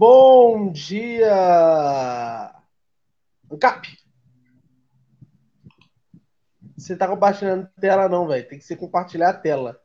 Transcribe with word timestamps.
Bom 0.00 0.72
dia! 0.72 1.28
Cap! 3.60 3.86
Você 6.74 6.96
tá 6.96 7.06
compartilhando 7.06 7.68
tela, 7.78 8.08
não, 8.08 8.26
velho. 8.26 8.48
Tem 8.48 8.58
que 8.58 8.64
ser 8.64 8.76
compartilhar 8.76 9.28
a 9.28 9.34
tela. 9.34 9.78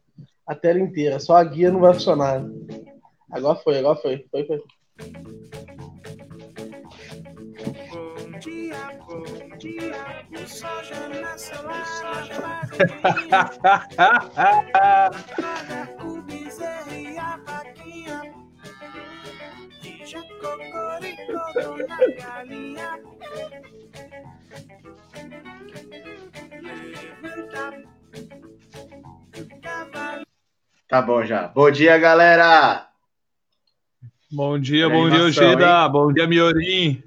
A 0.47 0.55
tela 0.55 0.79
inteira. 0.79 1.20
Só 1.20 1.36
a 1.36 1.43
guia 1.43 1.70
não 1.70 1.82
vai 1.82 1.93
funcionar. 1.93 2.41
Agora 3.29 3.59
foi, 3.59 3.78
agora 3.78 3.97
foi. 3.97 4.25
Foi, 4.32 4.46
foi. 4.46 4.64
Bom 8.16 8.39
dia, 8.39 8.77
bom 9.05 9.57
dia. 9.57 9.91
O 10.41 10.47
sol 10.47 10.82
já 10.82 11.09
nasceu 11.09 11.57
galinha. 22.17 22.99
Tá 30.87 31.01
bom 31.01 31.25
já. 31.25 31.47
Bom 31.47 31.71
dia, 31.71 31.97
galera! 31.97 32.88
Bom 34.31 34.59
dia, 34.59 34.89
bom 34.89 35.09
dia, 35.09 35.23
Ojeda. 35.23 35.88
Bom 35.89 36.11
dia, 36.11 36.27
Miorim. 36.27 37.02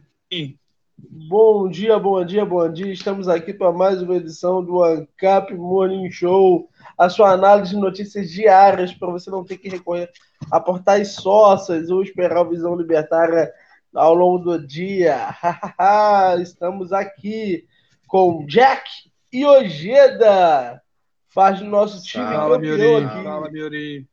Bom 0.98 1.69
dia, 1.69 1.98
bom 1.98 2.25
dia, 2.25 2.45
bom 2.45 2.73
dia. 2.73 2.92
Estamos 2.92 3.28
aqui 3.28 3.52
para 3.52 3.70
mais 3.70 4.02
uma 4.02 4.16
edição 4.16 4.64
do 4.64 4.83
Ancap 4.83 5.55
Morning 5.55 6.11
Show. 6.11 6.69
A 6.97 7.09
sua 7.09 7.33
análise 7.33 7.70
de 7.70 7.77
notícias 7.77 8.30
diárias 8.30 8.92
para 8.92 9.11
você 9.11 9.30
não 9.30 9.45
ter 9.45 9.59
que 9.59 9.69
recorrer 9.69 10.11
a 10.50 10.59
portais 10.59 11.12
sócias 11.12 11.89
ou 11.91 12.02
esperar 12.02 12.39
a 12.39 12.45
visão 12.45 12.75
libertária 12.75 13.52
ao 13.94 14.14
longo 14.14 14.39
do 14.39 14.67
dia. 14.67 15.34
Estamos 16.41 16.92
aqui 16.92 17.67
com 18.06 18.47
Jack 18.47 18.89
e 19.33 19.45
Ojeda. 19.45 20.83
Faz 21.28 21.61
do 21.61 21.67
nosso 21.67 22.03
time 22.03 22.25
Fala, 22.25 22.56
campeão 22.56 23.06
aqui. 23.06 23.25
Fala, 23.25 23.50
Miori. 23.50 24.08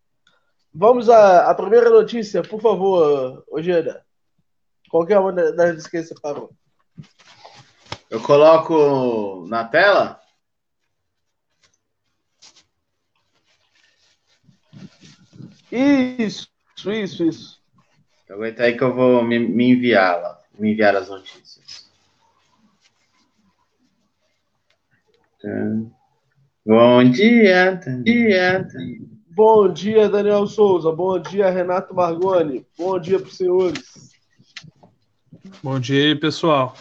Vamos 0.73 1.09
à, 1.09 1.49
à, 1.49 1.55
primeira 1.55 1.89
notícia, 1.89 2.43
por 2.43 2.61
favor, 2.61 3.43
Ojeda. 3.49 4.05
Qualquer 4.89 5.19
uma 5.19 5.31
das 5.31 5.87
que 5.87 6.01
você 6.01 6.13
separou. 6.13 6.51
Eu 8.09 8.21
coloco 8.21 9.45
na 9.47 9.63
tela? 9.63 10.19
Isso, 15.71 16.47
isso, 16.85 17.23
isso. 17.23 17.64
Aguenta 18.35 18.63
aí 18.63 18.75
que 18.75 18.83
eu 18.83 18.93
vou 18.93 19.23
me, 19.23 19.39
me 19.39 19.71
enviar 19.71 20.21
lá, 20.21 20.41
me 20.59 20.73
enviar 20.73 20.93
as 20.93 21.07
notícias. 21.07 21.89
Bom 26.65 27.09
dia, 27.11 27.79
bom 27.85 28.03
dia. 28.03 28.67
Bom 29.29 29.71
dia, 29.71 30.09
Daniel 30.09 30.45
Souza. 30.47 30.91
Bom 30.91 31.17
dia, 31.17 31.49
Renato 31.49 31.95
Margoni. 31.95 32.67
Bom 32.77 32.99
dia 32.99 33.17
para 33.17 33.29
os 33.29 33.37
senhores. 33.37 34.11
Bom 35.63 35.79
dia, 35.79 36.19
pessoal. 36.19 36.75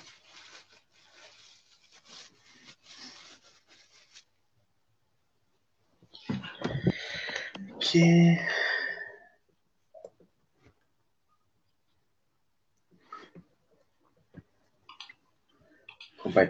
Que 7.78 8.36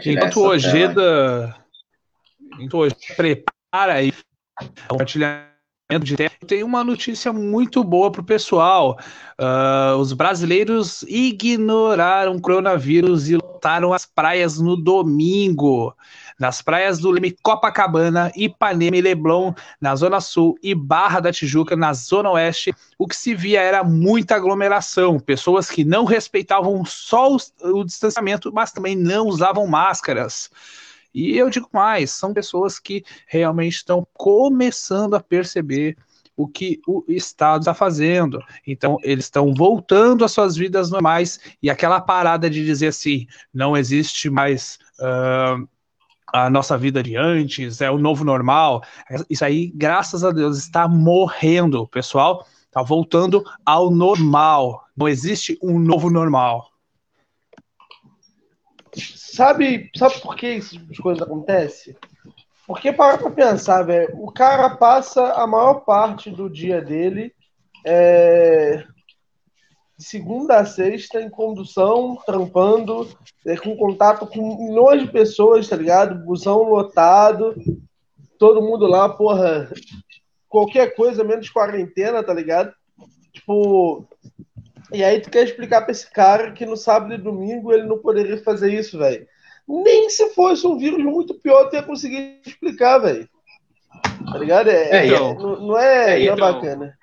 Enquanto 0.07 0.37
o 0.37 0.49
Ojeda, 0.49 1.57
enquanto 2.61 2.97
prepara 3.17 3.95
aí 3.95 4.13
compartilhamento 4.87 5.51
de 6.03 6.17
terra, 6.17 6.35
tem 6.47 6.63
uma 6.63 6.85
notícia 6.85 7.33
muito 7.33 7.83
boa 7.83 8.11
para 8.11 8.21
o 8.21 8.25
pessoal. 8.25 8.99
Uh, 9.41 9.97
os 9.99 10.13
brasileiros 10.13 11.03
ignoraram 11.03 12.37
o 12.37 12.41
coronavírus 12.41 13.29
e 13.29 13.37
lotaram 13.65 13.95
as 13.95 14.05
praias 14.05 14.59
no 14.59 14.77
domingo 14.77 15.95
nas 16.37 16.61
praias 16.61 16.99
do 16.99 17.13
Leme, 17.13 17.31
Copacabana, 17.31 18.33
Ipanema 18.35 18.97
e 18.97 19.01
Leblon, 19.01 19.55
na 19.81 19.95
Zona 19.95 20.21
Sul, 20.21 20.59
e 20.61 20.75
Barra 20.75 21.21
da 21.21 21.33
Tijuca, 21.33 21.77
na 21.77 21.93
Zona 21.93 22.29
Oeste, 22.33 22.75
o 22.99 23.07
que 23.07 23.15
se 23.15 23.37
via 23.37 23.63
era 23.63 23.85
muita 23.85 24.35
aglomeração, 24.35 25.21
pessoas 25.21 25.71
que 25.71 25.85
não 25.85 26.05
respeitavam 26.05 26.85
só 26.85 27.33
o, 27.33 27.39
o 27.63 27.85
distanciamento, 27.85 28.53
mas 28.53 28.73
também 28.73 28.97
não 28.97 29.29
usavam 29.29 29.65
máscaras. 29.69 30.51
E 31.15 31.39
eu 31.39 31.49
digo 31.49 31.69
mais, 31.73 32.11
são 32.11 32.35
pessoas 32.35 32.81
que 32.81 33.05
realmente 33.29 33.77
estão 33.77 34.05
começando 34.13 35.15
a 35.15 35.21
perceber 35.21 35.97
o 36.37 36.49
que 36.49 36.81
o 36.87 37.05
Estado 37.09 37.63
está 37.63 37.75
fazendo. 37.75 38.41
Então, 38.67 38.99
eles 39.03 39.27
estão 39.27 39.55
voltando 39.55 40.25
às 40.25 40.33
suas 40.33 40.57
vidas 40.57 40.91
normais 40.91 41.39
e 41.63 41.71
aquela 41.71 42.01
parada 42.01 42.51
de 42.51 42.65
dizer 42.65 42.89
assim: 42.89 43.27
não 43.53 43.77
existe 43.77 44.29
mais 44.29 44.79
uh, 44.99 45.69
a 46.33 46.51
nossa 46.51 46.77
vida 46.77 47.03
de 47.03 47.17
antes, 47.17 47.81
é 47.81 47.91
o 47.91 47.99
novo 47.99 48.25
normal. 48.25 48.83
Isso 49.31 49.45
aí, 49.45 49.71
graças 49.75 50.25
a 50.25 50.31
Deus, 50.31 50.59
está 50.59 50.89
morrendo, 50.89 51.87
pessoal. 51.87 52.47
Está 52.65 52.83
voltando 52.83 53.45
ao 53.65 53.89
normal. 53.89 54.85
Não 54.97 55.07
existe 55.07 55.57
um 55.63 55.79
novo 55.79 56.11
normal. 56.11 56.73
Sabe, 58.97 59.91
sabe 59.97 60.21
por 60.21 60.35
que 60.35 60.47
essas 60.47 60.99
coisas 60.99 61.23
acontecem? 61.23 61.95
Porque 62.67 62.93
para 62.93 63.19
pra 63.19 63.31
pensar, 63.31 63.83
velho, 63.83 64.11
o 64.15 64.33
cara 64.33 64.71
passa 64.71 65.33
a 65.35 65.47
maior 65.47 65.81
parte 65.81 66.31
do 66.31 66.49
dia 66.49 66.81
dele 66.81 67.35
é, 67.85 68.85
de 69.99 70.05
segunda 70.05 70.59
a 70.59 70.65
sexta 70.65 71.21
em 71.21 71.29
condução, 71.29 72.17
trampando, 72.25 73.09
é, 73.47 73.57
com 73.57 73.77
contato 73.77 74.27
com 74.27 74.67
milhões 74.67 75.03
de 75.03 75.13
pessoas, 75.13 75.69
tá 75.69 75.77
ligado? 75.77 76.25
Busão 76.25 76.63
lotado, 76.63 77.55
todo 78.39 78.63
mundo 78.63 78.87
lá, 78.87 79.09
porra, 79.11 79.71
qualquer 80.49 80.95
coisa 80.95 81.23
menos 81.23 81.51
quarentena, 81.51 82.23
tá 82.23 82.33
ligado? 82.33 82.73
Tipo, 83.33 84.09
e 84.93 85.05
aí 85.05 85.21
tu 85.21 85.31
quer 85.31 85.45
explicar 85.45 85.83
pra 85.83 85.93
esse 85.93 86.11
cara 86.11 86.53
que 86.53 86.65
no 86.65 86.77
sábado 86.77 87.15
e 87.15 87.19
domingo 87.19 87.73
ele 87.73 87.87
não 87.87 87.99
poderia 87.99 88.43
fazer 88.43 88.73
isso, 88.73 88.99
velho. 88.99 89.27
Nem 89.67 90.11
se 90.11 90.31
fosse 90.31 90.67
um 90.67 90.77
vírus 90.77 91.03
muito 91.03 91.35
pior, 91.35 91.69
tu 91.69 91.77
ia 91.77 91.83
conseguir 91.83 92.41
explicar, 92.45 92.99
velho. 92.99 93.29
Tá 94.31 94.39
ligado? 94.39 94.69
É, 94.69 94.91
é, 94.91 95.07
então, 95.07 95.35
não, 95.35 95.61
não, 95.61 95.79
é, 95.79 95.85
é, 95.85 96.07
não 96.07 96.11
é 96.11 96.23
então, 96.25 96.37
bacana. 96.37 96.99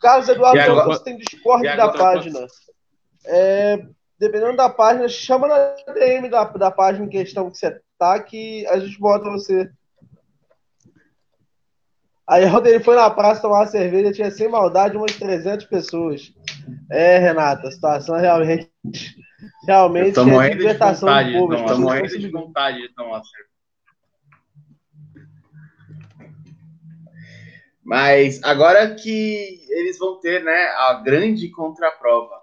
Carlos 0.00 0.28
Eduardo 0.28 0.84
você 0.84 1.04
tem 1.04 1.18
Discord 1.18 1.64
da 1.76 1.88
página. 1.92 2.46
É, 3.26 3.84
dependendo 4.18 4.56
da 4.56 4.70
página, 4.70 5.08
chama 5.08 5.46
na 5.46 5.74
DM 5.92 6.28
da, 6.28 6.44
da 6.44 6.70
página 6.70 7.04
em 7.04 7.10
questão 7.10 7.50
que 7.50 7.58
você 7.58 7.80
tá, 7.98 8.18
que 8.18 8.66
a 8.66 8.78
gente 8.78 8.98
bota 8.98 9.30
você. 9.30 9.70
Aí 12.26 12.46
ontem 12.46 12.70
ele 12.70 12.84
foi 12.84 12.96
na 12.96 13.10
praça 13.10 13.42
tomar 13.42 13.60
uma 13.60 13.66
cerveja, 13.66 14.12
tinha 14.12 14.30
sem 14.30 14.48
maldade 14.48 14.96
umas 14.96 15.12
300 15.16 15.66
pessoas. 15.66 16.32
É, 16.90 17.18
Renata, 17.18 17.68
a 17.68 17.72
situação 17.72 18.16
é 18.16 18.28
realmente. 19.66 20.14
Realmente 20.14 20.52
é 20.52 20.54
libertação 20.54 21.08
do 21.08 21.32
povo. 21.32 21.54
Estou 21.54 21.78
morrendo 21.78 22.18
de 22.18 22.28
vontade 22.28 22.82
de 22.82 22.94
tomar 22.94 23.22
cerveja. 23.24 23.50
Mas 27.82 28.40
agora 28.44 28.94
que 28.94 29.60
eles 29.68 29.98
vão 29.98 30.20
ter 30.20 30.44
né, 30.44 30.66
a 30.76 31.02
grande 31.04 31.48
contraprova. 31.48 32.40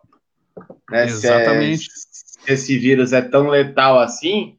Né, 0.90 1.06
Exatamente. 1.06 1.84
Se, 1.84 1.90
é, 1.90 2.46
se, 2.46 2.54
esse 2.54 2.78
vírus 2.78 3.14
é 3.14 3.22
tão 3.22 3.48
letal 3.48 4.00
assim, 4.00 4.58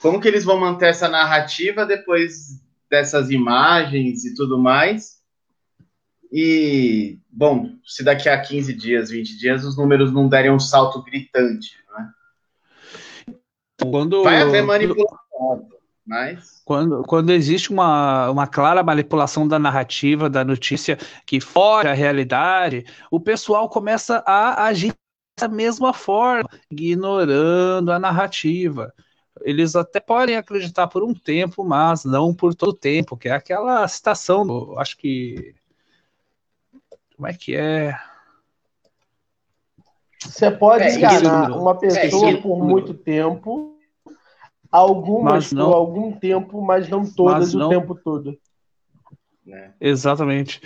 como 0.00 0.20
que 0.20 0.28
eles 0.28 0.44
vão 0.44 0.58
manter 0.58 0.90
essa 0.90 1.08
narrativa 1.08 1.84
depois 1.84 2.62
dessas 2.88 3.30
imagens 3.30 4.24
e 4.24 4.34
tudo 4.34 4.58
mais? 4.58 5.17
E, 6.30 7.18
bom, 7.30 7.70
se 7.84 8.04
daqui 8.04 8.28
a 8.28 8.40
15 8.40 8.74
dias, 8.74 9.10
20 9.10 9.38
dias, 9.38 9.64
os 9.64 9.76
números 9.76 10.12
não 10.12 10.28
derem 10.28 10.50
um 10.50 10.60
salto 10.60 11.02
gritante, 11.02 11.76
né? 11.90 12.10
Quando, 13.80 14.22
Vai 14.22 14.42
haver 14.42 14.62
manipulação. 14.62 15.68
Mas... 16.04 16.62
Quando, 16.64 17.02
quando 17.02 17.30
existe 17.30 17.70
uma, 17.70 18.30
uma 18.30 18.46
clara 18.46 18.82
manipulação 18.82 19.46
da 19.46 19.58
narrativa, 19.58 20.28
da 20.28 20.42
notícia 20.44 20.98
que 21.26 21.38
foge 21.38 21.88
à 21.88 21.92
realidade, 21.92 22.84
o 23.10 23.20
pessoal 23.20 23.68
começa 23.68 24.22
a 24.26 24.64
agir 24.64 24.94
da 25.38 25.48
mesma 25.48 25.92
forma, 25.92 26.48
ignorando 26.70 27.92
a 27.92 27.98
narrativa. 27.98 28.92
Eles 29.42 29.76
até 29.76 30.00
podem 30.00 30.36
acreditar 30.36 30.88
por 30.88 31.04
um 31.04 31.14
tempo, 31.14 31.62
mas 31.62 32.04
não 32.04 32.34
por 32.34 32.54
todo 32.54 32.70
o 32.70 32.76
tempo, 32.76 33.16
que 33.16 33.28
é 33.28 33.32
aquela 33.32 33.86
citação 33.86 34.46
do, 34.46 34.78
acho 34.78 34.96
que 34.96 35.54
como 37.18 37.26
é 37.26 37.34
que 37.34 37.56
é? 37.56 37.98
Você 40.22 40.52
pode 40.52 40.84
é, 40.84 40.94
enganar 40.94 41.50
uma 41.50 41.76
pessoa 41.76 42.30
é, 42.30 42.36
por 42.36 42.64
muito 42.64 42.94
tempo, 42.94 43.76
algumas 44.70 45.50
não, 45.50 45.66
por 45.66 45.74
algum 45.74 46.12
tempo, 46.12 46.62
mas 46.62 46.88
não 46.88 47.04
todas 47.04 47.52
mas 47.52 47.54
não, 47.54 47.66
o 47.66 47.70
tempo 47.70 47.94
todo. 47.96 48.38
É. 49.48 49.70
Exatamente. 49.80 50.60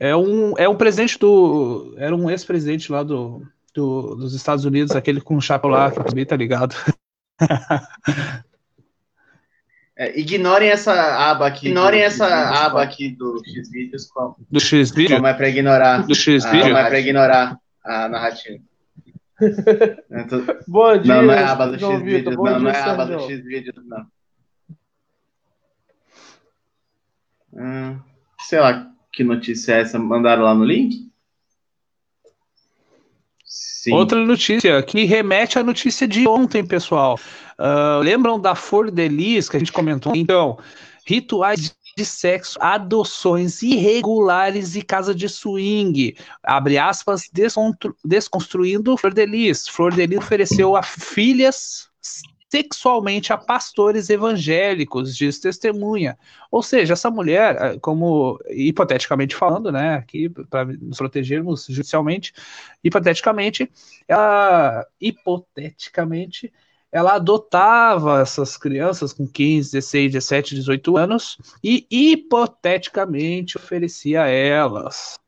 É 0.00 0.16
um, 0.16 0.56
é 0.56 0.66
um 0.66 0.76
presidente 0.76 1.18
do. 1.18 1.94
Era 1.98 2.16
um 2.16 2.30
ex-presidente 2.30 2.90
lá 2.90 3.02
do, 3.02 3.42
do, 3.74 4.14
dos 4.14 4.32
Estados 4.32 4.64
Unidos, 4.64 4.96
aquele 4.96 5.20
com 5.20 5.36
o 5.36 5.42
chapéu 5.42 5.68
lá, 5.68 5.90
que 5.90 6.02
também 6.02 6.24
tá 6.24 6.36
ligado. 6.36 6.74
É, 10.00 10.16
ignorem 10.16 10.70
essa 10.70 10.92
aba 11.28 11.48
aqui. 11.48 11.66
Ignorem 11.66 12.00
essa 12.00 12.24
aba 12.24 12.80
aqui 12.84 13.10
do 13.10 13.42
X-Vídeos. 13.44 14.08
Do 14.48 14.60
X-Vídeo? 14.60 15.16
Como 15.16 15.26
é 15.26 15.34
para 15.34 15.48
ignorar. 15.48 16.06
Do 16.06 16.14
X-Vídeo? 16.14 16.66
Como 16.66 16.76
é 16.76 16.88
para 16.88 17.00
ignorar 17.00 17.58
a 17.84 18.08
narrativa. 18.08 18.62
Bom 20.68 20.96
dia. 20.98 21.14
Não, 21.14 21.22
não 21.22 21.34
é 21.34 21.42
a 21.42 21.50
aba 21.50 21.66
do 21.66 21.78
X-Vídeos, 21.80 22.36
não. 22.36 22.60
Não 22.60 22.70
é 22.70 22.76
a 22.76 22.92
aba 22.92 23.06
do 23.06 23.20
X-Vídeos, 23.22 23.84
não. 23.86 24.06
Hum, 27.54 27.98
sei 28.40 28.60
lá 28.60 28.88
que 29.12 29.24
notícia 29.24 29.72
é 29.72 29.80
essa. 29.80 29.98
Mandaram 29.98 30.44
lá 30.44 30.54
no 30.54 30.64
link? 30.64 31.10
Sim. 33.44 33.94
Outra 33.94 34.24
notícia 34.24 34.80
que 34.80 35.04
remete 35.04 35.58
à 35.58 35.64
notícia 35.64 36.06
de 36.06 36.28
ontem, 36.28 36.64
pessoal. 36.64 37.18
Uh, 37.58 38.00
lembram 38.02 38.38
da 38.38 38.54
Flor 38.54 38.90
de 38.90 39.08
Lis 39.08 39.48
que 39.48 39.56
a 39.56 39.58
gente 39.58 39.72
comentou? 39.72 40.14
Então, 40.14 40.58
rituais 41.04 41.74
de 41.96 42.04
sexo, 42.04 42.56
adoções 42.60 43.60
irregulares 43.62 44.76
e 44.76 44.82
casa 44.82 45.12
de 45.12 45.28
swing. 45.28 46.16
Abre 46.42 46.78
aspas, 46.78 47.28
desconstruindo 48.04 48.96
Flor 48.96 49.12
de 49.12 49.26
Lis. 49.26 49.66
Flor 49.66 49.92
de 49.92 50.06
Lis 50.06 50.18
ofereceu 50.18 50.76
a 50.76 50.82
filhas 50.82 51.88
sexualmente 52.50 53.32
a 53.32 53.36
pastores 53.36 54.08
evangélicos, 54.08 55.14
diz 55.14 55.38
testemunha. 55.38 56.18
Ou 56.50 56.62
seja, 56.62 56.94
essa 56.94 57.10
mulher, 57.10 57.56
eh, 57.56 57.78
como 57.80 58.38
hipoteticamente 58.48 59.34
falando, 59.34 59.70
né, 59.70 59.96
aqui 59.96 60.28
para 60.28 60.64
nos 60.64 60.96
protegermos 60.96 61.66
judicialmente, 61.68 62.32
hipoteticamente, 62.82 63.70
ela 64.06 64.86
hipoteticamente 65.00 66.52
ela 66.90 67.14
adotava 67.14 68.20
essas 68.20 68.56
crianças 68.56 69.12
com 69.12 69.26
15, 69.26 69.72
16, 69.72 70.12
17, 70.12 70.54
18 70.54 70.96
anos 70.96 71.38
e 71.62 71.86
hipoteticamente 71.90 73.56
oferecia 73.56 74.22
a 74.22 74.28
elas 74.28 75.18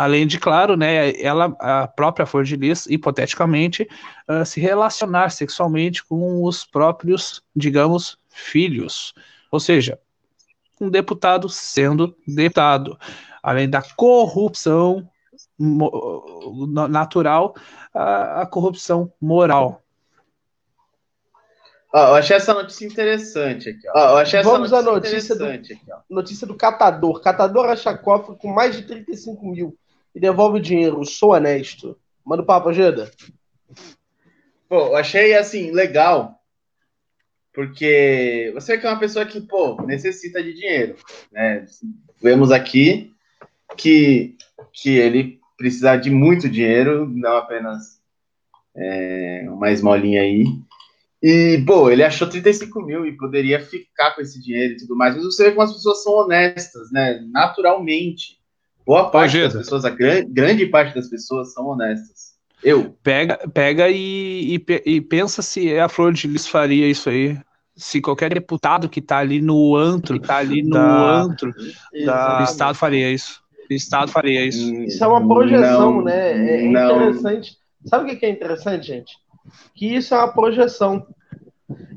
Além 0.00 0.26
de, 0.26 0.38
claro, 0.38 0.78
né, 0.78 1.12
ela, 1.20 1.54
a 1.60 1.86
própria 1.86 2.24
Flor 2.24 2.42
de 2.42 2.56
Lis, 2.56 2.86
hipoteticamente, 2.86 3.86
uh, 4.26 4.46
se 4.46 4.58
relacionar 4.58 5.28
sexualmente 5.28 6.02
com 6.02 6.42
os 6.42 6.64
próprios, 6.64 7.42
digamos, 7.54 8.16
filhos. 8.30 9.12
Ou 9.52 9.60
seja, 9.60 9.98
um 10.80 10.88
deputado 10.88 11.50
sendo 11.50 12.16
deputado. 12.26 12.98
Além 13.42 13.68
da 13.68 13.82
corrupção 13.94 15.06
natural, 16.88 17.54
a, 17.92 18.40
a 18.40 18.46
corrupção 18.46 19.12
moral. 19.20 19.82
Ó, 21.92 22.08
eu 22.08 22.14
achei 22.14 22.36
essa 22.36 22.54
notícia 22.54 22.86
interessante 22.86 23.68
aqui. 23.68 23.88
Ó. 23.88 24.20
eu 24.20 24.44
Vamos 24.44 24.72
à 24.72 24.80
notícia, 24.80 25.34
do, 25.34 25.44
aqui, 25.46 25.78
notícia 26.08 26.46
do 26.46 26.54
catador. 26.54 27.20
Catador 27.20 27.66
acha 27.66 27.96
cofre 27.96 28.36
com 28.36 28.48
mais 28.48 28.76
de 28.76 28.82
35 28.82 29.44
mil 29.46 29.76
e 30.14 30.20
devolve 30.20 30.58
o 30.58 30.62
dinheiro. 30.62 31.04
Sou 31.04 31.32
honesto. 31.32 31.98
Manda 32.24 32.42
o 32.42 32.46
papo, 32.46 32.68
Agenda. 32.68 33.10
Pô, 34.68 34.86
eu 34.86 34.96
achei 34.96 35.36
assim, 35.36 35.72
legal. 35.72 36.40
Porque 37.52 38.52
você 38.54 38.78
que 38.78 38.86
é 38.86 38.90
uma 38.90 39.00
pessoa 39.00 39.26
que, 39.26 39.40
pô, 39.40 39.82
necessita 39.82 40.40
de 40.40 40.54
dinheiro. 40.54 40.94
Né? 41.32 41.66
Vemos 42.22 42.52
aqui 42.52 43.12
que, 43.76 44.36
que 44.72 44.96
ele 44.96 45.40
precisa 45.56 45.96
de 45.96 46.08
muito 46.08 46.48
dinheiro, 46.48 47.08
não 47.08 47.36
apenas 47.36 48.00
é, 48.76 49.44
uma 49.48 49.72
esmolinha 49.72 50.22
aí. 50.22 50.44
E, 51.22 51.62
pô, 51.66 51.90
ele 51.90 52.02
achou 52.02 52.28
35 52.28 52.80
mil 52.82 53.04
e 53.04 53.16
poderia 53.16 53.60
ficar 53.60 54.14
com 54.14 54.22
esse 54.22 54.40
dinheiro 54.40 54.74
e 54.74 54.76
tudo 54.78 54.96
mais. 54.96 55.14
Mas 55.14 55.24
você 55.24 55.44
vê 55.44 55.50
como 55.50 55.62
as 55.62 55.72
pessoas 55.72 56.02
são 56.02 56.14
honestas, 56.14 56.90
né? 56.90 57.20
Naturalmente. 57.30 58.40
Boa 58.86 59.10
parte 59.10 59.38
das 59.38 59.52
pessoas, 59.52 59.84
a 59.84 59.90
grande, 59.90 60.32
grande 60.32 60.66
parte 60.66 60.94
das 60.94 61.08
pessoas 61.08 61.52
são 61.52 61.66
honestas. 61.66 62.30
Eu. 62.62 62.96
Pega, 63.02 63.38
pega 63.52 63.88
e, 63.88 64.56
e, 64.56 64.82
e, 64.86 65.00
pensa 65.00 65.42
se 65.42 65.78
a 65.78 65.88
Flor 65.88 66.12
de 66.12 66.26
Lis 66.26 66.46
faria 66.46 66.88
isso 66.88 67.08
aí. 67.08 67.38
Se 67.76 68.00
qualquer 68.00 68.32
deputado 68.34 68.88
que 68.88 69.00
tá 69.00 69.18
ali 69.18 69.40
no 69.40 69.76
antro, 69.76 70.20
que 70.20 70.26
tá 70.26 70.38
ali 70.38 70.62
no 70.62 70.70
da, 70.70 71.22
antro 71.22 71.52
da, 72.04 72.38
do 72.38 72.44
Estado 72.44 72.74
faria 72.74 73.10
isso. 73.10 73.42
O 73.70 73.72
Estado 73.72 74.10
faria 74.10 74.44
isso. 74.44 74.74
Isso 74.82 75.04
é 75.04 75.06
uma 75.06 75.26
projeção, 75.26 75.96
não, 75.96 76.04
né? 76.04 76.32
É, 76.32 76.56
é 76.56 76.66
interessante. 76.66 77.56
Sabe 77.86 78.12
o 78.12 78.18
que 78.18 78.26
é 78.26 78.30
interessante, 78.30 78.86
gente? 78.86 79.12
Que 79.74 79.94
isso 79.94 80.14
é 80.14 80.18
uma 80.18 80.32
projeção. 80.32 81.06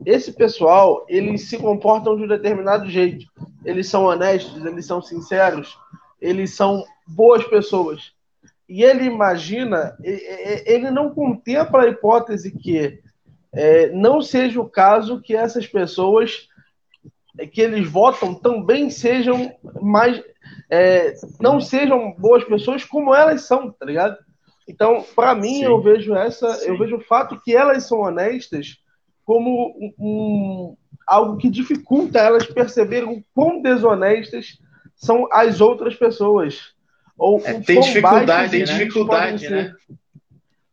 Esse 0.06 0.32
pessoal, 0.34 1.06
eles 1.08 1.50
se 1.50 1.58
comportam 1.58 2.16
de 2.16 2.24
um 2.24 2.28
determinado 2.28 2.90
jeito. 2.90 3.26
Eles 3.66 3.88
são 3.88 4.06
honestos, 4.06 4.64
eles 4.66 4.86
são 4.86 5.02
sinceros, 5.02 5.78
eles 6.22 6.54
são 6.54 6.84
boas 7.08 7.44
pessoas. 7.46 8.12
E 8.68 8.84
ele 8.84 9.06
imagina, 9.06 9.98
ele 10.04 10.90
não 10.90 11.14
contempla 11.14 11.84
a 11.84 11.88
hipótese 11.88 12.52
que 12.52 13.02
é, 13.54 13.90
não 13.90 14.22
seja 14.22 14.60
o 14.60 14.70
caso 14.70 15.22
que 15.22 15.36
essas 15.36 15.68
pessoas 15.68 16.48
que 17.52 17.62
eles 17.62 17.88
votam 17.90 18.34
também 18.34 18.90
sejam 18.90 19.54
mais. 19.82 20.22
É, 20.70 21.14
não 21.40 21.60
sejam 21.62 22.14
boas 22.18 22.44
pessoas 22.44 22.84
como 22.84 23.14
elas 23.14 23.44
são, 23.44 23.72
tá 23.72 23.86
ligado? 23.86 24.18
Então, 24.68 25.06
para 25.16 25.36
mim, 25.36 25.56
Sim. 25.56 25.66
eu 25.66 25.82
vejo 25.82 26.16
essa, 26.16 26.54
Sim. 26.56 26.70
eu 26.70 26.78
vejo 26.78 26.98
o 26.98 27.04
fato 27.04 27.40
que 27.44 27.56
elas 27.56 27.86
são 27.86 28.00
honestas 28.00 28.78
como 29.26 29.74
um, 29.78 29.94
um, 30.00 30.78
algo 31.08 31.38
que 31.38 31.50
dificulta 31.50 32.20
elas 32.20 32.46
perceberem 32.46 33.10
o 33.10 33.24
quão 33.34 33.62
desonestas 33.62 34.58
são 34.96 35.28
as 35.32 35.62
outras 35.62 35.96
pessoas. 35.96 36.74
Ou 37.18 37.40
é, 37.46 37.60
tem 37.60 37.80
dificuldade, 37.80 38.52
tem 38.52 38.64
dificuldade, 38.64 39.50
né? 39.50 39.76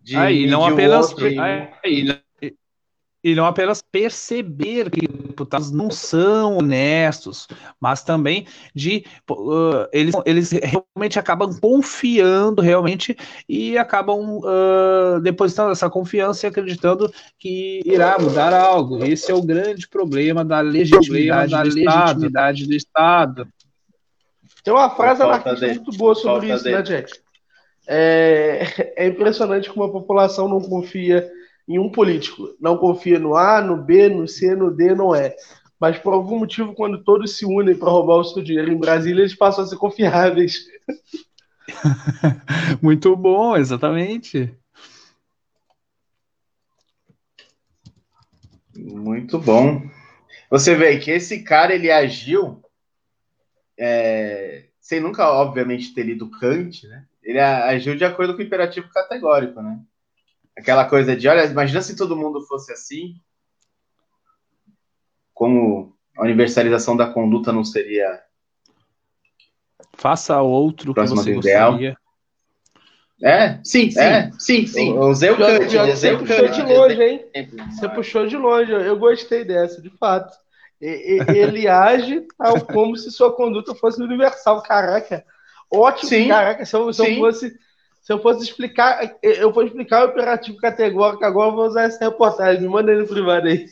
De, 0.00 0.16
aí, 0.16 0.46
não 0.46 0.64
apenas. 0.64 1.10
Outro, 1.10 1.26
aí, 1.26 1.68
e 1.84 2.04
não 2.04 2.16
apenas 3.46 3.82
perceber 3.82 4.90
que 4.90 5.06
deputados 5.06 5.70
não 5.70 5.90
são 5.90 6.58
honestos, 6.58 7.46
mas 7.78 8.02
também 8.02 8.46
de 8.74 9.04
uh, 9.30 9.86
eles, 9.92 10.14
eles 10.24 10.50
realmente 10.50 11.18
acabam 11.18 11.50
confiando 11.60 12.62
realmente 12.62 13.16
e 13.48 13.76
acabam 13.76 14.38
uh, 14.38 15.20
depositando 15.20 15.72
essa 15.72 15.90
confiança 15.90 16.46
e 16.46 16.48
acreditando 16.48 17.12
que 17.38 17.80
irá 17.84 18.18
mudar 18.18 18.54
algo. 18.54 19.04
Esse 19.04 19.30
é 19.30 19.34
o 19.34 19.42
grande 19.42 19.88
problema 19.88 20.44
da 20.44 20.60
legitimidade, 20.60 21.52
da 21.52 21.62
legitimidade 21.62 22.66
do 22.66 22.74
Estado. 22.74 23.48
Tem 24.64 24.72
uma 24.72 24.90
frase 24.90 25.22
anarquista 25.22 25.66
muito 25.66 25.92
boa 25.92 26.14
sobre 26.14 26.48
Falta 26.48 26.54
isso, 26.54 26.70
né, 26.70 26.82
Jack? 26.82 27.12
É, 27.86 28.94
é 28.96 29.06
impressionante 29.08 29.70
como 29.70 29.84
a 29.84 29.92
população 29.92 30.48
não 30.48 30.60
confia 30.60 31.30
em 31.70 31.78
um 31.78 31.88
político. 31.88 32.52
Não 32.60 32.76
confia 32.76 33.16
no 33.20 33.36
A, 33.36 33.62
no 33.62 33.76
B, 33.76 34.08
no 34.08 34.26
C, 34.26 34.56
no 34.56 34.72
D, 34.72 34.92
não 34.92 35.14
é. 35.14 35.36
Mas 35.78 35.96
por 35.96 36.12
algum 36.12 36.40
motivo, 36.40 36.74
quando 36.74 37.04
todos 37.04 37.36
se 37.36 37.46
unem 37.46 37.76
para 37.76 37.88
roubar 37.88 38.16
o 38.16 38.24
seu 38.24 38.42
dinheiro 38.42 38.72
em 38.72 38.76
Brasília, 38.76 39.20
eles 39.22 39.36
passam 39.36 39.62
a 39.62 39.66
ser 39.68 39.76
confiáveis. 39.76 40.66
Muito 42.82 43.16
bom, 43.16 43.56
exatamente. 43.56 44.52
Muito 48.76 49.38
bom. 49.38 49.88
Você 50.50 50.74
vê 50.74 50.98
que 50.98 51.12
esse 51.12 51.44
cara 51.44 51.72
ele 51.72 51.88
agiu 51.88 52.60
é, 53.78 54.64
sem 54.80 54.98
nunca, 55.00 55.30
obviamente, 55.30 55.94
ter 55.94 56.02
lido 56.02 56.28
Kant, 56.28 56.88
né? 56.88 57.04
Ele 57.22 57.38
agiu 57.38 57.94
de 57.94 58.04
acordo 58.04 58.34
com 58.34 58.40
o 58.40 58.44
imperativo 58.44 58.88
categórico, 58.88 59.62
né? 59.62 59.78
Aquela 60.60 60.84
coisa 60.84 61.16
de, 61.16 61.26
olha, 61.26 61.46
imagina 61.46 61.80
se 61.80 61.96
todo 61.96 62.14
mundo 62.14 62.42
fosse 62.42 62.70
assim, 62.70 63.14
como 65.32 65.96
a 66.14 66.22
universalização 66.22 66.94
da 66.94 67.10
conduta 67.10 67.50
não 67.50 67.64
seria 67.64 68.22
faça 69.94 70.40
outro 70.42 70.94
que 70.94 71.00
você 71.06 71.32
gostaria. 71.32 71.96
É, 73.22 73.58
sim, 73.64 73.90
sim, 73.90 74.00
é, 74.00 74.30
sim, 74.38 74.66
sim. 74.66 74.92
Usei 74.98 75.30
o 75.30 75.36
Kant, 75.38 75.76
usei 75.92 76.12
o 76.12 76.24
Kant. 76.26 76.50
de 76.50 76.62
longe, 76.62 77.02
hein? 77.02 77.24
Você 77.70 77.88
puxou 77.88 78.26
de 78.26 78.36
longe, 78.36 78.70
eu 78.70 78.98
gostei 78.98 79.44
dessa, 79.44 79.80
de 79.80 79.90
fato. 79.98 80.36
Ele 80.78 81.66
age 81.68 82.26
tal 82.36 82.60
como 82.66 82.96
se 82.96 83.10
sua 83.10 83.34
conduta 83.34 83.74
fosse 83.74 84.02
universal. 84.02 84.62
Caraca, 84.62 85.24
ótimo. 85.70 86.08
Sim, 86.08 86.28
caraca, 86.28 86.66
se 86.66 86.76
eu, 86.76 86.92
se 86.92 87.00
eu 87.00 87.16
fosse 87.16 87.58
Se 88.00 88.12
eu 88.12 88.20
fosse 88.20 88.44
explicar, 88.44 89.18
eu 89.22 89.52
vou 89.52 89.62
explicar 89.62 90.06
o 90.06 90.10
imperativo 90.10 90.56
categórico 90.56 91.24
agora, 91.24 91.50
eu 91.50 91.54
vou 91.54 91.66
usar 91.66 91.82
essa 91.82 92.04
reportagem. 92.04 92.62
Me 92.62 92.68
manda 92.68 92.90
ele 92.90 93.02
no 93.02 93.08
privado 93.08 93.46
aí. 93.46 93.66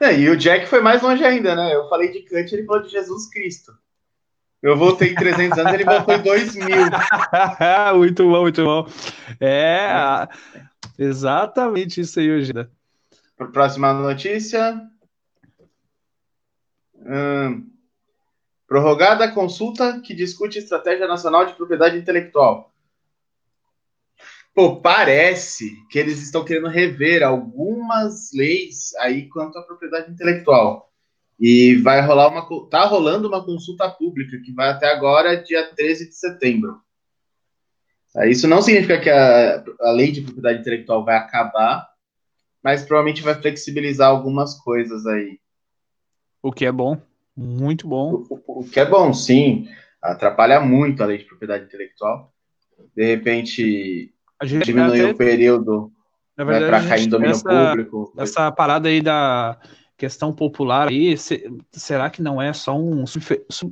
É, 0.00 0.18
e 0.18 0.28
o 0.28 0.36
Jack 0.36 0.66
foi 0.66 0.80
mais 0.80 1.00
longe 1.00 1.24
ainda, 1.24 1.54
né? 1.54 1.74
Eu 1.74 1.88
falei 1.88 2.10
de 2.10 2.22
Kant, 2.22 2.52
ele 2.52 2.64
falou 2.64 2.82
de 2.82 2.90
Jesus 2.90 3.30
Cristo. 3.30 3.72
Eu 4.60 4.76
voltei 4.76 5.12
em 5.12 5.14
300 5.14 5.58
anos, 5.58 5.72
ele 5.72 5.84
voltou 5.84 6.14
em 6.14 6.22
2000. 6.22 6.66
muito 7.96 8.28
bom, 8.28 8.40
muito 8.42 8.64
bom. 8.64 8.88
É, 9.40 9.86
exatamente 10.98 12.00
isso 12.00 12.18
aí, 12.18 12.26
Eugênia. 12.26 12.68
Próxima 13.52 13.92
notícia. 13.92 14.80
Hum, 16.96 17.70
prorrogada 18.66 19.30
consulta 19.30 20.00
que 20.00 20.12
discute 20.12 20.58
estratégia 20.58 21.06
nacional 21.06 21.46
de 21.46 21.54
propriedade 21.54 21.96
intelectual. 21.96 22.72
Pô, 24.58 24.74
parece 24.74 25.86
que 25.88 26.00
eles 26.00 26.20
estão 26.20 26.44
querendo 26.44 26.66
rever 26.66 27.22
algumas 27.22 28.32
leis 28.34 28.92
aí 28.96 29.28
quanto 29.28 29.56
à 29.56 29.62
propriedade 29.62 30.10
intelectual. 30.10 30.90
E 31.38 31.76
vai 31.76 32.04
rolar 32.04 32.26
uma. 32.26 32.44
Tá 32.68 32.84
rolando 32.84 33.28
uma 33.28 33.44
consulta 33.44 33.88
pública 33.88 34.36
que 34.44 34.50
vai 34.50 34.70
até 34.70 34.90
agora, 34.92 35.40
dia 35.40 35.72
13 35.76 36.08
de 36.08 36.14
setembro. 36.16 36.80
Isso 38.28 38.48
não 38.48 38.60
significa 38.60 39.00
que 39.00 39.08
a, 39.08 39.62
a 39.80 39.92
lei 39.92 40.10
de 40.10 40.22
propriedade 40.22 40.58
intelectual 40.58 41.04
vai 41.04 41.14
acabar, 41.14 41.88
mas 42.60 42.84
provavelmente 42.84 43.22
vai 43.22 43.40
flexibilizar 43.40 44.08
algumas 44.08 44.54
coisas 44.54 45.06
aí. 45.06 45.38
O 46.42 46.50
que 46.50 46.66
é 46.66 46.72
bom, 46.72 47.00
muito 47.36 47.86
bom. 47.86 48.26
O, 48.28 48.62
o 48.62 48.68
que 48.68 48.80
é 48.80 48.84
bom, 48.84 49.14
sim. 49.14 49.68
Atrapalha 50.02 50.58
muito 50.58 51.00
a 51.00 51.06
lei 51.06 51.18
de 51.18 51.26
propriedade 51.26 51.66
intelectual. 51.66 52.34
De 52.96 53.06
repente, 53.06 54.12
diminuir 54.44 55.02
até... 55.02 55.10
o 55.10 55.16
período 55.16 55.92
né, 56.36 56.44
para 56.44 56.86
cair 56.86 57.04
em 57.04 57.08
domínio 57.08 57.32
essa, 57.32 57.68
público. 57.70 58.12
Essa 58.16 58.52
parada 58.52 58.88
aí 58.88 59.00
da 59.00 59.58
questão 59.96 60.32
popular 60.32 60.88
aí, 60.88 61.18
se, 61.18 61.52
será 61.72 62.08
que 62.08 62.22
não 62.22 62.40
é 62.40 62.52
só 62.52 62.78
um 62.78 63.04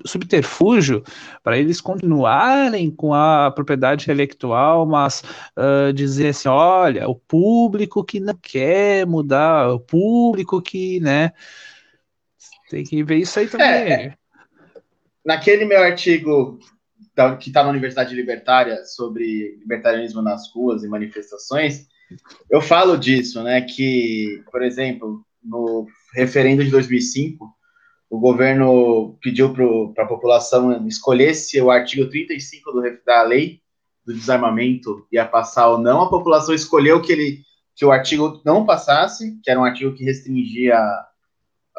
subterfúgio 0.05 1.05
para 1.41 1.57
eles 1.57 1.81
continuarem 1.81 2.91
com 2.91 3.15
a 3.15 3.53
propriedade 3.53 4.03
intelectual, 4.03 4.85
mas 4.85 5.23
uh, 5.57 5.93
dizer 5.93 6.31
assim, 6.31 6.49
olha, 6.49 7.09
o 7.09 7.15
público 7.15 8.03
que 8.03 8.19
não 8.19 8.35
quer 8.35 9.07
mudar, 9.07 9.71
o 9.71 9.79
público 9.79 10.61
que, 10.61 10.99
né, 10.99 11.31
tem 12.69 12.83
que 12.83 13.05
ver 13.05 13.19
isso 13.19 13.39
aí 13.39 13.47
também. 13.47 13.67
É, 13.69 14.15
naquele 15.25 15.65
meu 15.65 15.81
artigo 15.81 16.59
que 17.39 17.49
está 17.49 17.63
na 17.63 17.71
Universidade 17.71 18.15
Libertária 18.15 18.85
sobre 18.85 19.57
libertarianismo 19.59 20.21
nas 20.21 20.53
ruas 20.53 20.85
e 20.85 20.89
manifestações, 20.89 21.87
eu 22.51 22.61
falo 22.61 22.97
disso, 22.97 23.43
né, 23.43 23.63
que, 23.63 24.43
por 24.51 24.63
exemplo, 24.63 25.25
no 25.43 25.87
referendo 26.15 26.63
de 26.63 26.71
2005, 26.71 27.49
o 28.09 28.21
governo 28.21 29.19
pediu 29.21 29.53
para 29.95 30.05
a 30.05 30.09
população 30.09 30.87
escolher 30.87 31.35
se 31.35 31.61
o 31.61 31.71
artigo 31.71 32.09
35 32.09 32.73
do, 32.73 32.83
da 33.05 33.23
lei 33.23 33.61
do 34.05 34.15
desarmamento 34.15 35.07
ia 35.11 35.27
passar 35.27 35.69
ou 35.69 35.79
não. 35.79 36.03
A 36.03 36.09
população 36.09 36.55
escolheu 36.55 37.03
que, 37.03 37.13
ele, 37.13 37.43
que 37.75 37.85
o 37.85 37.91
artigo 37.91 38.41
não 38.45 38.65
passasse, 38.65 39.39
que 39.43 39.51
era 39.51 39.59
um 39.59 39.65
artigo 39.65 39.93
que 39.93 40.05
restringia 40.05 40.79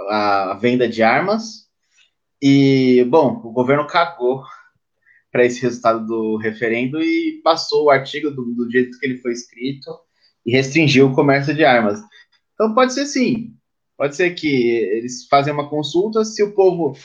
a, 0.10 0.52
a 0.52 0.54
venda 0.56 0.88
de 0.88 1.02
armas. 1.02 1.68
E, 2.42 3.06
bom, 3.10 3.42
o 3.46 3.52
governo 3.52 3.88
cagou 3.88 4.44
para 5.32 5.46
esse 5.46 5.62
resultado 5.62 6.06
do 6.06 6.38
referendo 6.38 7.02
e 7.02 7.42
passou 7.44 7.86
o 7.86 7.90
artigo 7.90 8.32
do, 8.32 8.46
do 8.54 8.70
jeito 8.72 8.98
que 9.00 9.06
ele 9.06 9.18
foi 9.18 9.32
escrito 9.32 9.92
e 10.46 10.52
restringiu 10.52 11.08
o 11.08 11.16
comércio 11.16 11.54
de 11.54 11.66
armas. 11.66 12.00
Então 12.54 12.74
pode 12.74 12.94
ser 12.94 13.06
sim, 13.06 13.58
Pode 13.98 14.16
ser 14.16 14.36
que 14.36 14.48
eles 14.48 15.28
fazem 15.28 15.52
uma 15.52 15.68
consulta, 15.68 16.24
se 16.24 16.44
o 16.44 16.54
povo 16.54 16.96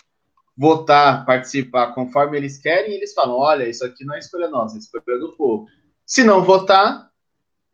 votar, 0.54 1.24
participar 1.24 1.94
conforme 1.94 2.36
eles 2.36 2.58
querem, 2.58 2.92
eles 2.92 3.14
falam: 3.14 3.38
olha, 3.38 3.66
isso 3.66 3.82
aqui 3.82 4.04
não 4.04 4.14
é 4.14 4.18
escolha 4.18 4.50
nossa, 4.50 4.76
é 4.76 4.78
escolha 4.78 5.18
do 5.18 5.32
povo. 5.32 5.66
Se 6.04 6.22
não 6.22 6.44
votar, 6.44 7.10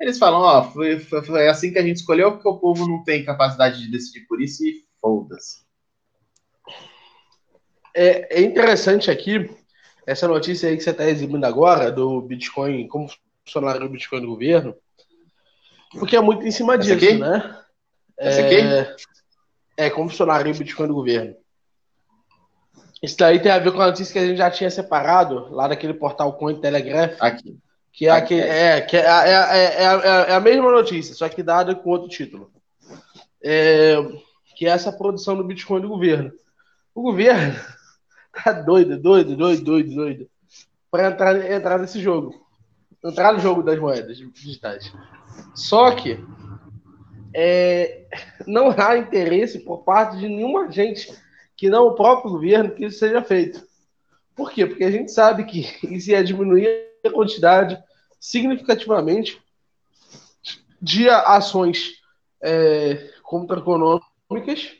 eles 0.00 0.18
falam: 0.18 0.40
ó, 0.40 0.62
foi, 0.70 1.00
foi, 1.00 1.22
foi, 1.24 1.48
assim 1.48 1.72
que 1.72 1.78
a 1.80 1.82
gente 1.82 1.96
escolheu, 1.96 2.32
porque 2.32 2.48
o 2.48 2.58
povo 2.58 2.86
não 2.86 3.02
tem 3.02 3.24
capacidade 3.24 3.80
de 3.80 3.90
decidir 3.90 4.24
por 4.28 4.40
isso 4.40 4.64
e 4.64 4.84
foda-se. 5.00 5.66
É, 7.92 8.38
é 8.38 8.42
interessante 8.42 9.10
aqui 9.10 9.50
essa 10.08 10.26
notícia 10.26 10.70
aí 10.70 10.76
que 10.76 10.82
você 10.82 10.88
está 10.88 11.04
exibindo 11.04 11.44
agora 11.44 11.92
do 11.92 12.22
Bitcoin, 12.22 12.88
como 12.88 13.10
funcionário 13.44 13.82
do 13.82 13.90
Bitcoin 13.90 14.22
do 14.22 14.28
governo, 14.28 14.74
porque 15.92 16.16
é 16.16 16.20
muito 16.22 16.46
em 16.46 16.50
cima 16.50 16.76
essa 16.76 16.82
disso, 16.82 16.94
aqui? 16.94 17.18
né? 17.18 17.58
Esse 18.18 18.40
aqui? 18.40 18.56
É, 18.56 18.96
é 19.76 19.90
como 19.90 20.08
funcionaria 20.08 20.50
o 20.50 20.56
Bitcoin 20.56 20.88
do 20.88 20.94
governo. 20.94 21.36
Isso 23.02 23.18
daí 23.18 23.38
tem 23.38 23.52
a 23.52 23.58
ver 23.58 23.70
com 23.70 23.82
a 23.82 23.88
notícia 23.88 24.10
que 24.10 24.18
a 24.18 24.26
gente 24.26 24.38
já 24.38 24.50
tinha 24.50 24.70
separado 24.70 25.50
lá 25.50 25.68
daquele 25.68 25.92
portal 25.92 26.32
Coin 26.32 26.58
Telegraph. 26.58 27.16
Aqui. 27.20 27.58
Que 27.92 28.06
é, 28.06 28.10
aqui, 28.10 28.40
é, 28.40 28.80
que 28.80 28.96
é, 28.96 29.02
é, 29.02 29.04
é, 29.04 29.84
é, 29.84 30.34
a 30.34 30.40
mesma 30.40 30.70
notícia, 30.72 31.14
só 31.14 31.28
que 31.28 31.42
dada 31.42 31.74
com 31.74 31.90
outro 31.90 32.08
título. 32.08 32.50
que 34.56 34.66
é 34.66 34.70
essa 34.70 34.90
produção 34.90 35.36
do 35.36 35.44
Bitcoin 35.44 35.82
do 35.82 35.88
governo. 35.88 36.32
O 36.94 37.02
governo 37.02 37.54
tá 38.44 38.52
doido, 38.52 38.98
doido, 38.98 39.36
doido, 39.36 39.64
doido, 39.64 39.94
doido. 39.94 40.30
Para 40.90 41.08
entrar, 41.08 41.50
entrar 41.50 41.78
nesse 41.78 42.00
jogo. 42.00 42.34
Entrar 43.04 43.32
no 43.32 43.40
jogo 43.40 43.62
das 43.62 43.78
moedas 43.78 44.16
digitais. 44.16 44.92
Só 45.54 45.90
que 45.92 46.18
é, 47.34 48.06
não 48.46 48.70
há 48.70 48.96
interesse 48.96 49.60
por 49.60 49.84
parte 49.84 50.16
de 50.16 50.28
nenhuma 50.28 50.70
gente 50.70 51.12
que 51.56 51.68
não 51.68 51.86
o 51.86 51.94
próprio 51.94 52.30
governo 52.32 52.70
que 52.70 52.86
isso 52.86 52.98
seja 52.98 53.22
feito. 53.22 53.66
Por 54.34 54.50
quê? 54.50 54.66
Porque 54.66 54.84
a 54.84 54.90
gente 54.90 55.10
sabe 55.10 55.44
que 55.44 55.66
isso 55.94 56.10
ia 56.10 56.24
diminuir 56.24 56.68
a 57.04 57.10
quantidade 57.10 57.78
significativamente 58.20 59.40
de 60.80 61.08
ações 61.08 61.94
é, 62.42 63.10
contra-econômicas. 63.22 64.76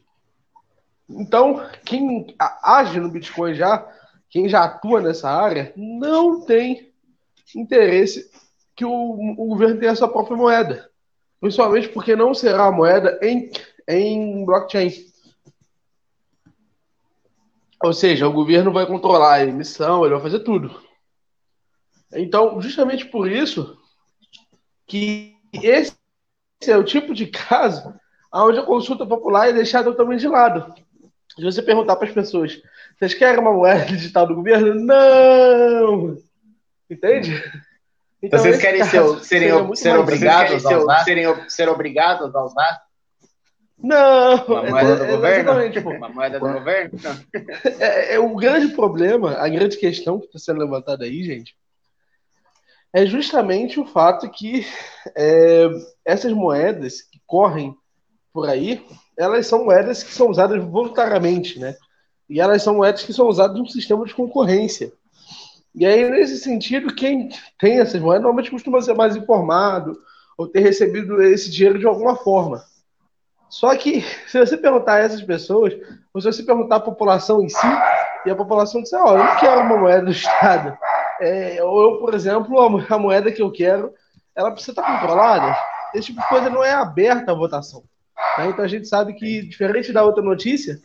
Então, 1.09 1.67
quem 1.85 2.35
age 2.63 3.01
no 3.01 3.11
Bitcoin 3.11 3.55
já, 3.55 3.87
quem 4.29 4.49
já 4.49 4.65
atua 4.65 5.01
nessa 5.01 5.31
área, 5.31 5.73
não 5.77 6.43
tem 6.45 6.93
interesse 7.55 8.31
que 8.77 8.85
o, 8.85 8.91
o 8.91 9.47
governo 9.47 9.81
tenha 9.81 9.93
a 9.93 9.97
sua 9.97 10.09
própria 10.09 10.37
moeda. 10.37 10.91
Principalmente 11.41 11.89
porque 11.89 12.15
não 12.15 12.35
será 12.35 12.67
a 12.67 12.73
moeda 12.73 13.19
em, 13.23 13.51
em 13.89 14.45
blockchain. 14.45 14.93
Ou 17.83 17.93
seja, 17.93 18.29
o 18.29 18.33
governo 18.33 18.73
vai 18.73 18.87
controlar 18.87 19.35
a 19.35 19.45
emissão, 19.45 20.05
ele 20.05 20.15
vai 20.15 20.23
fazer 20.23 20.41
tudo. 20.41 20.81
Então, 22.13 22.61
justamente 22.61 23.07
por 23.07 23.31
isso 23.31 23.79
que 24.87 25.37
esse 25.53 25.95
é 26.67 26.77
o 26.77 26.85
tipo 26.85 27.15
de 27.15 27.27
caso 27.27 27.95
onde 28.33 28.59
a 28.59 28.65
consulta 28.65 29.07
popular 29.07 29.49
é 29.49 29.53
deixada 29.53 29.91
totalmente 29.91 30.21
de 30.21 30.29
lado. 30.29 30.75
Se 31.39 31.45
você 31.45 31.63
perguntar 31.63 31.95
para 31.95 32.09
as 32.09 32.13
pessoas, 32.13 32.61
vocês 32.99 33.15
querem 33.15 33.39
uma 33.39 33.53
moeda 33.53 33.85
digital 33.87 34.27
do 34.27 34.35
governo? 34.35 34.75
Não! 34.75 36.19
Entende? 36.91 37.41
Então, 38.21 38.41
vocês 38.41 38.61
querem 38.61 38.83
ser, 38.85 39.03
serem, 39.23 39.77
ser 39.77 39.97
obrigados 39.97 40.67
a 40.67 40.79
usar? 40.79 41.05
Serem, 41.05 41.49
ser 41.49 41.69
obrigados 41.69 42.35
a 42.35 42.45
usar? 42.45 42.83
Não, 43.81 44.45
uma 44.47 44.63
moeda 44.65 44.97
do 44.97 45.05
é, 45.05 45.07
governo? 45.13 45.71
Tipo, 45.71 45.91
uma 45.91 46.09
moeda 46.09 46.41
do 46.41 46.53
governo? 46.53 46.99
É, 47.79 48.15
é, 48.15 48.19
o 48.19 48.35
grande 48.35 48.75
problema, 48.75 49.35
a 49.35 49.49
grande 49.49 49.77
questão 49.77 50.19
que 50.19 50.27
está 50.27 50.41
sendo 50.41 50.59
levantada 50.59 51.05
aí, 51.05 51.23
gente, 51.23 51.57
é 52.93 53.07
justamente 53.07 53.79
o 53.79 53.87
fato 53.87 54.29
que 54.29 54.67
é, 55.17 55.69
essas 56.05 56.33
moedas 56.33 57.03
que 57.03 57.21
correm 57.25 57.77
por 58.33 58.49
aí, 58.49 58.85
elas 59.19 59.47
são 59.49 59.65
moedas 59.65 60.03
que 60.03 60.15
são 60.15 60.29
usadas 60.29 60.63
voluntariamente, 60.63 61.59
né? 61.59 61.75
E 62.31 62.41
elas 62.41 62.63
são 62.63 62.77
moedas 62.77 63.03
que 63.03 63.13
são 63.13 63.27
usadas 63.27 63.59
num 63.59 63.67
sistema 63.67 64.05
de 64.05 64.15
concorrência. 64.15 64.93
E 65.75 65.85
aí, 65.85 66.09
nesse 66.09 66.39
sentido, 66.39 66.95
quem 66.95 67.29
tem 67.59 67.81
essas 67.81 68.01
moedas 68.01 68.23
normalmente 68.23 68.51
costuma 68.51 68.81
ser 68.81 68.95
mais 68.95 69.17
informado 69.17 69.99
ou 70.37 70.47
ter 70.47 70.61
recebido 70.61 71.21
esse 71.21 71.51
dinheiro 71.51 71.79
de 71.79 71.87
alguma 71.87 72.15
forma. 72.15 72.63
Só 73.49 73.75
que, 73.77 74.03
se 74.29 74.39
você 74.39 74.57
perguntar 74.57 74.95
a 74.95 74.99
essas 74.99 75.23
pessoas, 75.23 75.75
ou 76.15 76.21
se 76.21 76.33
você 76.33 76.43
perguntar 76.45 76.77
à 76.77 76.81
população 76.81 77.43
em 77.43 77.49
si, 77.49 77.67
e 78.25 78.31
a 78.31 78.37
população 78.37 78.83
disser, 78.83 79.01
ó, 79.01 79.13
oh, 79.13 79.17
eu 79.17 79.25
não 79.25 79.37
quero 79.37 79.61
uma 79.63 79.77
moeda 79.77 80.05
do 80.05 80.13
Estado. 80.13 80.79
É, 81.21 81.63
ou 81.65 81.83
eu, 81.83 81.99
por 81.99 82.15
exemplo, 82.15 82.85
a 82.89 82.99
moeda 82.99 83.33
que 83.33 83.43
eu 83.43 83.51
quero, 83.51 83.93
ela 84.37 84.53
precisa 84.53 84.73
estar 84.73 85.01
controlada. 85.01 85.57
Esse 85.93 86.09
tipo 86.09 86.21
de 86.21 86.29
coisa 86.29 86.49
não 86.49 86.63
é 86.63 86.73
aberta 86.73 87.33
à 87.33 87.35
votação. 87.35 87.83
Né? 88.39 88.51
Então 88.51 88.65
a 88.65 88.69
gente 88.69 88.87
sabe 88.89 89.15
que, 89.15 89.43
diferente 89.43 89.93
da 89.93 90.05
outra 90.05 90.23
notícia, 90.23 90.81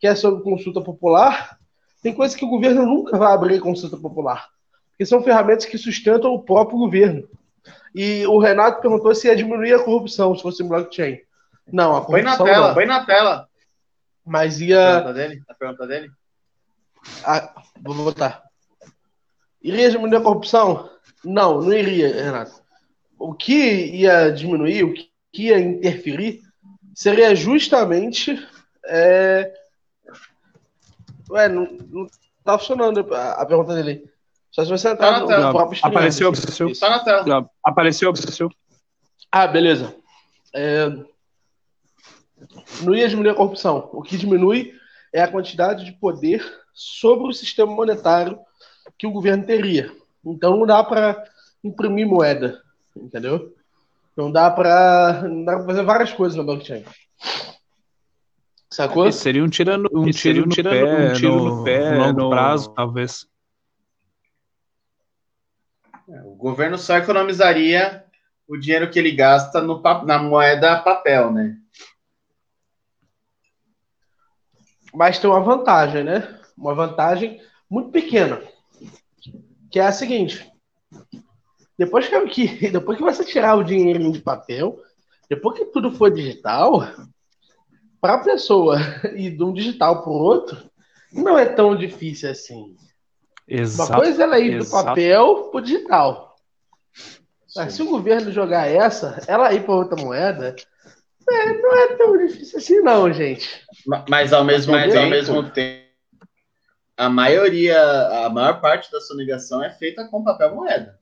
que 0.00 0.06
é 0.06 0.14
sobre 0.14 0.42
consulta 0.42 0.80
popular, 0.80 1.58
tem 2.02 2.14
coisas 2.14 2.36
que 2.36 2.44
o 2.44 2.48
governo 2.48 2.84
nunca 2.86 3.16
vai 3.18 3.32
abrir 3.32 3.60
consulta 3.60 3.96
popular. 3.96 4.48
que 4.96 5.06
são 5.06 5.22
ferramentas 5.22 5.64
que 5.64 5.78
sustentam 5.78 6.32
o 6.34 6.42
próprio 6.42 6.76
governo. 6.78 7.28
E 7.94 8.26
o 8.26 8.38
Renato 8.38 8.80
perguntou 8.80 9.14
se 9.14 9.28
ia 9.28 9.36
diminuir 9.36 9.72
a 9.74 9.82
corrupção 9.84 10.34
se 10.34 10.42
fosse 10.42 10.62
blockchain. 10.64 11.20
Não, 11.72 11.94
a 11.96 12.00
Põe 12.04 12.22
na 12.22 12.36
corrupção 12.36 12.46
tela, 12.46 12.68
não. 12.68 12.74
põe 12.74 12.86
na 12.86 13.06
tela. 13.06 13.48
Mas 14.26 14.60
A 14.60 14.64
ia. 14.64 14.92
pergunta 14.94 15.14
dele? 15.14 15.42
A 15.48 15.54
pergunta 15.54 15.86
dele? 15.86 16.10
Ah, 17.24 17.54
vou 17.80 17.94
botar. 17.94 18.42
Iria 19.62 19.90
diminuir 19.90 20.16
a 20.16 20.20
corrupção? 20.20 20.90
Não, 21.24 21.60
não 21.62 21.72
iria, 21.72 22.08
Renato. 22.24 22.60
O 23.18 23.34
que 23.34 23.86
ia 23.96 24.30
diminuir, 24.30 24.84
o 24.84 24.92
que 24.94 25.08
ia 25.34 25.58
interferir, 25.60 26.42
seria 26.98 27.32
justamente. 27.36 28.44
É... 28.84 29.54
Ué, 31.30 31.48
não, 31.48 31.64
não 31.88 32.06
tá 32.42 32.58
funcionando 32.58 33.14
a, 33.14 33.46
pergunta 33.46 33.72
dele. 33.72 34.10
Só 34.50 34.64
se 34.64 34.70
você 34.70 34.88
entrar 34.88 35.06
Tá 35.06 35.12
na 35.12 35.20
no, 35.20 35.26
tela. 35.28 35.46
no 35.46 35.52
próprio 35.52 35.76
stream. 35.76 35.92
Apareceu, 35.92 36.28
apareceu. 36.30 36.72
Tá 36.80 36.90
na 36.90 37.04
tela. 37.04 37.50
Apareceu, 37.62 38.10
apareceu. 38.10 38.50
Ah, 39.30 39.46
beleza. 39.46 39.94
É, 40.52 40.88
Não 42.82 42.94
ia 42.94 43.08
diminuir 43.08 43.30
a 43.30 43.36
corrupção. 43.36 43.88
O 43.92 44.02
que 44.02 44.16
diminui 44.16 44.74
é 45.12 45.22
a 45.22 45.30
quantidade 45.30 45.84
de 45.84 45.92
poder 45.92 46.44
sobre 46.74 47.28
o 47.28 47.32
sistema 47.32 47.72
monetário 47.72 48.40
que 48.98 49.06
o 49.06 49.12
governo 49.12 49.46
teria. 49.46 49.92
Então 50.24 50.56
não 50.56 50.66
dá 50.66 50.82
para 50.82 51.22
imprimir 51.62 52.08
moeda, 52.08 52.60
entendeu? 52.96 53.54
Não 54.18 54.32
dá 54.32 54.50
para 54.50 55.22
fazer 55.64 55.84
várias 55.84 56.12
coisas 56.12 56.36
na 56.36 56.42
blockchain. 56.42 56.84
Sacou? 58.68 59.06
Esse 59.06 59.20
seria 59.20 59.44
um 59.44 59.48
tiro 59.48 59.78
no, 59.78 59.88
um 60.02 60.10
tiro 60.10 60.40
um 60.42 60.46
no 60.46 60.48
tiro 60.52 60.70
pé, 60.70 60.80
no- 60.80 61.10
um 61.10 61.12
tiro 61.12 61.32
no, 61.36 61.56
no 61.58 61.64
pé, 61.64 61.92
no 61.92 61.98
longo 61.98 62.20
no- 62.22 62.30
prazo, 62.30 62.68
talvez. 62.70 63.28
O 66.08 66.34
governo 66.34 66.76
só 66.76 66.96
economizaria 66.96 68.04
o 68.48 68.56
dinheiro 68.56 68.90
que 68.90 68.98
ele 68.98 69.12
gasta 69.12 69.60
no, 69.60 69.80
na 70.04 70.18
moeda 70.18 70.82
papel, 70.82 71.30
né? 71.32 71.56
Mas 74.92 75.20
tem 75.20 75.30
uma 75.30 75.40
vantagem, 75.40 76.02
né? 76.02 76.40
Uma 76.56 76.74
vantagem 76.74 77.40
muito 77.70 77.92
pequena. 77.92 78.42
Que 79.70 79.78
é 79.78 79.86
a 79.86 79.92
seguinte: 79.92 80.50
depois 81.78 82.08
que, 82.08 82.20
que- 82.28 82.70
depois 82.70 82.98
que 82.98 83.04
você 83.04 83.24
tirar 83.24 83.54
o 83.56 83.62
dinheirinho 83.64 84.12
de 84.12 84.20
papel, 84.20 84.78
depois 85.30 85.58
que 85.58 85.66
tudo 85.66 85.92
for 85.92 86.10
digital, 86.10 86.86
para 88.00 88.14
a 88.14 88.18
pessoa 88.24 88.78
ir 89.14 89.36
de 89.36 89.42
um 89.44 89.52
digital 89.52 90.02
para 90.02 90.10
o 90.10 90.14
outro, 90.14 90.58
não 91.12 91.38
é 91.38 91.46
tão 91.46 91.76
difícil 91.76 92.30
assim. 92.30 92.76
Uma 93.50 93.60
Exato. 93.62 93.92
coisa 93.94 94.22
é 94.22 94.24
ela 94.24 94.38
ir 94.38 94.58
do 94.58 94.70
papel 94.70 95.44
para 95.50 95.58
o 95.58 95.62
digital. 95.62 96.36
Mas 97.56 97.72
se 97.72 97.82
o 97.82 97.88
governo 97.88 98.30
jogar 98.30 98.66
essa, 98.68 99.22
ela 99.26 99.52
ir 99.54 99.64
para 99.64 99.74
outra 99.74 99.96
moeda, 100.00 100.54
é, 101.30 101.62
não 101.62 101.74
é 101.74 101.96
tão 101.96 102.18
difícil 102.18 102.58
assim, 102.58 102.80
não, 102.80 103.10
gente. 103.12 103.64
Ma- 103.86 104.04
Mas 104.08 104.32
ao 104.32 104.44
mesmo, 104.44 104.72
Mas 104.72 104.84
tempo, 104.92 104.98
ao 104.98 105.04
ao 105.04 105.10
mesmo 105.10 105.50
tempo, 105.50 105.88
a 106.96 107.08
maioria, 107.08 107.80
a 108.26 108.28
maior 108.28 108.60
parte 108.60 108.92
da 108.92 109.00
sonegação 109.00 109.62
é 109.64 109.70
feita 109.70 110.06
com 110.08 110.22
papel 110.22 110.54
moeda. 110.54 110.97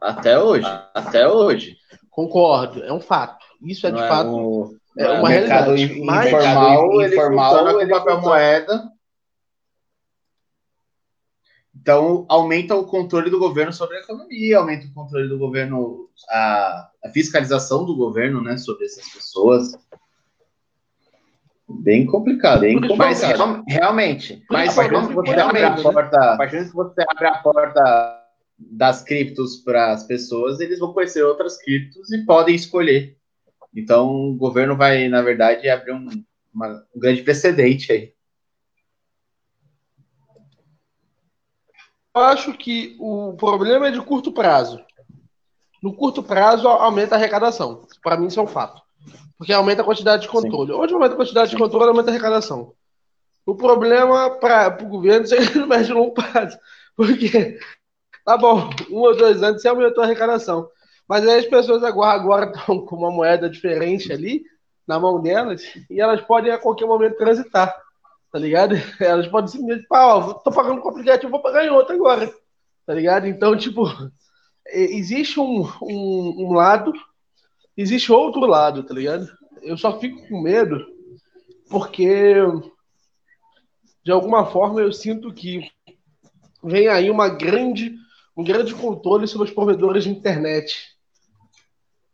Até 0.00 0.38
hoje. 0.38 0.66
Até 0.94 1.28
hoje. 1.28 1.76
Concordo, 2.10 2.82
é 2.84 2.92
um 2.92 3.00
fato. 3.00 3.44
Isso 3.62 3.86
é 3.86 3.90
de 3.90 4.00
Não 4.00 4.08
fato. 4.08 4.28
o- 4.30 4.76
É 4.98 5.08
o 5.08 5.14
uma 5.20 5.28
realidade. 5.28 5.82
in- 5.82 6.04
Mas- 6.04 6.26
informal, 6.28 7.00
ele 7.02 7.14
informal, 7.14 7.80
ele 7.80 7.90
papel 7.90 8.14
funciona. 8.16 8.36
moeda. 8.36 8.92
Então, 11.74 12.26
aumenta 12.28 12.74
o 12.76 12.84
controle 12.86 13.30
do 13.30 13.38
governo 13.38 13.72
sobre 13.72 13.96
a 13.96 14.00
economia, 14.00 14.58
aumenta 14.58 14.86
o 14.86 14.92
controle 14.92 15.26
do 15.28 15.38
governo, 15.38 16.08
a, 16.28 16.90
a 17.04 17.08
fiscalização 17.08 17.84
do 17.84 17.96
governo, 17.96 18.42
né, 18.42 18.56
sobre 18.58 18.84
essas 18.84 19.08
pessoas. 19.08 19.72
Bem 21.68 22.04
complicado, 22.04 22.60
bem 22.60 22.78
isso, 22.78 22.94
Mas 22.96 23.22
real- 23.22 23.62
realmente, 23.66 24.44
mas 24.50 24.72
a 24.72 24.74
partir 24.74 24.90
do 24.90 25.00
momento 25.00 25.08
que 25.08 25.14
você 25.30 25.40
abre 25.40 25.58
a 25.58 25.70
realmente, 25.70 25.82
porta, 25.82 26.36
das 28.70 29.02
criptos 29.02 29.56
para 29.56 29.92
as 29.92 30.04
pessoas, 30.04 30.60
eles 30.60 30.78
vão 30.78 30.92
conhecer 30.92 31.22
outras 31.22 31.56
criptos 31.58 32.12
e 32.12 32.24
podem 32.24 32.54
escolher. 32.54 33.16
Então, 33.74 34.30
o 34.30 34.34
governo 34.34 34.76
vai, 34.76 35.08
na 35.08 35.22
verdade, 35.22 35.68
abrir 35.68 35.92
um, 35.92 36.08
uma- 36.52 36.84
um 36.94 37.00
grande 37.00 37.22
precedente 37.22 37.90
aí. 37.92 38.12
Eu 42.14 42.22
acho 42.22 42.52
que 42.52 42.94
o 43.00 43.32
problema 43.34 43.88
é 43.88 43.90
de 43.90 44.00
curto 44.02 44.32
prazo. 44.32 44.78
No 45.82 45.94
curto 45.94 46.22
prazo, 46.22 46.68
aumenta 46.68 47.14
a 47.14 47.18
arrecadação. 47.18 47.86
Para 48.02 48.16
mim, 48.16 48.26
isso 48.26 48.38
é 48.38 48.42
um 48.42 48.46
fato. 48.46 48.82
Porque 49.38 49.52
aumenta 49.52 49.82
a 49.82 49.84
quantidade 49.84 50.22
de 50.22 50.28
controle. 50.28 50.72
Onde 50.72 50.92
aumenta 50.92 51.14
a 51.14 51.16
quantidade 51.16 51.50
de 51.50 51.56
controle, 51.56 51.88
aumenta 51.88 52.10
a 52.10 52.12
arrecadação. 52.12 52.74
O 53.44 53.54
problema 53.56 54.30
para 54.38 54.78
o 54.84 54.88
governo 54.88 55.26
é 55.34 55.46
que 55.46 55.58
no 55.58 55.66
médio 55.66 55.92
e 55.92 55.94
longo 55.94 56.12
prazo. 56.12 56.56
Porque, 56.94 57.58
tá 58.24 58.36
bom, 58.36 58.70
um 58.90 58.98
ou 58.98 59.16
dois 59.16 59.42
anos 59.42 59.62
você 59.62 59.68
aumentou 59.68 60.02
a 60.02 60.06
arrecadação. 60.06 60.68
Mas 61.08 61.26
aí 61.26 61.40
as 61.40 61.46
pessoas 61.46 61.82
agora 61.82 62.12
agora 62.12 62.50
estão 62.50 62.84
com 62.84 62.96
uma 62.96 63.10
moeda 63.10 63.48
diferente 63.48 64.12
ali 64.12 64.42
na 64.86 64.98
mão 64.98 65.20
delas 65.20 65.62
e 65.90 66.00
elas 66.00 66.20
podem 66.20 66.52
a 66.52 66.58
qualquer 66.58 66.86
momento 66.86 67.16
transitar. 67.16 67.74
Tá 68.30 68.38
ligado? 68.38 68.74
Elas 68.98 69.28
podem 69.28 69.48
simplesmente, 69.48 69.86
pá, 69.86 70.06
ó, 70.06 70.32
tô 70.32 70.50
pagando 70.50 70.80
com 70.80 70.88
o 70.88 70.90
aplicativo, 70.90 71.30
vou 71.30 71.42
pagar 71.42 71.66
em 71.66 71.70
outro 71.70 71.94
agora. 71.94 72.32
Tá 72.86 72.94
ligado? 72.94 73.26
Então, 73.26 73.54
tipo, 73.54 73.84
é, 74.66 74.80
existe 74.80 75.38
um, 75.38 75.68
um, 75.82 76.46
um 76.46 76.52
lado, 76.54 76.94
existe 77.76 78.10
outro 78.10 78.40
lado, 78.46 78.82
tá 78.84 78.94
ligado? 78.94 79.28
Eu 79.60 79.76
só 79.76 79.98
fico 80.00 80.26
com 80.26 80.40
medo 80.40 80.82
porque, 81.68 82.36
de 84.02 84.10
alguma 84.10 84.46
forma, 84.46 84.80
eu 84.80 84.92
sinto 84.92 85.32
que 85.32 85.70
vem 86.64 86.88
aí 86.88 87.10
uma 87.10 87.28
grande, 87.28 87.94
um 88.36 88.44
grande 88.44 88.74
controle 88.74 89.26
sobre 89.26 89.48
os 89.48 89.54
provedores 89.54 90.04
de 90.04 90.10
internet 90.10 90.92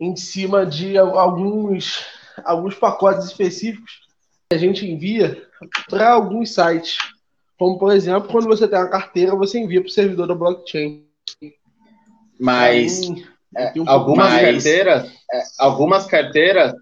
em 0.00 0.14
cima 0.16 0.64
de 0.64 0.96
alguns, 0.96 2.04
alguns 2.44 2.74
pacotes 2.74 3.26
específicos 3.26 4.06
que 4.48 4.56
a 4.56 4.58
gente 4.58 4.86
envia 4.86 5.46
para 5.88 6.10
alguns 6.10 6.54
sites. 6.54 6.96
Como, 7.58 7.78
por 7.78 7.92
exemplo, 7.92 8.30
quando 8.30 8.46
você 8.46 8.68
tem 8.68 8.78
uma 8.78 8.88
carteira, 8.88 9.34
você 9.34 9.58
envia 9.58 9.80
para 9.80 9.88
o 9.88 9.92
servidor 9.92 10.28
da 10.28 10.34
blockchain. 10.34 11.04
Mas 12.38 13.10
é, 13.56 13.72
um 13.76 13.88
algumas 13.88 14.30
mais- 14.30 14.62
carteiras, 14.62 15.12
é, 15.32 15.42
algumas 15.58 16.06
carteiras, 16.06 16.72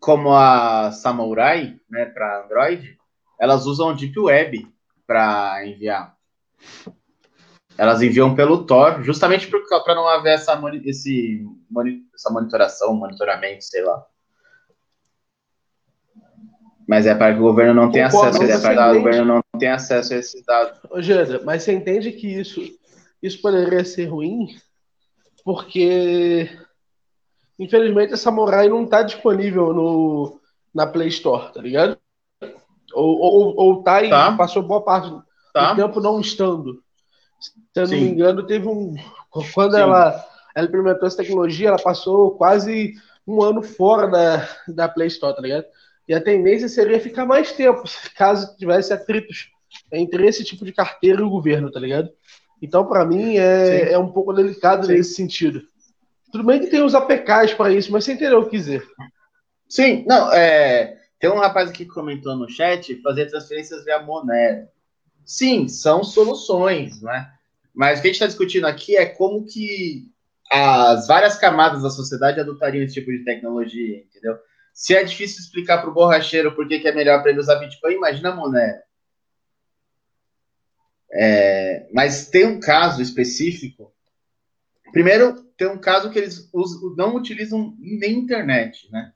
como 0.00 0.34
a 0.34 0.90
Samurai, 0.90 1.76
né, 1.88 2.06
para 2.06 2.44
Android, 2.44 2.98
elas 3.38 3.66
usam 3.66 3.94
Deep 3.94 4.18
Web 4.18 4.66
para 5.06 5.66
enviar. 5.66 6.16
Elas 7.76 8.00
enviam 8.02 8.34
pelo 8.34 8.64
Tor, 8.64 9.02
justamente 9.02 9.48
para 9.48 9.94
não 9.94 10.06
haver 10.06 10.34
essa, 10.34 10.54
moni- 10.56 10.82
esse, 10.84 11.44
moni- 11.68 12.04
essa 12.14 12.30
monitoração, 12.30 12.94
monitoramento, 12.94 13.64
sei 13.64 13.82
lá. 13.82 14.04
Mas 16.86 17.06
é 17.06 17.14
para 17.14 17.32
que 17.32 17.40
o 17.40 17.42
governo 17.42 17.74
não 17.74 17.90
tenha 17.90 18.06
acesso 18.06 18.24
a 18.26 18.30
mas 18.40 18.42
esses 18.50 18.60
você 18.62 18.74
dados. 18.74 18.96
O 18.96 19.02
governo 19.02 19.24
não 19.52 19.58
tem 19.58 19.70
acesso 19.70 20.12
a 20.14 20.16
esses 20.18 20.44
dados. 20.44 20.78
Ô, 20.90 21.00
Jada, 21.00 21.40
mas 21.44 21.62
você 21.62 21.72
entende 21.72 22.12
que 22.12 22.26
isso, 22.28 22.60
isso 23.22 23.40
poderia 23.40 23.84
ser 23.84 24.04
ruim? 24.06 24.54
Porque, 25.42 26.48
infelizmente, 27.58 28.12
a 28.14 28.16
Samurai 28.16 28.68
não 28.68 28.84
está 28.84 29.02
disponível 29.02 29.72
no, 29.72 30.40
na 30.74 30.86
Play 30.86 31.08
Store, 31.08 31.52
tá 31.52 31.60
ligado? 31.60 31.98
Ou, 32.92 33.18
ou, 33.18 33.56
ou 33.56 33.82
tá 33.82 34.02
e 34.02 34.10
Tá. 34.10 34.36
passou 34.36 34.62
boa 34.62 34.82
parte 34.84 35.08
do 35.08 35.24
Tá? 35.52 35.74
tempo 35.74 36.00
não 36.00 36.20
estando. 36.20 36.83
Se 37.40 37.52
eu 37.74 37.82
não 37.82 37.86
Sim. 37.88 38.00
me 38.00 38.10
engano, 38.10 38.46
teve 38.46 38.68
um. 38.68 38.94
Quando 39.52 39.74
Sim. 39.74 39.80
ela, 39.80 40.24
ela 40.54 40.66
implementou 40.66 41.06
essa 41.06 41.16
tecnologia, 41.16 41.68
ela 41.68 41.82
passou 41.82 42.32
quase 42.32 42.94
um 43.26 43.42
ano 43.42 43.62
fora 43.62 44.06
da, 44.06 44.48
da 44.68 44.88
Play 44.88 45.08
Store, 45.08 45.34
tá 45.34 45.42
ligado? 45.42 45.64
E 46.06 46.14
a 46.14 46.20
tendência 46.20 46.68
seria 46.68 47.00
ficar 47.00 47.24
mais 47.24 47.52
tempo, 47.52 47.82
caso 48.16 48.56
tivesse 48.56 48.92
atritos 48.92 49.50
entre 49.92 50.26
esse 50.26 50.44
tipo 50.44 50.64
de 50.64 50.72
carteira 50.72 51.20
e 51.20 51.24
o 51.24 51.30
governo, 51.30 51.70
tá 51.70 51.80
ligado? 51.80 52.10
Então, 52.62 52.86
para 52.86 53.04
mim, 53.04 53.36
é, 53.36 53.92
é 53.92 53.98
um 53.98 54.10
pouco 54.10 54.32
delicado 54.32 54.86
Sim. 54.86 54.92
nesse 54.92 55.14
sentido. 55.14 55.62
Tudo 56.30 56.44
bem 56.44 56.60
que 56.60 56.66
tem 56.66 56.82
os 56.82 56.94
APKs 56.94 57.54
para 57.54 57.72
isso, 57.72 57.92
mas 57.92 58.04
você 58.04 58.12
entendeu 58.12 58.40
o 58.40 58.48
que 58.48 58.56
dizer. 58.56 58.84
Sim, 59.68 60.04
não, 60.06 60.32
é. 60.32 60.98
Tem 61.18 61.30
um 61.30 61.38
rapaz 61.38 61.70
aqui 61.70 61.84
que 61.84 61.90
comentou 61.90 62.36
no 62.36 62.48
chat 62.48 63.00
fazer 63.02 63.26
transferências 63.26 63.84
via 63.84 64.02
Monero. 64.02 64.66
Sim, 65.24 65.68
são 65.68 66.04
soluções, 66.04 67.00
né? 67.00 67.30
Mas 67.74 67.98
o 67.98 68.02
que 68.02 68.08
a 68.08 68.10
gente 68.10 68.16
está 68.16 68.26
discutindo 68.26 68.66
aqui 68.66 68.96
é 68.96 69.06
como 69.06 69.44
que 69.44 70.08
as 70.50 71.06
várias 71.06 71.36
camadas 71.36 71.82
da 71.82 71.90
sociedade 71.90 72.38
adotariam 72.38 72.84
esse 72.84 72.94
tipo 72.94 73.10
de 73.10 73.24
tecnologia, 73.24 73.98
entendeu? 73.98 74.38
Se 74.72 74.94
é 74.94 75.02
difícil 75.02 75.40
explicar 75.40 75.78
para 75.78 75.90
o 75.90 75.94
borracheiro 75.94 76.54
por 76.54 76.68
que, 76.68 76.86
é 76.86 76.94
melhor 76.94 77.22
para 77.22 77.30
ele 77.30 77.40
usar 77.40 77.56
Bitcoin, 77.56 77.94
imagina 77.94 78.30
a 78.30 78.36
Monero. 78.36 78.82
É, 81.12 81.88
mas 81.92 82.28
tem 82.28 82.44
um 82.44 82.60
caso 82.60 83.00
específico. 83.00 83.92
Primeiro, 84.92 85.42
tem 85.56 85.68
um 85.68 85.78
caso 85.78 86.10
que 86.10 86.18
eles 86.18 86.48
usam, 86.52 86.94
não 86.96 87.16
utilizam 87.16 87.74
nem 87.78 88.18
internet, 88.18 88.90
né? 88.90 89.12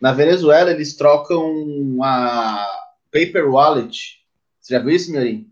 Na 0.00 0.12
Venezuela, 0.12 0.70
eles 0.70 0.96
trocam 0.96 2.02
a 2.02 2.66
paper 3.12 3.48
wallet. 3.48 4.24
Você 4.60 4.74
já 4.74 4.80
viu 4.80 4.90
isso, 4.90 5.12
Miorim? 5.12 5.51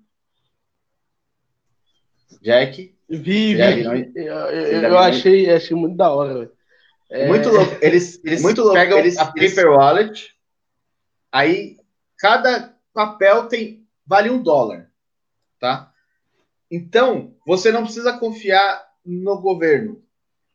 Jack? 2.41 2.95
Vi, 3.09 3.55
vi. 3.55 3.83
Não... 3.83 3.95
Eu, 3.95 4.15
eu, 4.15 4.83
eu 4.83 4.99
achei, 4.99 5.51
achei 5.51 5.77
muito 5.77 5.97
da 5.97 6.11
hora. 6.11 6.51
É... 7.11 7.27
Muito 7.27 7.49
louco. 7.49 7.77
Eles, 7.81 8.21
eles 8.25 8.41
muito 8.41 8.61
louco. 8.61 8.75
pegam 8.75 8.99
eles, 8.99 9.19
a 9.19 9.27
paper 9.27 9.43
eles... 9.43 9.65
wallet, 9.65 10.37
aí 11.33 11.77
cada 12.17 12.75
papel 12.95 13.47
tem 13.47 13.85
vale 14.07 14.31
um 14.31 14.43
dólar, 14.43 14.91
tá? 15.59 15.93
Então, 16.71 17.35
você 17.47 17.73
não 17.73 17.85
precisa 17.85 18.17
confiar 18.17 18.85
no 19.05 19.41
governo, 19.41 20.03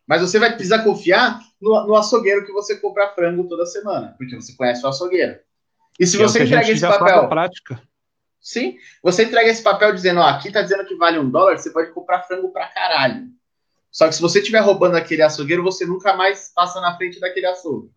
mas 0.08 0.22
você 0.22 0.40
vai 0.40 0.54
precisar 0.54 0.84
confiar 0.84 1.42
no, 1.62 1.88
no 1.88 1.96
açougueiro 1.96 2.46
que 2.46 2.54
você 2.54 2.78
compra 2.78 3.10
frango 3.10 3.48
toda 3.48 3.66
semana, 3.66 4.14
porque 4.18 4.36
você 4.36 4.54
conhece 4.56 4.86
o 4.86 4.90
açougueiro. 4.90 5.40
E 6.00 6.06
se 6.06 6.18
que 6.18 6.24
você 6.24 6.40
é 6.40 6.44
entrega 6.46 6.70
esse 6.70 6.82
papel... 6.82 7.28
Prática. 7.28 7.82
Sim, 8.46 8.78
você 9.02 9.24
entrega 9.24 9.50
esse 9.50 9.64
papel 9.64 9.92
dizendo, 9.92 10.20
ó, 10.20 10.24
aqui 10.24 10.52
tá 10.52 10.62
dizendo 10.62 10.86
que 10.86 10.94
vale 10.94 11.18
um 11.18 11.28
dólar, 11.28 11.58
você 11.58 11.72
pode 11.72 11.92
comprar 11.92 12.22
frango 12.22 12.52
pra 12.52 12.68
caralho. 12.68 13.28
Só 13.92 14.08
que 14.08 14.14
se 14.14 14.22
você 14.22 14.38
estiver 14.38 14.60
roubando 14.60 14.96
aquele 14.96 15.24
açougueiro, 15.24 15.64
você 15.64 15.84
nunca 15.84 16.16
mais 16.16 16.52
passa 16.54 16.80
na 16.80 16.96
frente 16.96 17.20
daquele 17.20 17.48
açougue. 17.48 17.90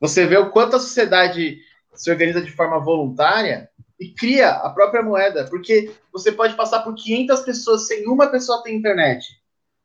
Você 0.00 0.24
vê 0.24 0.38
o 0.38 0.48
quanto 0.48 0.76
a 0.76 0.80
sociedade 0.80 1.60
se 1.92 2.10
organiza 2.10 2.40
de 2.40 2.52
forma 2.52 2.80
voluntária 2.80 3.68
e 4.00 4.08
cria 4.08 4.48
a 4.48 4.70
própria 4.70 5.02
moeda, 5.02 5.44
porque 5.50 5.92
você 6.10 6.32
pode 6.32 6.56
passar 6.56 6.80
por 6.80 6.94
500 6.94 7.40
pessoas 7.40 7.86
sem 7.86 8.08
uma 8.08 8.28
pessoa 8.28 8.62
ter 8.62 8.72
internet. 8.72 9.26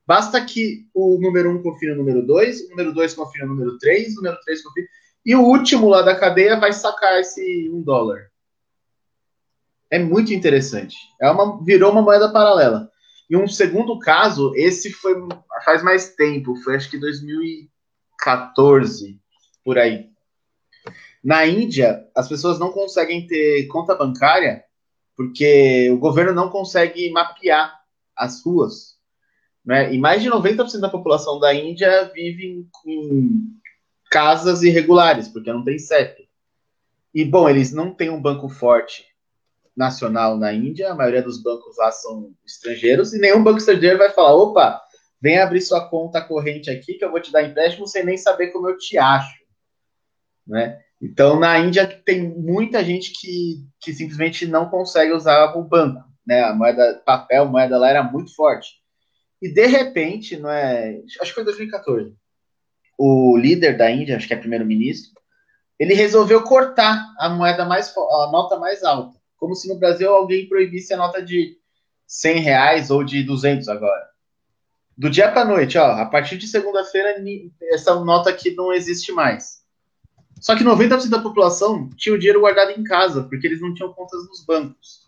Basta 0.06 0.40
que 0.40 0.88
o 0.94 1.20
número 1.20 1.52
1 1.52 1.64
confie 1.64 1.90
no 1.90 1.98
número 1.98 2.26
2, 2.26 2.62
o 2.62 2.70
número 2.70 2.94
2 2.94 3.14
confie 3.14 3.42
no 3.42 3.50
número 3.50 3.78
3, 3.78 4.14
o 4.14 4.16
número 4.22 4.40
3 4.46 4.64
confie... 4.64 4.88
E 5.26 5.36
o 5.36 5.42
último 5.42 5.90
lá 5.90 6.02
da 6.02 6.16
cadeia 6.16 6.58
vai 6.58 6.72
sacar 6.72 7.20
esse 7.20 7.70
1 7.70 7.82
dólar 7.82 8.32
é 9.90 9.98
muito 10.00 10.34
interessante. 10.34 10.98
É 11.22 11.30
uma, 11.30 11.64
virou 11.64 11.92
uma 11.92 12.02
moeda 12.02 12.32
paralela. 12.32 12.90
E 13.30 13.36
um 13.36 13.46
segundo 13.48 14.00
caso, 14.00 14.54
esse 14.56 14.90
foi 14.92 15.14
faz 15.66 15.84
mais 15.84 16.16
tempo, 16.16 16.56
foi 16.64 16.76
acho 16.76 16.90
que 16.90 16.98
2014, 16.98 19.20
por 19.64 19.78
aí. 19.78 20.10
Na 21.24 21.46
Índia, 21.46 22.08
as 22.16 22.28
pessoas 22.30 22.58
não 22.58 22.72
conseguem 22.72 23.28
ter 23.28 23.68
conta 23.68 23.94
bancária 23.96 24.64
porque 25.16 25.90
o 25.92 25.98
governo 25.98 26.34
não 26.34 26.50
consegue 26.50 27.12
mapear 27.12 27.80
as 28.16 28.44
ruas. 28.44 28.98
Né? 29.66 29.94
E 29.94 29.98
mais 29.98 30.22
de 30.22 30.30
90% 30.30 30.80
da 30.80 30.90
população 30.90 31.40
da 31.40 31.54
Índia 31.54 32.10
vive 32.14 32.46
em, 32.46 32.70
em 32.86 33.42
casas 34.10 34.64
irregulares, 34.64 35.28
porque 35.28 35.52
não 35.52 35.64
tem 35.64 35.78
CEP. 35.78 36.30
E, 37.14 37.26
bom, 37.26 37.50
eles 37.50 37.74
não 37.74 37.94
têm 37.94 38.10
um 38.10 38.22
banco 38.22 38.48
forte 38.48 39.04
nacional 39.78 40.36
na 40.38 40.52
Índia, 40.52 40.92
a 40.92 40.96
maioria 40.96 41.22
dos 41.22 41.42
bancos 41.42 41.78
lá 41.78 41.92
são 41.92 42.34
estrangeiros, 42.44 43.14
e 43.14 43.20
nenhum 43.20 43.44
banco 43.44 43.60
estrangeiro 43.60 44.00
vai 44.00 44.10
falar: 44.10 44.34
opa, 44.34 44.82
vem 45.22 45.40
abrir 45.40 45.62
sua 45.62 45.88
conta 45.88 46.20
corrente 46.20 46.70
aqui 46.72 46.96
que 46.96 47.06
eu 47.06 47.12
vou 47.12 47.22
te 47.22 47.32
dar 47.32 47.44
empréstimo 47.44 47.88
sem 47.88 48.04
nem 48.04 48.18
saber 48.18 48.48
como 48.48 48.68
eu 48.68 48.78
te 48.78 48.98
acho. 48.98 49.38
Né? 50.46 50.80
Então, 51.00 51.40
na 51.40 51.60
Índia 51.60 51.86
tem 51.86 52.28
muita 52.28 52.84
gente 52.84 53.14
que, 53.14 53.64
que 53.80 53.94
simplesmente 53.94 54.48
não 54.48 54.68
consegue 54.68 55.14
usar 55.14 55.56
o 55.56 55.64
banco. 55.64 56.04
Né? 56.26 56.42
A 56.44 56.54
moeda 56.54 57.02
papel, 57.06 57.44
a 57.44 57.46
moeda 57.46 57.78
lá 57.78 57.90
era 57.90 58.02
muito 58.02 58.36
forte. 58.36 58.70
E 59.40 59.54
de 59.54 59.68
repente, 59.68 60.38
não 60.38 60.50
é, 60.50 61.00
acho 61.22 61.30
que 61.30 61.36
foi 61.36 61.44
2014, 61.44 62.16
o 62.98 63.38
líder 63.38 63.78
da 63.78 63.92
Índia, 63.92 64.18
acho 64.18 64.28
que 64.28 64.34
é 64.34 64.38
primeiro-ministro, 64.38 65.12
ele 65.78 65.94
resolveu 65.94 66.42
cortar 66.42 67.06
a 67.20 67.30
moeda 67.30 67.64
mais 67.64 67.96
a 67.96 68.32
nota 68.32 68.58
mais 68.58 68.84
alta 68.84 69.17
como 69.38 69.56
se 69.56 69.68
no 69.68 69.80
Brasil 69.80 70.12
alguém 70.12 70.48
proibisse 70.48 70.94
a 70.94 70.98
nota 70.98 71.22
de 71.22 71.58
100 72.06 72.40
reais 72.40 72.92
ou 72.92 73.04
de 73.04 73.24
200 73.24 73.68
agora. 73.70 74.08
Do 74.98 75.10
dia 75.10 75.32
para 75.32 75.46
noite, 75.46 75.78
ó, 75.78 75.92
a 75.92 76.06
partir 76.06 76.38
de 76.38 76.48
segunda-feira, 76.48 77.24
essa 77.72 77.96
nota 78.04 78.32
aqui 78.32 78.56
não 78.56 78.74
existe 78.74 79.12
mais. 79.12 79.62
Só 80.42 80.56
que 80.56 80.64
90% 80.64 81.10
da 81.10 81.20
população 81.20 81.90
tinha 81.96 82.16
o 82.16 82.18
dinheiro 82.18 82.40
guardado 82.40 82.72
em 82.72 82.84
casa, 82.84 83.24
porque 83.24 83.46
eles 83.46 83.62
não 83.62 83.74
tinham 83.74 83.94
contas 83.94 84.28
nos 84.28 84.44
bancos. 84.44 85.08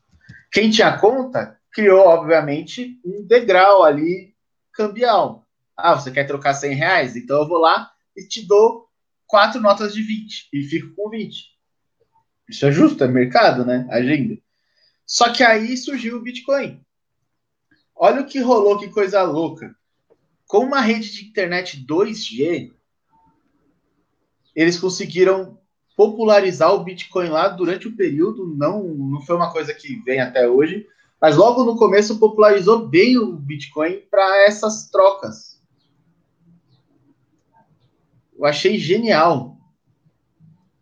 Quem 0.52 0.70
tinha 0.70 0.98
conta 0.98 1.58
criou, 1.72 2.06
obviamente, 2.06 3.00
um 3.06 3.26
degrau 3.26 3.84
ali 3.84 4.36
cambial. 4.74 5.48
Ah, 5.76 5.96
você 5.96 6.12
quer 6.12 6.26
trocar 6.26 6.54
100 6.54 6.74
reais? 6.74 7.16
Então 7.16 7.42
eu 7.42 7.48
vou 7.48 7.60
lá 7.60 7.92
e 8.16 8.28
te 8.28 8.46
dou 8.46 8.88
quatro 9.26 9.62
notas 9.62 9.94
de 9.94 10.02
20 10.02 10.50
e 10.54 10.64
fico 10.64 10.94
com 10.96 11.10
20. 11.10 11.59
Isso 12.50 12.66
é 12.66 12.72
justo, 12.72 13.04
é 13.04 13.08
mercado, 13.08 13.64
né? 13.64 13.88
Agenda. 13.92 14.36
Só 15.06 15.32
que 15.32 15.44
aí 15.44 15.78
surgiu 15.78 16.18
o 16.18 16.22
Bitcoin. 16.22 16.84
Olha 17.96 18.22
o 18.22 18.26
que 18.26 18.40
rolou, 18.40 18.80
que 18.80 18.90
coisa 18.90 19.22
louca. 19.22 19.76
Com 20.48 20.66
uma 20.66 20.82
rede 20.82 21.12
de 21.12 21.28
internet 21.28 21.86
2G, 21.86 22.74
eles 24.56 24.80
conseguiram 24.80 25.60
popularizar 25.96 26.74
o 26.74 26.84
Bitcoin 26.84 27.30
lá 27.30 27.50
durante 27.50 27.88
o 27.88 27.96
período. 27.96 28.48
Não, 28.56 28.84
não 28.84 29.22
foi 29.22 29.36
uma 29.36 29.52
coisa 29.52 29.72
que 29.74 29.98
vem 29.98 30.20
até 30.20 30.50
hoje, 30.50 30.88
mas 31.22 31.36
logo 31.36 31.64
no 31.64 31.78
começo 31.78 32.20
popularizou 32.20 32.88
bem 32.88 33.18
o 33.18 33.34
Bitcoin 33.34 34.02
para 34.10 34.44
essas 34.46 34.90
trocas. 34.90 35.62
Eu 38.36 38.46
achei 38.46 38.80
genial 38.80 39.59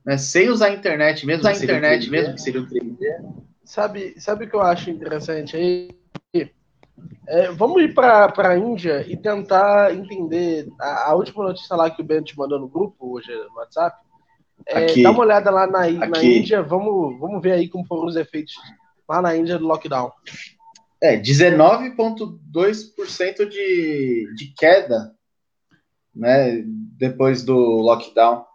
né, 0.07 0.17
sem 0.17 0.49
usar 0.49 0.67
a 0.67 0.73
internet 0.73 1.25
mesmo, 1.25 1.41
usar 1.41 1.49
a 1.49 1.57
internet 1.61 2.07
3D, 2.07 2.09
mesmo, 2.09 2.33
que 2.33 2.41
seria 2.41 2.61
o 2.61 2.65
3D. 2.65 2.97
Sabe, 3.65 4.15
sabe 4.17 4.45
o 4.45 4.49
que 4.49 4.55
eu 4.55 4.61
acho 4.61 4.89
interessante 4.89 5.57
aí? 5.57 5.89
É, 7.27 7.51
vamos 7.51 7.83
ir 7.83 7.93
para 7.93 8.33
a 8.37 8.57
Índia 8.57 9.05
e 9.05 9.17
tentar 9.17 9.93
entender 9.93 10.69
a, 10.79 11.11
a, 11.11 11.15
última 11.15 11.43
notícia 11.43 11.75
lá 11.75 11.89
que 11.89 12.01
o 12.01 12.05
Ben 12.05 12.23
te 12.23 12.37
mandou 12.37 12.57
no 12.57 12.69
grupo 12.69 13.15
hoje 13.15 13.27
no 13.49 13.57
WhatsApp. 13.57 13.97
É, 14.65 14.85
aqui, 14.85 15.03
dá 15.03 15.11
uma 15.11 15.19
olhada 15.19 15.51
lá 15.51 15.67
na, 15.67 15.91
na 15.91 16.23
Índia, 16.23 16.63
vamos, 16.63 17.19
vamos 17.19 17.41
ver 17.41 17.51
aí 17.51 17.67
como 17.67 17.85
foram 17.85 18.05
os 18.05 18.15
efeitos 18.15 18.53
lá 19.07 19.21
na 19.21 19.35
Índia 19.35 19.59
do 19.59 19.67
lockdown. 19.67 20.11
É, 21.03 21.19
19,2% 21.19 23.49
de, 23.49 24.33
de 24.35 24.53
queda 24.57 25.13
né, 26.15 26.63
depois 26.97 27.43
do 27.43 27.81
lockdown. 27.81 28.46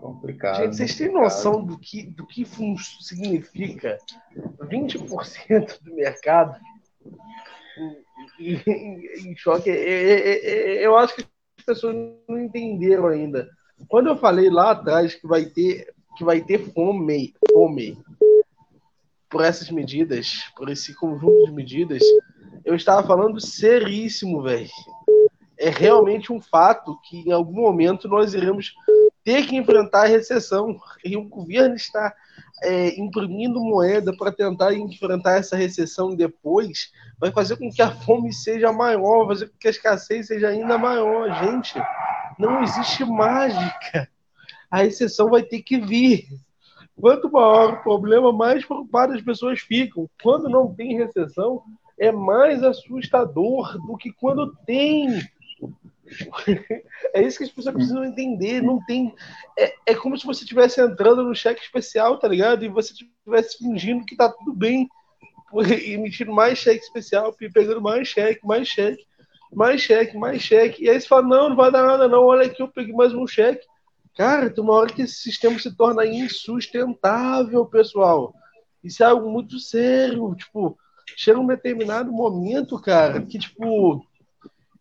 Complicado. 0.00 0.56
Gente, 0.56 0.76
vocês 0.76 0.96
têm 0.96 1.12
noção 1.12 1.62
do 1.62 1.78
que, 1.78 2.02
do 2.02 2.26
que 2.26 2.46
significa 3.00 3.98
20% 4.62 5.82
do 5.82 5.94
mercado 5.94 6.58
em, 8.38 9.36
choque? 9.36 9.68
Eu 9.68 10.96
acho 10.96 11.16
que 11.16 11.26
as 11.58 11.64
pessoas 11.64 11.94
não 12.28 12.38
entenderam 12.38 13.08
ainda. 13.08 13.48
Quando 13.88 14.08
eu 14.08 14.16
falei 14.16 14.50
lá 14.50 14.70
atrás 14.70 15.14
que 15.14 15.26
vai 15.26 15.44
ter, 15.44 15.92
que 16.16 16.24
vai 16.24 16.40
ter 16.40 16.72
fome, 16.72 17.34
fome 17.52 17.98
por 19.28 19.44
essas 19.44 19.70
medidas, 19.70 20.50
por 20.56 20.68
esse 20.68 20.94
conjunto 20.94 21.46
de 21.46 21.52
medidas, 21.52 22.02
eu 22.64 22.74
estava 22.74 23.06
falando 23.06 23.40
seríssimo, 23.40 24.42
velho. 24.42 24.68
É 25.58 25.68
realmente 25.68 26.32
um 26.32 26.40
fato 26.40 26.98
que 27.02 27.18
em 27.18 27.32
algum 27.32 27.60
momento 27.60 28.08
nós 28.08 28.32
iremos 28.32 28.72
ter 29.30 29.46
que 29.46 29.56
enfrentar 29.56 30.02
a 30.02 30.08
recessão. 30.08 30.76
E 31.04 31.16
o 31.16 31.22
governo 31.22 31.76
está 31.76 32.12
é, 32.64 32.98
imprimindo 33.00 33.60
moeda 33.60 34.12
para 34.16 34.32
tentar 34.32 34.74
enfrentar 34.74 35.38
essa 35.38 35.56
recessão 35.56 36.16
depois, 36.16 36.90
vai 37.16 37.30
fazer 37.30 37.56
com 37.56 37.70
que 37.70 37.80
a 37.80 37.92
fome 37.92 38.32
seja 38.32 38.72
maior, 38.72 39.26
vai 39.26 39.36
fazer 39.36 39.46
com 39.46 39.56
que 39.56 39.68
a 39.68 39.70
escassez 39.70 40.26
seja 40.26 40.48
ainda 40.48 40.76
maior. 40.76 41.32
Gente, 41.44 41.80
não 42.40 42.60
existe 42.60 43.04
mágica. 43.04 44.08
A 44.68 44.78
recessão 44.78 45.30
vai 45.30 45.44
ter 45.44 45.62
que 45.62 45.78
vir. 45.78 46.26
Quanto 47.00 47.30
maior 47.30 47.74
o 47.74 47.82
problema, 47.84 48.32
mais 48.32 48.64
preocupadas 48.64 49.16
as 49.16 49.22
pessoas 49.22 49.60
ficam. 49.60 50.10
Quando 50.20 50.48
não 50.48 50.74
tem 50.74 50.98
recessão, 50.98 51.62
é 51.96 52.10
mais 52.10 52.64
assustador 52.64 53.78
do 53.86 53.96
que 53.96 54.12
quando 54.12 54.56
tem. 54.66 55.20
É 57.14 57.22
isso 57.22 57.38
que 57.38 57.44
as 57.44 57.50
pessoas 57.50 57.74
precisam 57.74 58.04
entender. 58.04 58.62
Não 58.62 58.84
tem. 58.84 59.14
É, 59.58 59.74
é 59.86 59.94
como 59.94 60.18
se 60.18 60.26
você 60.26 60.42
estivesse 60.42 60.80
entrando 60.80 61.24
no 61.24 61.34
cheque 61.34 61.62
especial, 61.62 62.18
tá 62.18 62.28
ligado? 62.28 62.64
E 62.64 62.68
você 62.68 62.92
estivesse 62.92 63.58
fingindo 63.58 64.04
que 64.04 64.16
tá 64.16 64.28
tudo 64.28 64.52
bem, 64.52 64.88
emitindo 65.84 66.32
mais 66.32 66.58
cheque 66.58 66.84
especial, 66.84 67.34
pegando 67.52 67.80
mais 67.80 68.08
cheque, 68.08 68.46
mais 68.46 68.68
cheque, 68.68 69.04
mais 69.52 69.80
cheque, 69.80 70.16
mais 70.16 70.42
cheque. 70.42 70.84
E 70.84 70.90
aí 70.90 71.00
você 71.00 71.06
fala: 71.06 71.22
não, 71.22 71.48
não 71.50 71.56
vai 71.56 71.70
dar 71.70 71.84
nada, 71.84 72.08
não. 72.08 72.24
Olha 72.24 72.46
aqui, 72.46 72.62
eu 72.62 72.68
peguei 72.68 72.94
mais 72.94 73.12
um 73.12 73.26
cheque. 73.26 73.66
Cara, 74.16 74.50
tem 74.50 74.62
uma 74.62 74.74
hora 74.74 74.92
que 74.92 75.02
esse 75.02 75.14
sistema 75.14 75.58
se 75.58 75.74
torna 75.74 76.04
insustentável, 76.04 77.64
pessoal. 77.66 78.34
Isso 78.82 79.02
é 79.02 79.06
algo 79.06 79.30
muito 79.30 79.58
sério. 79.58 80.34
Tipo, 80.34 80.76
chega 81.16 81.38
um 81.38 81.46
determinado 81.46 82.12
momento, 82.12 82.80
cara, 82.80 83.22
que, 83.22 83.38
tipo, 83.38 84.04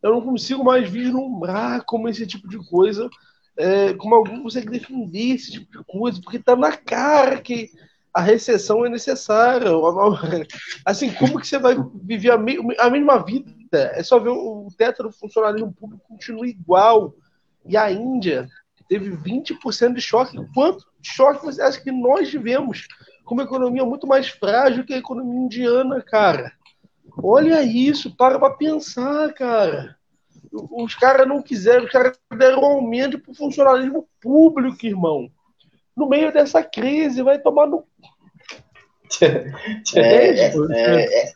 eu 0.02 0.12
não 0.12 0.22
consigo 0.22 0.64
mais 0.64 0.90
vislumbrar 0.90 1.84
como 1.86 2.08
esse 2.08 2.26
tipo 2.26 2.48
de 2.48 2.58
coisa, 2.70 3.10
é, 3.58 3.94
como 3.94 4.16
alguém 4.16 4.42
consegue 4.42 4.70
defender 4.70 5.36
esse 5.36 5.52
tipo 5.52 5.78
de 5.78 5.84
coisa, 5.86 6.22
porque 6.22 6.40
tá 6.40 6.56
na 6.56 6.76
cara 6.76 7.42
que 7.42 7.70
a 8.14 8.22
recessão 8.22 8.86
é 8.86 8.90
necessária. 8.90 9.70
Assim, 10.86 11.14
como 11.14 11.40
que 11.40 11.48
você 11.48 11.60
vai 11.60 11.76
viver 12.04 12.32
a, 12.32 12.38
me 12.38 12.58
a 12.80 12.90
mesma 12.90 13.24
vida? 13.24 13.50
É 13.72 14.02
só 14.02 14.18
ver 14.20 14.30
o 14.30 14.68
teto 14.78 15.04
do 15.04 15.12
funcionalismo 15.12 15.72
público 15.74 16.04
continua 16.08 16.48
igual. 16.48 17.14
E 17.66 17.78
a 17.78 17.92
Índia 17.92 18.48
teve 18.88 19.12
20% 19.12 19.94
de 19.94 20.02
choque. 20.02 20.38
Quanto 20.54 20.86
choque 21.02 21.46
você 21.46 21.62
acha 21.62 21.80
que 21.80 21.92
nós 21.92 22.30
tivemos 22.30 22.88
com 23.24 23.36
uma 23.36 23.44
economia 23.44 23.86
muito 23.86 24.08
mais 24.08 24.28
frágil 24.28 24.84
que 24.84 24.94
a 24.94 24.98
economia 24.98 25.40
indiana, 25.40 26.02
cara? 26.02 26.52
Olha 27.18 27.64
isso, 27.64 28.16
para 28.16 28.40
pra 28.40 28.52
pensar, 28.52 29.34
cara. 29.34 29.96
Os 30.52 30.96
caras 30.96 31.28
não 31.28 31.42
quiseram, 31.42 31.86
os 31.86 31.92
caras 31.92 32.18
deram 32.38 32.66
aumento 32.66 33.20
pro 33.20 33.34
funcionalismo 33.34 34.08
público, 34.22 34.86
irmão. 34.86 35.30
No 35.96 36.08
meio 36.08 36.32
dessa 36.34 36.64
crise, 36.64 37.22
vai 37.22 37.40
tomar 37.40 37.68
no. 37.68 37.84
É, 39.96 40.00
é, 40.00 40.54
é, 40.72 41.24
é. 41.24 41.32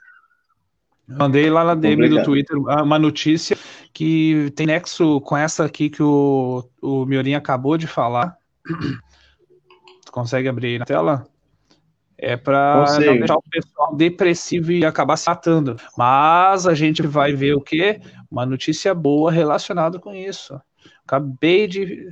Mandei 1.08 1.50
lá 1.50 1.64
na 1.64 1.76
DM 1.76 2.08
do 2.08 2.24
Twitter 2.24 2.58
uma 2.58 2.98
notícia 2.98 3.58
que 3.92 4.52
tem 4.56 4.68
nexo 4.68 5.20
com 5.22 5.36
essa 5.36 5.66
aqui 5.66 5.90
que 5.90 6.02
o, 6.02 6.64
o 6.82 7.06
Miorinho 7.06 7.38
acabou 7.38 7.78
de 7.78 7.88
falar. 7.88 8.38
Tu 10.06 10.12
consegue 10.14 10.48
abrir 10.48 10.68
aí 10.68 10.80
na 10.80 10.86
tela? 10.86 11.28
É 12.26 12.38
para 12.38 12.86
não 12.86 13.18
deixar 13.18 13.36
o 13.36 13.44
pessoal 13.52 13.94
depressivo 13.98 14.72
e 14.72 14.86
acabar 14.86 15.18
se 15.18 15.28
matando. 15.28 15.76
Mas 15.98 16.66
a 16.66 16.74
gente 16.74 17.06
vai 17.06 17.34
ver 17.34 17.54
o 17.54 17.60
quê? 17.60 18.00
Uma 18.32 18.46
notícia 18.46 18.96
boa 18.96 19.30
relacionada 19.30 20.00
com 20.00 20.16
isso. 20.16 20.58
Acabei 21.06 21.68
de. 21.68 22.10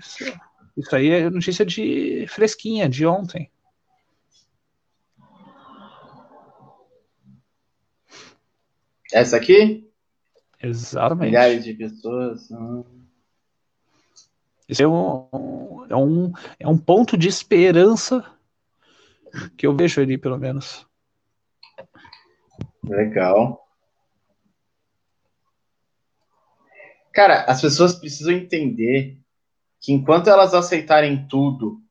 Isso 0.76 0.94
aí 0.94 1.12
é 1.12 1.30
notícia 1.30 1.66
de 1.66 2.26
fresquinha, 2.28 2.90
de 2.90 3.06
ontem. 3.06 3.50
Essa 9.14 9.38
aqui? 9.38 9.90
Exatamente. 10.62 11.30
Milhares 11.30 11.64
de 11.64 11.74
pessoas. 11.74 12.52
Hum. 12.52 12.84
Isso 14.68 14.84
é 14.84 14.88
um, 14.88 15.86
é, 15.90 15.96
um, 15.96 16.34
é 16.60 16.68
um 16.68 16.78
ponto 16.78 17.18
de 17.18 17.30
esperança 17.30 18.26
que 19.58 19.66
eu 19.66 19.76
vejo 19.76 20.02
ali, 20.02 20.18
pelo 20.18 20.38
menos. 20.38 20.86
Legal. 22.84 23.60
Cara, 27.14 27.44
as 27.44 27.62
pessoas 27.62 27.96
precisam 27.96 28.34
entender 28.34 29.18
que 29.80 29.92
enquanto 29.92 30.30
elas 30.30 30.54
aceitarem 30.54 31.28
tudo 31.28 31.82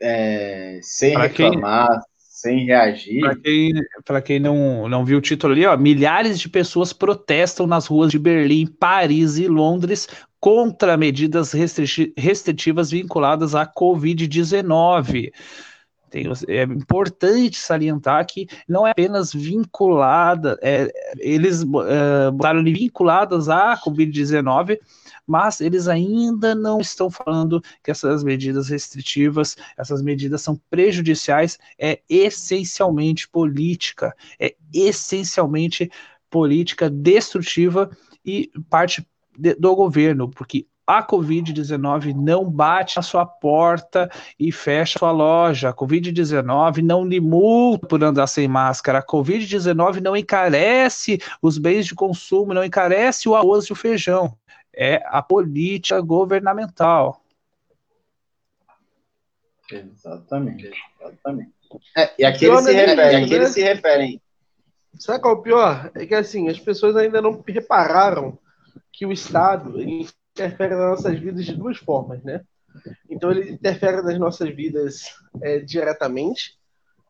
é, 0.00 0.80
sem 0.82 1.12
pra 1.12 1.22
reclamar, 1.22 1.88
quem, 1.88 2.00
sem 2.16 2.64
reagir. 2.66 3.20
Para 3.20 3.36
quem, 3.36 3.72
quem 4.24 4.40
não, 4.40 4.88
não 4.88 5.04
viu 5.04 5.18
o 5.18 5.20
título 5.20 5.52
ali, 5.52 5.64
ó, 5.64 5.76
milhares 5.76 6.40
de 6.40 6.48
pessoas 6.48 6.92
protestam 6.92 7.66
nas 7.66 7.86
ruas 7.86 8.10
de 8.10 8.18
Berlim, 8.18 8.66
Paris 8.66 9.38
e 9.38 9.46
Londres 9.46 10.08
contra 10.40 10.96
medidas 10.96 11.52
restritivas 11.52 12.90
vinculadas 12.90 13.54
à 13.54 13.64
Covid-19. 13.64 15.30
É 16.48 16.62
importante 16.62 17.58
salientar 17.58 18.26
que 18.26 18.46
não 18.68 18.86
é 18.86 18.90
apenas 18.90 19.32
vinculada, 19.32 20.58
é, 20.62 20.92
eles 21.18 21.62
é, 21.62 22.30
botaram 22.30 22.62
vinculadas 22.62 23.48
à 23.48 23.76
Covid-19, 23.76 24.78
mas 25.26 25.60
eles 25.60 25.88
ainda 25.88 26.54
não 26.54 26.80
estão 26.80 27.10
falando 27.10 27.62
que 27.82 27.90
essas 27.90 28.22
medidas 28.22 28.68
restritivas, 28.68 29.56
essas 29.76 30.02
medidas 30.02 30.42
são 30.42 30.60
prejudiciais, 30.68 31.58
é 31.78 32.00
essencialmente 32.08 33.28
política, 33.28 34.14
é 34.38 34.54
essencialmente 34.72 35.90
política 36.28 36.88
destrutiva 36.90 37.90
e 38.24 38.50
parte 38.68 39.06
do 39.58 39.74
governo, 39.74 40.28
porque 40.28 40.66
a 40.86 41.02
Covid-19 41.02 42.14
não 42.14 42.44
bate 42.44 42.96
na 42.96 43.02
sua 43.02 43.24
porta 43.24 44.10
e 44.38 44.50
fecha 44.50 44.98
sua 44.98 45.10
loja. 45.10 45.70
A 45.70 45.74
Covid-19 45.74 46.82
não 46.82 47.04
lhe 47.04 47.20
multa 47.20 47.86
por 47.86 48.02
andar 48.02 48.26
sem 48.26 48.48
máscara. 48.48 48.98
A 48.98 49.06
Covid-19 49.06 50.00
não 50.00 50.16
encarece 50.16 51.18
os 51.40 51.58
bens 51.58 51.86
de 51.86 51.94
consumo, 51.94 52.52
não 52.52 52.64
encarece 52.64 53.28
o 53.28 53.34
arroz 53.34 53.66
e 53.66 53.72
o 53.72 53.76
feijão 53.76 54.36
é 54.74 55.02
a 55.06 55.22
política 55.22 56.00
governamental. 56.00 57.22
Exatamente, 59.70 60.70
exatamente. 61.00 61.52
É, 61.96 62.12
e 62.18 62.24
aqui 62.24 62.44
eles, 62.44 62.64
se 62.64 62.72
referem, 62.72 63.24
aqui 63.24 63.34
eles 63.34 63.50
se 63.50 63.62
referem. 63.62 64.22
Sabe 64.98 65.20
qual 65.20 65.34
é 65.34 65.38
o 65.38 65.42
pior? 65.42 65.90
É 65.94 66.04
que 66.04 66.14
assim, 66.14 66.48
as 66.48 66.58
pessoas 66.58 66.96
ainda 66.96 67.22
não 67.22 67.42
repararam 67.46 68.38
que 68.92 69.06
o 69.06 69.12
Estado 69.12 69.80
interfere 70.32 70.74
nas 70.74 70.90
nossas 70.90 71.18
vidas 71.18 71.44
de 71.44 71.54
duas 71.54 71.76
formas, 71.78 72.22
né? 72.22 72.42
Então 73.08 73.30
ele 73.30 73.52
interfere 73.52 74.02
nas 74.02 74.18
nossas 74.18 74.54
vidas 74.54 75.14
é, 75.40 75.60
diretamente, 75.60 76.58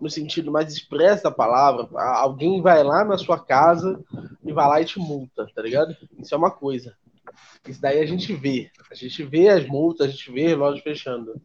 no 0.00 0.10
sentido 0.10 0.50
mais 0.50 0.72
expresso 0.72 1.22
da 1.22 1.30
palavra. 1.30 1.88
Alguém 2.16 2.60
vai 2.60 2.82
lá 2.82 3.04
na 3.04 3.16
sua 3.16 3.38
casa 3.38 4.02
e 4.44 4.52
vai 4.52 4.66
lá 4.66 4.80
e 4.80 4.84
te 4.84 4.98
multa, 4.98 5.46
tá 5.54 5.62
ligado? 5.62 5.96
Isso 6.18 6.34
é 6.34 6.38
uma 6.38 6.50
coisa. 6.50 6.96
Isso 7.66 7.80
daí 7.80 8.00
a 8.00 8.06
gente 8.06 8.34
vê. 8.34 8.70
A 8.90 8.94
gente 8.94 9.22
vê 9.22 9.48
as 9.48 9.66
multas, 9.66 10.08
a 10.08 10.10
gente 10.10 10.32
vê 10.32 10.54
lojas 10.54 10.82
fechando. 10.82 11.40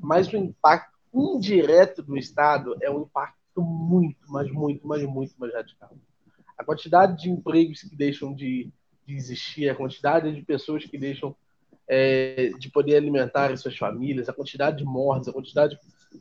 Mas 0.00 0.32
o 0.32 0.36
impacto 0.36 0.90
indireto 1.12 2.02
do 2.02 2.16
Estado 2.16 2.76
é 2.80 2.90
um 2.90 3.02
impacto 3.02 3.60
muito, 3.60 4.20
mas 4.28 4.50
muito, 4.50 4.86
mas 4.86 5.02
muito 5.02 5.34
mais 5.38 5.52
radical. 5.52 5.90
A 6.56 6.64
quantidade 6.64 7.20
de 7.20 7.30
empregos 7.30 7.82
que 7.82 7.94
deixam 7.94 8.34
de, 8.34 8.70
de 9.10 9.16
existir, 9.16 9.68
a 9.68 9.74
quantidade 9.74 10.32
de 10.32 10.42
pessoas 10.42 10.84
que 10.84 10.96
deixam 10.96 11.34
é, 11.88 12.52
de 12.58 12.70
poder 12.70 12.96
alimentar 12.96 13.54
suas 13.56 13.76
famílias, 13.76 14.28
a 14.28 14.32
quantidade 14.32 14.78
de 14.78 14.84
mortes, 14.84 15.28
a 15.28 15.32
quantidade 15.32 15.76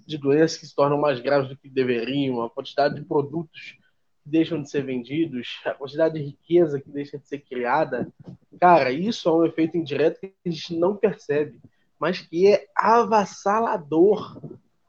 de 0.07 0.17
doenças 0.17 0.57
que 0.57 0.65
se 0.65 0.75
tornam 0.75 0.99
mais 0.99 1.19
graves 1.19 1.47
do 1.47 1.55
que 1.55 1.69
deveriam, 1.69 2.41
a 2.41 2.49
quantidade 2.49 2.95
de 2.95 3.05
produtos 3.05 3.77
que 4.23 4.29
deixam 4.29 4.61
de 4.61 4.69
ser 4.69 4.83
vendidos, 4.83 5.59
a 5.65 5.73
quantidade 5.73 6.15
de 6.17 6.25
riqueza 6.25 6.81
que 6.81 6.89
deixa 6.89 7.19
de 7.19 7.27
ser 7.27 7.39
criada, 7.39 8.11
cara, 8.59 8.91
isso 8.91 9.29
é 9.29 9.31
um 9.31 9.45
efeito 9.45 9.77
indireto 9.77 10.19
que 10.19 10.33
a 10.45 10.49
gente 10.49 10.75
não 10.75 10.95
percebe, 10.95 11.59
mas 11.99 12.19
que 12.19 12.47
é 12.47 12.65
avassalador. 12.75 14.41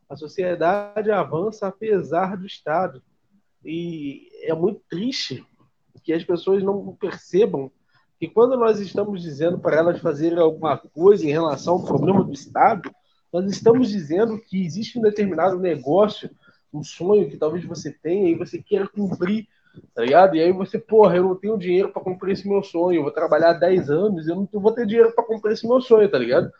A 0.09 0.17
sociedade 0.17 1.11
avança 1.11 1.69
apesar 1.69 2.37
do 2.37 2.47
Estado. 2.47 3.03
E 3.65 4.29
é 4.43 4.53
muito 4.55 4.83
triste 4.89 5.47
que 6.03 6.13
as 6.13 6.25
pessoas 6.25 6.63
não 6.63 6.97
percebam 6.97 7.71
que 8.21 8.29
quando 8.29 8.57
nós 8.57 8.79
estamos 8.79 9.23
dizendo 9.23 9.59
para 9.59 9.77
elas 9.77 9.99
fazerem 9.99 10.39
alguma 10.39 10.77
coisa 10.77 11.25
em 11.25 11.31
relação 11.31 11.75
ao 11.75 11.85
problema 11.85 12.23
do 12.23 12.33
Estado, 12.33 12.91
nós 13.33 13.51
estamos 13.51 13.89
dizendo 13.89 14.39
que 14.39 14.63
existe 14.63 14.99
um 14.99 15.03
determinado 15.03 15.59
negócio 15.59 16.31
um 16.73 16.85
sonho 16.85 17.29
que 17.29 17.37
talvez 17.37 17.65
você 17.65 17.91
tenha 17.91 18.29
e 18.29 18.35
você 18.35 18.63
queira 18.63 18.87
cumprir, 18.87 19.49
tá 19.95 20.03
ligado? 20.03 20.37
E 20.37 20.41
aí 20.41 20.53
você, 20.53 20.79
porra, 20.79 21.17
eu 21.17 21.25
não 21.25 21.35
tenho 21.35 21.59
dinheiro 21.59 21.91
para 21.91 22.03
cumprir 22.03 22.33
esse 22.33 22.49
meu 22.49 22.63
sonho, 22.63 22.99
eu 22.99 23.03
vou 23.03 23.11
trabalhar 23.11 23.55
10 23.55 23.91
anos, 23.91 24.29
eu 24.29 24.37
não 24.37 24.49
vou 24.53 24.73
ter 24.73 24.87
dinheiro 24.87 25.13
para 25.13 25.25
cumprir 25.25 25.53
esse 25.53 25.67
meu 25.67 25.81
sonho, 25.81 26.09
tá 26.09 26.19
ligado? 26.19 26.51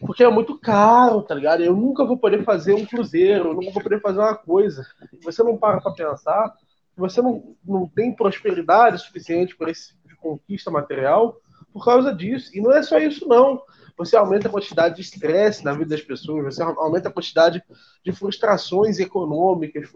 Porque 0.00 0.24
é 0.24 0.30
muito 0.30 0.58
caro, 0.58 1.22
tá 1.22 1.34
ligado? 1.34 1.62
Eu 1.62 1.76
nunca 1.76 2.04
vou 2.04 2.16
poder 2.16 2.42
fazer 2.44 2.74
um 2.74 2.84
cruzeiro, 2.84 3.50
eu 3.50 3.54
nunca 3.54 3.70
vou 3.70 3.82
poder 3.82 4.00
fazer 4.00 4.18
uma 4.18 4.34
coisa. 4.34 4.84
Você 5.22 5.42
não 5.44 5.56
para 5.56 5.80
para 5.80 5.92
pensar, 5.92 6.52
você 6.96 7.22
não, 7.22 7.54
não 7.64 7.86
tem 7.86 8.12
prosperidade 8.12 8.98
suficiente 8.98 9.56
para 9.56 9.70
esse 9.70 9.94
conquista 10.22 10.70
material 10.70 11.36
por 11.72 11.84
causa 11.84 12.14
disso. 12.14 12.50
E 12.54 12.60
não 12.60 12.72
é 12.72 12.82
só 12.82 12.98
isso, 12.98 13.26
não 13.26 13.62
você 13.96 14.16
aumenta 14.16 14.48
a 14.48 14.50
quantidade 14.50 14.96
de 14.96 15.02
estresse 15.02 15.64
na 15.64 15.72
vida 15.72 15.90
das 15.90 16.00
pessoas, 16.00 16.54
você 16.54 16.62
aumenta 16.62 17.08
a 17.08 17.12
quantidade 17.12 17.62
de 18.04 18.12
frustrações 18.12 18.98
econômicas, 18.98 19.88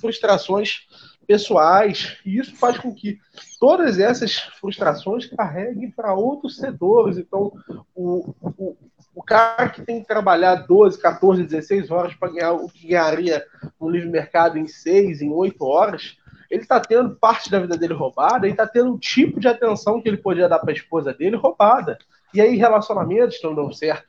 frustrações 0.00 0.86
pessoais, 1.26 2.18
e 2.24 2.38
isso 2.38 2.56
faz 2.56 2.78
com 2.78 2.94
que 2.94 3.18
todas 3.58 3.98
essas 3.98 4.38
frustrações 4.60 5.26
carreguem 5.26 5.90
para 5.90 6.14
outros 6.14 6.56
setores. 6.56 7.16
Então, 7.18 7.52
o, 7.94 8.34
o, 8.40 8.76
o 9.14 9.22
cara 9.22 9.68
que 9.68 9.82
tem 9.82 10.00
que 10.00 10.08
trabalhar 10.08 10.66
12, 10.66 10.98
14, 10.98 11.44
16 11.44 11.90
horas 11.90 12.14
para 12.14 12.32
ganhar 12.32 12.52
o 12.52 12.68
que 12.68 12.88
ganharia 12.88 13.44
no 13.80 13.88
livre 13.88 14.08
mercado 14.08 14.58
em 14.58 14.66
6, 14.66 15.22
em 15.22 15.30
8 15.30 15.64
horas, 15.64 16.16
ele 16.52 16.60
está 16.62 16.78
tendo 16.78 17.16
parte 17.16 17.50
da 17.50 17.58
vida 17.58 17.78
dele 17.78 17.94
roubada, 17.94 18.44
ele 18.44 18.52
está 18.52 18.66
tendo 18.66 18.92
um 18.92 18.98
tipo 18.98 19.40
de 19.40 19.48
atenção 19.48 20.02
que 20.02 20.08
ele 20.08 20.18
podia 20.18 20.50
dar 20.50 20.58
para 20.58 20.70
a 20.70 20.74
esposa 20.74 21.14
dele 21.14 21.34
roubada. 21.34 21.96
E 22.34 22.42
aí 22.42 22.56
relacionamentos 22.58 23.36
estão 23.36 23.54
dando 23.54 23.72
certo. 23.72 24.06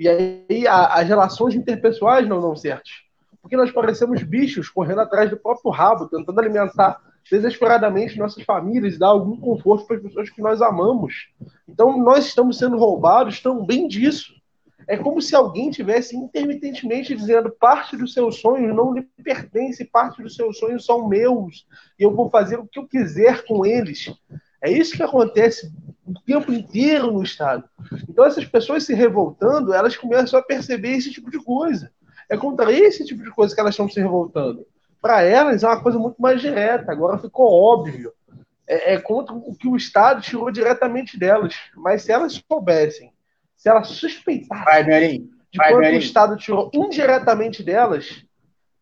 E 0.00 0.08
aí 0.08 0.66
a, 0.66 0.94
as 0.94 1.06
relações 1.06 1.54
interpessoais 1.54 2.26
não 2.26 2.40
dão 2.40 2.56
certas. 2.56 2.90
Porque 3.42 3.54
nós 3.54 3.70
parecemos 3.70 4.22
bichos 4.22 4.70
correndo 4.70 5.02
atrás 5.02 5.28
do 5.28 5.36
próprio 5.36 5.70
rabo, 5.70 6.08
tentando 6.08 6.40
alimentar 6.40 6.98
desesperadamente 7.30 8.18
nossas 8.18 8.42
famílias 8.44 8.98
dar 8.98 9.08
algum 9.08 9.36
conforto 9.36 9.86
para 9.86 9.96
as 9.96 10.02
pessoas 10.02 10.30
que 10.30 10.40
nós 10.40 10.62
amamos. 10.62 11.28
Então 11.68 12.02
nós 12.02 12.24
estamos 12.24 12.56
sendo 12.56 12.78
roubados 12.78 13.42
também 13.42 13.86
disso. 13.86 14.32
É 14.86 14.96
como 14.96 15.20
se 15.20 15.34
alguém 15.34 15.70
tivesse 15.70 16.16
intermitentemente 16.16 17.14
dizendo 17.14 17.50
parte 17.50 17.96
dos 17.96 18.12
seus 18.12 18.40
sonhos 18.40 18.74
não 18.74 18.92
lhe 18.92 19.02
pertence, 19.22 19.84
parte 19.84 20.22
dos 20.22 20.36
seus 20.36 20.58
sonhos 20.58 20.84
são 20.84 21.08
meus 21.08 21.66
e 21.98 22.02
eu 22.02 22.14
vou 22.14 22.28
fazer 22.28 22.58
o 22.58 22.66
que 22.66 22.78
eu 22.78 22.86
quiser 22.86 23.44
com 23.44 23.64
eles. 23.64 24.12
É 24.62 24.70
isso 24.70 24.96
que 24.96 25.02
acontece 25.02 25.72
o 26.06 26.14
tempo 26.24 26.52
inteiro 26.52 27.10
no 27.12 27.22
Estado. 27.22 27.68
Então 28.08 28.24
essas 28.24 28.44
pessoas 28.44 28.84
se 28.84 28.94
revoltando, 28.94 29.72
elas 29.72 29.96
começam 29.96 30.38
a 30.38 30.42
perceber 30.42 30.92
esse 30.92 31.10
tipo 31.10 31.30
de 31.30 31.38
coisa. 31.38 31.90
É 32.28 32.36
contra 32.36 32.72
esse 32.72 33.04
tipo 33.04 33.22
de 33.22 33.30
coisa 33.30 33.54
que 33.54 33.60
elas 33.60 33.74
estão 33.74 33.88
se 33.88 34.00
revoltando. 34.00 34.66
Para 35.00 35.22
elas 35.22 35.62
é 35.62 35.66
uma 35.66 35.82
coisa 35.82 35.98
muito 35.98 36.20
mais 36.20 36.40
direta. 36.40 36.90
Agora 36.90 37.18
ficou 37.18 37.52
óbvio. 37.52 38.12
É, 38.66 38.94
é 38.94 39.00
contra 39.00 39.34
o 39.34 39.54
que 39.54 39.68
o 39.68 39.76
Estado 39.76 40.22
tirou 40.22 40.50
diretamente 40.50 41.18
delas. 41.18 41.54
Mas 41.76 42.02
se 42.02 42.12
elas 42.12 42.42
soubessem 42.50 43.13
se 43.64 43.70
ela 43.70 43.82
suspeitar 43.82 44.62
Vai, 44.62 44.84
de 44.84 45.30
Vai, 45.56 45.72
quanto 45.72 45.86
o 45.88 45.98
Estado 45.98 46.36
tirou 46.36 46.70
indiretamente 46.74 47.62
delas, 47.62 48.22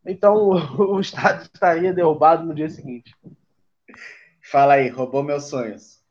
então 0.04 0.34
o, 0.76 0.94
o 0.96 1.00
Estado 1.00 1.42
estaria 1.42 1.92
derrubado 1.92 2.44
no 2.44 2.52
dia 2.52 2.68
seguinte. 2.68 3.14
Fala 4.42 4.74
aí, 4.74 4.88
roubou 4.88 5.22
meus 5.22 5.44
sonhos. 5.44 6.02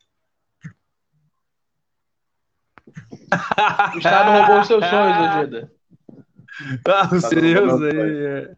o 3.94 3.98
Estado 3.98 4.32
roubou 4.38 4.62
os 4.62 4.68
seus 4.68 4.86
sonhos, 4.86 5.36
Ogida. 5.36 5.72
Ah, 6.88 7.10
os 7.14 7.26
seus 7.26 7.82
aí. 7.82 8.56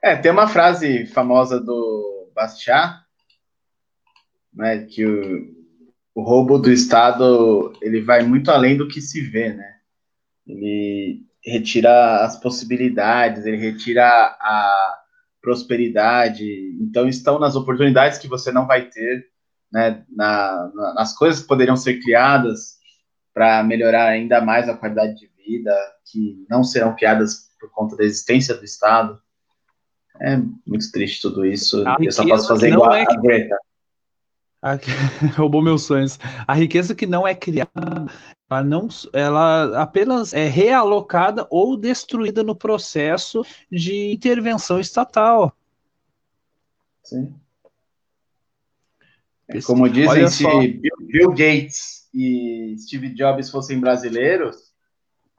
É, 0.00 0.14
tem 0.14 0.30
uma 0.30 0.46
frase 0.46 1.06
famosa 1.06 1.60
do 1.60 2.30
Bastiat, 2.32 3.04
né, 4.52 4.84
que 4.84 5.04
o, 5.04 5.57
o 6.18 6.22
roubo 6.22 6.58
do 6.58 6.68
Estado 6.68 7.72
ele 7.80 8.00
vai 8.00 8.24
muito 8.24 8.50
além 8.50 8.76
do 8.76 8.88
que 8.88 9.00
se 9.00 9.20
vê, 9.20 9.52
né? 9.52 9.76
Ele 10.44 11.20
retira 11.40 12.24
as 12.24 12.40
possibilidades, 12.40 13.46
ele 13.46 13.56
retira 13.56 14.04
a 14.04 14.98
prosperidade. 15.40 16.76
Então 16.80 17.08
estão 17.08 17.38
nas 17.38 17.54
oportunidades 17.54 18.18
que 18.18 18.26
você 18.26 18.50
não 18.50 18.66
vai 18.66 18.88
ter, 18.88 19.26
né? 19.72 20.04
Na, 20.10 20.68
na, 20.74 20.94
nas 20.94 21.16
coisas 21.16 21.40
que 21.40 21.46
poderiam 21.46 21.76
ser 21.76 22.00
criadas 22.00 22.78
para 23.32 23.62
melhorar 23.62 24.08
ainda 24.08 24.40
mais 24.40 24.68
a 24.68 24.76
qualidade 24.76 25.14
de 25.14 25.30
vida, 25.36 25.72
que 26.10 26.44
não 26.50 26.64
serão 26.64 26.96
criadas 26.96 27.48
por 27.60 27.70
conta 27.70 27.96
da 27.96 28.02
existência 28.02 28.56
do 28.56 28.64
Estado. 28.64 29.22
É 30.20 30.36
muito 30.66 30.90
triste 30.90 31.22
tudo 31.22 31.46
isso. 31.46 31.84
Eu 32.00 32.10
só 32.10 32.26
posso 32.26 32.48
fazer 32.48 32.70
igual 32.70 32.92
é 32.92 33.06
que... 33.06 33.14
a 33.14 33.20
Greta. 33.20 33.56
A... 34.62 34.72
Roubou 35.36 35.62
meus 35.62 35.82
sonhos. 35.82 36.18
A 36.46 36.54
riqueza 36.54 36.94
que 36.94 37.06
não 37.06 37.26
é 37.26 37.34
criada, 37.34 38.06
ela, 38.50 38.62
não, 38.62 38.88
ela 39.12 39.82
apenas 39.82 40.32
é 40.32 40.48
realocada 40.48 41.46
ou 41.50 41.76
destruída 41.76 42.42
no 42.42 42.54
processo 42.54 43.44
de 43.70 44.12
intervenção 44.12 44.80
estatal. 44.80 45.56
Sim. 47.02 47.34
É 49.48 49.62
como 49.62 49.88
dizem, 49.88 50.28
se 50.28 50.44
Bill 51.00 51.30
Gates 51.30 52.08
e 52.12 52.76
Steve 52.78 53.14
Jobs 53.14 53.48
fossem 53.48 53.80
brasileiros, 53.80 54.56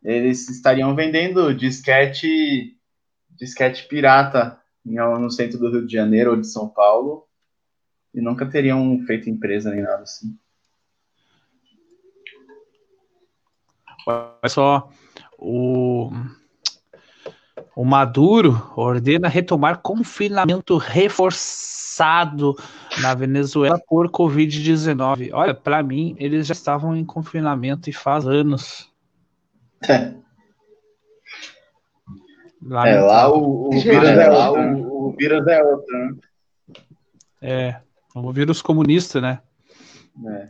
eles 0.03 0.49
estariam 0.49 0.95
vendendo 0.95 1.53
disquete, 1.53 2.75
disquete 3.29 3.87
pirata 3.87 4.59
no 4.83 5.29
centro 5.29 5.59
do 5.59 5.69
Rio 5.69 5.85
de 5.85 5.93
Janeiro 5.93 6.31
ou 6.31 6.37
de 6.37 6.47
São 6.47 6.67
Paulo 6.67 7.28
e 8.13 8.21
nunca 8.21 8.45
teriam 8.45 8.99
feito 9.05 9.29
empresa 9.29 9.71
nem 9.71 9.81
nada 9.81 10.03
assim. 10.03 10.37
Olha 14.07 14.49
só, 14.49 14.89
o, 15.37 16.09
o 17.75 17.85
Maduro 17.85 18.71
ordena 18.75 19.27
retomar 19.27 19.81
confinamento 19.81 20.77
reforçado 20.77 22.55
na 23.01 23.13
Venezuela 23.13 23.79
por 23.87 24.09
Covid-19. 24.09 25.29
Olha, 25.33 25.53
para 25.53 25.83
mim, 25.83 26.15
eles 26.17 26.47
já 26.47 26.53
estavam 26.53 26.95
em 26.95 27.05
confinamento 27.05 27.89
e 27.89 27.93
faz 27.93 28.27
anos. 28.27 28.91
É. 29.87 30.13
É, 32.85 32.99
lá 32.99 33.31
o, 33.31 33.69
o, 33.69 33.71
vírus 33.71 34.09
é, 34.09 34.27
lá 34.27 34.51
o, 34.51 35.07
o 35.07 35.15
vírus 35.15 35.47
é 35.47 35.63
outro, 35.63 35.97
né? 35.97 36.15
É. 37.41 37.81
O 38.15 38.33
vírus 38.33 38.61
comunista, 38.61 39.21
né? 39.21 39.41
É. 40.27 40.49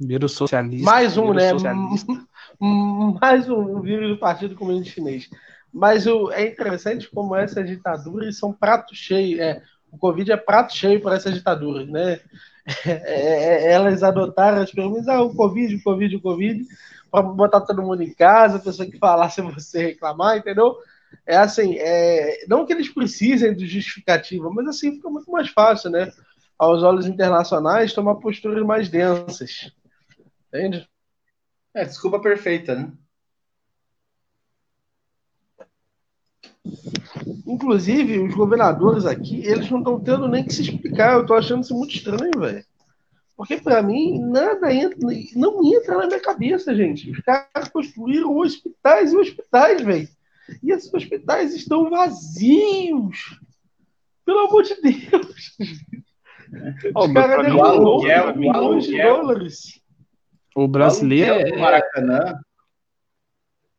Vírus 0.00 0.32
socialista. 0.32 0.90
Mais 0.90 1.16
um, 1.16 1.32
né? 1.32 1.50
Socialista. 1.50 2.26
Mais 3.20 3.48
um 3.48 3.80
vírus 3.80 4.10
do 4.10 4.18
Partido 4.18 4.54
Comunista 4.54 4.94
Chinês. 4.94 5.28
Mas 5.72 6.06
o, 6.06 6.30
é 6.30 6.46
interessante 6.46 7.10
como 7.10 7.34
essas 7.34 7.66
ditaduras 7.66 8.38
são 8.38 8.52
prato 8.52 8.94
cheio. 8.94 9.40
É, 9.42 9.62
o 9.90 9.98
Covid 9.98 10.30
é 10.32 10.36
prato 10.36 10.76
cheio 10.76 11.00
para 11.00 11.16
essas 11.16 11.34
ditaduras, 11.34 11.88
né? 11.88 12.20
É, 12.86 12.90
é, 12.90 13.64
é 13.64 13.72
elas 13.72 14.02
adotaram 14.02 14.62
as 14.62 14.70
perguntas, 14.70 15.08
ah, 15.08 15.20
o 15.20 15.34
Covid, 15.34 15.74
o 15.74 15.82
Covid, 15.82 16.16
o 16.16 16.20
Covid, 16.20 16.64
para 17.10 17.22
botar 17.22 17.60
todo 17.62 17.82
mundo 17.82 18.02
em 18.02 18.14
casa, 18.14 18.56
a 18.56 18.60
pessoa 18.60 18.88
que 18.88 18.98
falasse 18.98 19.42
você 19.42 19.86
reclamar, 19.86 20.38
entendeu? 20.38 20.76
É 21.26 21.36
assim, 21.36 21.76
é, 21.78 22.44
não 22.48 22.66
que 22.66 22.72
eles 22.72 22.88
precisem 22.88 23.54
de 23.54 23.66
justificativa, 23.66 24.50
mas 24.50 24.66
assim 24.68 24.92
fica 24.92 25.08
muito 25.08 25.30
mais 25.30 25.48
fácil, 25.48 25.90
né? 25.90 26.10
Aos 26.58 26.82
olhos 26.82 27.06
internacionais, 27.06 27.92
tomar 27.92 28.16
posturas 28.16 28.64
mais 28.64 28.88
densas. 28.88 29.72
Entende? 30.48 30.88
É, 31.74 31.84
desculpa 31.84 32.20
perfeita, 32.20 32.74
né? 32.74 32.92
Inclusive, 37.46 38.20
os 38.20 38.34
governadores 38.34 39.04
aqui, 39.04 39.44
eles 39.44 39.70
não 39.70 39.78
estão 39.78 40.00
tendo 40.00 40.28
nem 40.28 40.44
que 40.44 40.52
se 40.52 40.62
explicar. 40.62 41.14
Eu 41.14 41.26
tô 41.26 41.34
achando 41.34 41.62
isso 41.62 41.74
muito 41.76 41.94
estranho, 41.94 42.38
velho. 42.38 42.64
Porque 43.36 43.56
para 43.56 43.82
mim, 43.82 44.20
nada 44.20 44.72
entra, 44.72 44.98
não 45.34 45.64
entra 45.64 45.98
na 45.98 46.06
minha 46.06 46.20
cabeça, 46.20 46.74
gente. 46.74 47.10
Os 47.10 47.20
caras 47.20 47.68
construíram 47.68 48.36
hospitais 48.36 49.12
e 49.12 49.16
hospitais, 49.16 49.82
velho. 49.82 50.08
E 50.62 50.72
esses 50.72 50.92
hospitais 50.92 51.54
estão 51.54 51.90
vazios. 51.90 53.40
Pelo 54.24 54.46
amor 54.46 54.62
de 54.62 54.80
Deus. 54.80 55.56
Oh, 56.94 57.06
Os 57.06 57.12
caras 57.12 57.46
derrubou 57.46 58.02
milhões 58.36 58.84
de 58.84 59.02
dólares. 59.02 59.80
O 60.54 60.68
brasileiro. 60.68 61.30
O 61.30 61.34
aluguel 61.34 61.54
do 61.54 61.60
Maracanã 61.60 62.40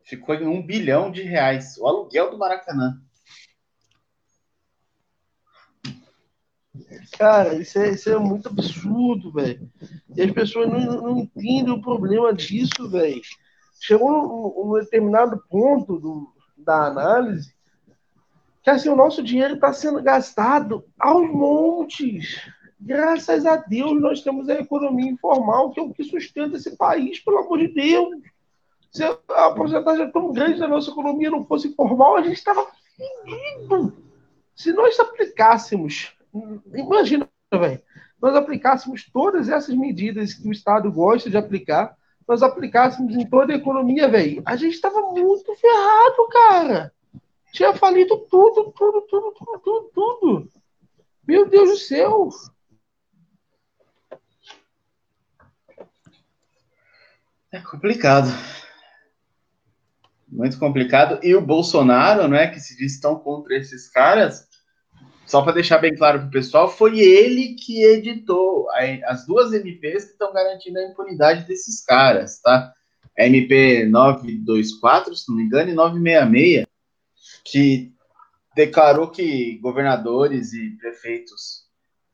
ficou 0.03 0.35
em 0.35 0.47
um 0.47 0.65
bilhão 0.65 1.11
de 1.11 1.21
reais. 1.21 1.77
O 1.77 1.87
aluguel 1.87 2.31
do 2.31 2.37
Maracanã. 2.37 2.99
Cara, 7.17 7.55
isso 7.55 7.77
é, 7.77 7.91
isso 7.91 8.09
é 8.09 8.17
muito 8.17 8.49
absurdo, 8.49 9.31
velho. 9.31 9.69
E 10.15 10.21
as 10.21 10.31
pessoas 10.31 10.67
não, 10.69 10.79
não 10.79 11.17
entendem 11.19 11.71
o 11.71 11.81
problema 11.81 12.33
disso, 12.33 12.89
velho. 12.89 13.21
Chegou 13.79 14.11
num, 14.11 14.65
num 14.65 14.79
determinado 14.79 15.43
ponto 15.49 15.99
do, 15.99 16.32
da 16.63 16.87
análise, 16.87 17.53
que 18.63 18.69
assim, 18.69 18.89
o 18.89 18.95
nosso 18.95 19.21
dinheiro 19.21 19.55
está 19.55 19.73
sendo 19.73 20.01
gastado 20.01 20.85
aos 20.97 21.29
montes. 21.29 22.49
Graças 22.79 23.45
a 23.45 23.57
Deus 23.57 24.01
nós 24.01 24.21
temos 24.21 24.49
a 24.49 24.55
economia 24.55 25.11
informal, 25.11 25.71
que 25.71 25.79
é 25.79 25.83
o 25.83 25.93
que 25.93 26.03
sustenta 26.03 26.57
esse 26.57 26.75
país, 26.77 27.19
pelo 27.19 27.39
amor 27.39 27.59
de 27.59 27.67
Deus. 27.67 28.15
Se 28.91 29.03
a 29.03 29.51
porcentagem 29.51 30.05
é 30.05 30.11
tão 30.11 30.31
grande 30.31 30.59
da 30.59 30.67
nossa 30.67 30.91
economia 30.91 31.31
não 31.31 31.45
fosse 31.45 31.67
informal, 31.67 32.15
a 32.15 32.21
gente 32.21 32.37
estava 32.37 32.67
fedido. 32.95 33.97
Se 34.55 34.71
nós 34.71 34.99
aplicássemos, 34.99 36.13
imagina, 36.73 37.27
velho, 37.51 37.81
nós 38.21 38.35
aplicássemos 38.35 39.09
todas 39.11 39.49
essas 39.49 39.75
medidas 39.75 40.33
que 40.33 40.47
o 40.47 40.51
Estado 40.51 40.91
gosta 40.91 41.29
de 41.29 41.35
aplicar, 41.35 41.97
nós 42.27 42.41
aplicássemos 42.41 43.15
em 43.15 43.25
toda 43.25 43.53
a 43.53 43.57
economia, 43.57 44.07
velho, 44.07 44.41
a 44.45 44.55
gente 44.55 44.73
estava 44.73 45.01
muito 45.01 45.55
ferrado, 45.55 46.27
cara. 46.31 46.93
Tinha 47.51 47.73
falido 47.73 48.17
tudo, 48.29 48.71
tudo, 48.71 49.01
tudo, 49.01 49.31
tudo, 49.33 49.59
tudo, 49.59 49.91
tudo. 49.93 50.49
Meu 51.27 51.47
Deus 51.47 51.69
do 51.69 51.77
céu. 51.77 52.29
É 57.51 57.59
complicado. 57.59 58.27
Muito 60.27 60.57
complicado. 60.57 61.19
E 61.21 61.35
o 61.35 61.41
Bolsonaro, 61.41 62.27
né, 62.27 62.47
que 62.47 62.59
se 62.59 62.75
diz 62.75 62.99
tão 62.99 63.15
contra 63.19 63.55
esses 63.55 63.87
caras, 63.87 64.47
só 65.25 65.41
para 65.41 65.53
deixar 65.53 65.77
bem 65.79 65.95
claro 65.95 66.19
para 66.19 66.27
o 66.27 66.31
pessoal, 66.31 66.69
foi 66.69 66.99
ele 66.99 67.55
que 67.55 67.83
editou 67.83 68.67
as 69.05 69.25
duas 69.25 69.53
MPs 69.53 70.05
que 70.05 70.11
estão 70.11 70.33
garantindo 70.33 70.79
a 70.79 70.83
impunidade 70.83 71.47
desses 71.47 71.83
caras, 71.83 72.39
tá? 72.41 72.73
A 73.17 73.25
MP 73.25 73.85
924, 73.85 75.15
se 75.15 75.29
não 75.29 75.37
me 75.37 75.43
engano, 75.43 75.69
e 75.69 75.73
966, 75.73 76.65
que 77.45 77.93
declarou 78.55 79.09
que 79.09 79.57
governadores 79.59 80.53
e 80.53 80.71
prefeitos 80.77 81.63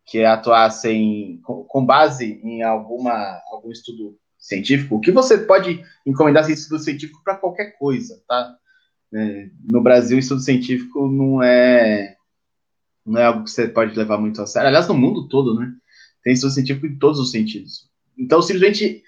que 0.05 0.24
atuassem 0.24 1.39
com 1.43 1.86
base 1.86 2.39
em 2.43 2.64
alguma, 2.64 3.41
algum 3.51 3.72
estudo 3.72 4.18
científico, 4.38 4.99
que 5.01 5.12
você 5.12 5.38
pode 5.38 5.84
encomendar 6.05 6.43
esse 6.43 6.53
estudo 6.53 6.80
científico 6.82 7.22
para 7.24 7.36
qualquer 7.36 7.78
coisa, 7.78 8.22
tá? 8.28 8.55
É, 9.14 9.49
no 9.72 9.82
Brasil, 9.82 10.18
estudo 10.18 10.41
científico 10.41 11.07
não 11.07 11.43
é 11.43 12.16
não 13.10 13.20
é 13.20 13.26
algo 13.26 13.43
que 13.43 13.51
você 13.51 13.68
pode 13.68 13.97
levar 13.97 14.18
muito 14.18 14.41
a 14.41 14.45
sério. 14.45 14.68
Aliás, 14.68 14.88
no 14.88 14.93
mundo 14.93 15.28
todo, 15.28 15.60
né? 15.60 15.74
Tem 16.24 16.34
estudo 16.34 16.53
científico 16.53 16.86
em 16.86 16.97
todos 16.97 17.20
os 17.20 17.32
sentidos. 17.32 17.89
Então, 18.18 18.41
simplesmente 18.41 19.03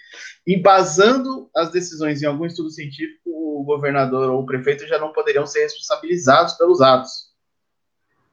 embasando 0.47 1.49
as 1.55 1.71
decisões 1.71 2.21
em 2.21 2.25
algum 2.25 2.45
estudo 2.45 2.69
científico, 2.69 3.21
o 3.25 3.63
governador 3.63 4.29
ou 4.29 4.41
o 4.41 4.45
prefeito 4.45 4.87
já 4.87 4.97
não 4.97 5.13
poderiam 5.13 5.45
ser 5.45 5.63
responsabilizados 5.63 6.53
pelos 6.53 6.81
atos. 6.81 7.31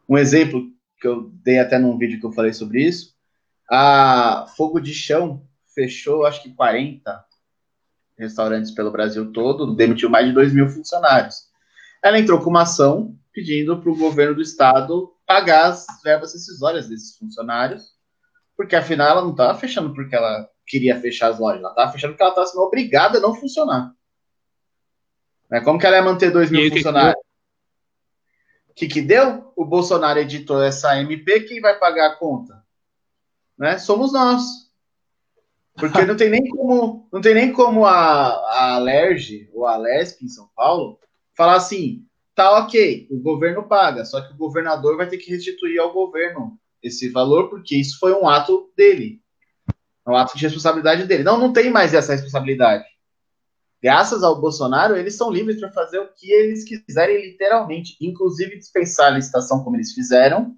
Um 0.08 0.16
exemplo 0.16 0.62
que 1.00 1.06
eu 1.06 1.30
dei 1.42 1.58
até 1.58 1.78
num 1.78 1.98
vídeo 1.98 2.18
que 2.18 2.26
eu 2.26 2.32
falei 2.32 2.52
sobre 2.52 2.82
isso, 2.82 3.14
a 3.70 4.46
Fogo 4.56 4.80
de 4.80 4.94
Chão 4.94 5.46
fechou, 5.74 6.24
acho 6.24 6.42
que 6.42 6.54
40 6.54 7.24
restaurantes 8.18 8.70
pelo 8.70 8.90
Brasil 8.90 9.30
todo, 9.32 9.74
demitiu 9.74 10.08
mais 10.08 10.26
de 10.26 10.32
2 10.32 10.52
mil 10.52 10.68
funcionários. 10.68 11.48
Ela 12.02 12.18
entrou 12.18 12.40
com 12.40 12.50
uma 12.50 12.62
ação 12.62 13.16
pedindo 13.32 13.80
para 13.80 13.90
o 13.90 13.96
governo 13.96 14.34
do 14.34 14.42
estado 14.42 15.12
pagar 15.28 15.66
as 15.66 15.86
verbas 16.02 16.32
rescisórias 16.32 16.88
desses 16.88 17.18
funcionários, 17.18 17.94
porque 18.56 18.74
afinal 18.74 19.10
ela 19.10 19.20
não 19.20 19.32
estava 19.32 19.58
fechando 19.58 19.92
porque 19.94 20.16
ela 20.16 20.48
queria 20.66 20.98
fechar 20.98 21.30
as 21.30 21.38
lojas, 21.38 21.60
ela 21.60 21.68
estava 21.68 21.92
fechando 21.92 22.14
porque 22.14 22.22
ela 22.22 22.32
estava 22.32 22.46
sendo 22.46 22.62
obrigada 22.62 23.18
a 23.18 23.20
não 23.20 23.34
funcionar. 23.34 23.92
Né? 25.50 25.60
Como 25.60 25.78
que 25.78 25.86
ela 25.86 25.96
ia 25.96 26.02
manter 26.02 26.30
2 26.30 26.50
mil 26.50 26.70
funcionários? 26.70 27.22
O 28.70 28.74
que, 28.74 28.88
que 28.88 29.02
deu? 29.02 29.52
O 29.54 29.66
Bolsonaro 29.66 30.18
editou 30.18 30.62
essa 30.62 30.98
MP, 30.98 31.42
quem 31.42 31.60
vai 31.60 31.78
pagar 31.78 32.06
a 32.06 32.16
conta? 32.16 32.64
Né? 33.58 33.76
Somos 33.76 34.14
nós. 34.14 34.42
Porque 35.74 36.06
não 36.06 36.16
tem 36.16 36.30
nem 36.30 36.48
como, 36.48 37.06
não 37.12 37.20
tem 37.20 37.34
nem 37.34 37.52
como 37.52 37.84
a, 37.84 38.28
a 38.28 38.74
Alerj 38.76 39.50
ou 39.52 39.66
a 39.66 39.76
Lesp 39.76 40.22
em 40.22 40.28
São 40.28 40.48
Paulo 40.56 40.98
falar 41.36 41.54
assim, 41.54 42.07
tá 42.38 42.56
ok, 42.56 43.08
o 43.10 43.18
governo 43.18 43.64
paga, 43.64 44.04
só 44.04 44.20
que 44.20 44.32
o 44.32 44.36
governador 44.36 44.96
vai 44.96 45.08
ter 45.08 45.18
que 45.18 45.28
restituir 45.28 45.80
ao 45.80 45.92
governo 45.92 46.56
esse 46.80 47.08
valor, 47.08 47.50
porque 47.50 47.74
isso 47.74 47.98
foi 47.98 48.12
um 48.12 48.28
ato 48.28 48.70
dele. 48.76 49.20
É 50.06 50.10
um 50.10 50.16
ato 50.16 50.38
de 50.38 50.44
responsabilidade 50.44 51.04
dele. 51.04 51.24
Não, 51.24 51.36
não 51.36 51.52
tem 51.52 51.68
mais 51.68 51.94
essa 51.94 52.12
responsabilidade. 52.12 52.84
Graças 53.82 54.22
ao 54.22 54.40
Bolsonaro, 54.40 54.96
eles 54.96 55.16
são 55.16 55.32
livres 55.32 55.58
para 55.58 55.72
fazer 55.72 55.98
o 55.98 56.12
que 56.14 56.30
eles 56.30 56.62
quiserem, 56.62 57.20
literalmente, 57.26 57.96
inclusive 58.00 58.56
dispensar 58.56 59.08
a 59.08 59.16
licitação 59.16 59.64
como 59.64 59.74
eles 59.74 59.92
fizeram. 59.92 60.54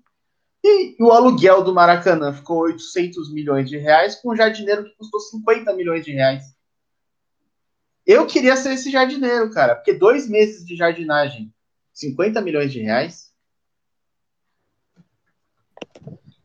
E 0.62 1.02
o 1.02 1.10
aluguel 1.10 1.64
do 1.64 1.72
Maracanã 1.72 2.30
ficou 2.34 2.58
800 2.58 3.32
milhões 3.32 3.70
de 3.70 3.78
reais 3.78 4.16
com 4.16 4.32
um 4.32 4.36
jardineiro 4.36 4.84
que 4.84 4.94
custou 4.98 5.18
50 5.18 5.72
milhões 5.72 6.04
de 6.04 6.12
reais. 6.12 6.44
Eu 8.06 8.26
queria 8.26 8.54
ser 8.54 8.74
esse 8.74 8.90
jardineiro, 8.90 9.50
cara, 9.50 9.76
porque 9.76 9.94
dois 9.94 10.28
meses 10.28 10.62
de 10.66 10.76
jardinagem, 10.76 11.50
50 11.92 12.40
milhões 12.40 12.72
de 12.72 12.80
reais. 12.80 13.30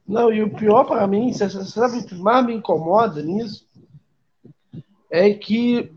Não, 0.08 0.32
e 0.32 0.44
o 0.44 0.54
pior 0.54 0.84
para 0.84 1.08
mim, 1.08 1.34
você 1.34 1.50
sabe 1.50 2.00
o 2.00 2.06
que 2.06 2.16
mais 2.16 2.46
me 2.46 2.54
incomoda 2.54 3.22
nisso? 3.22 3.68
É 5.10 5.34
que 5.34 5.92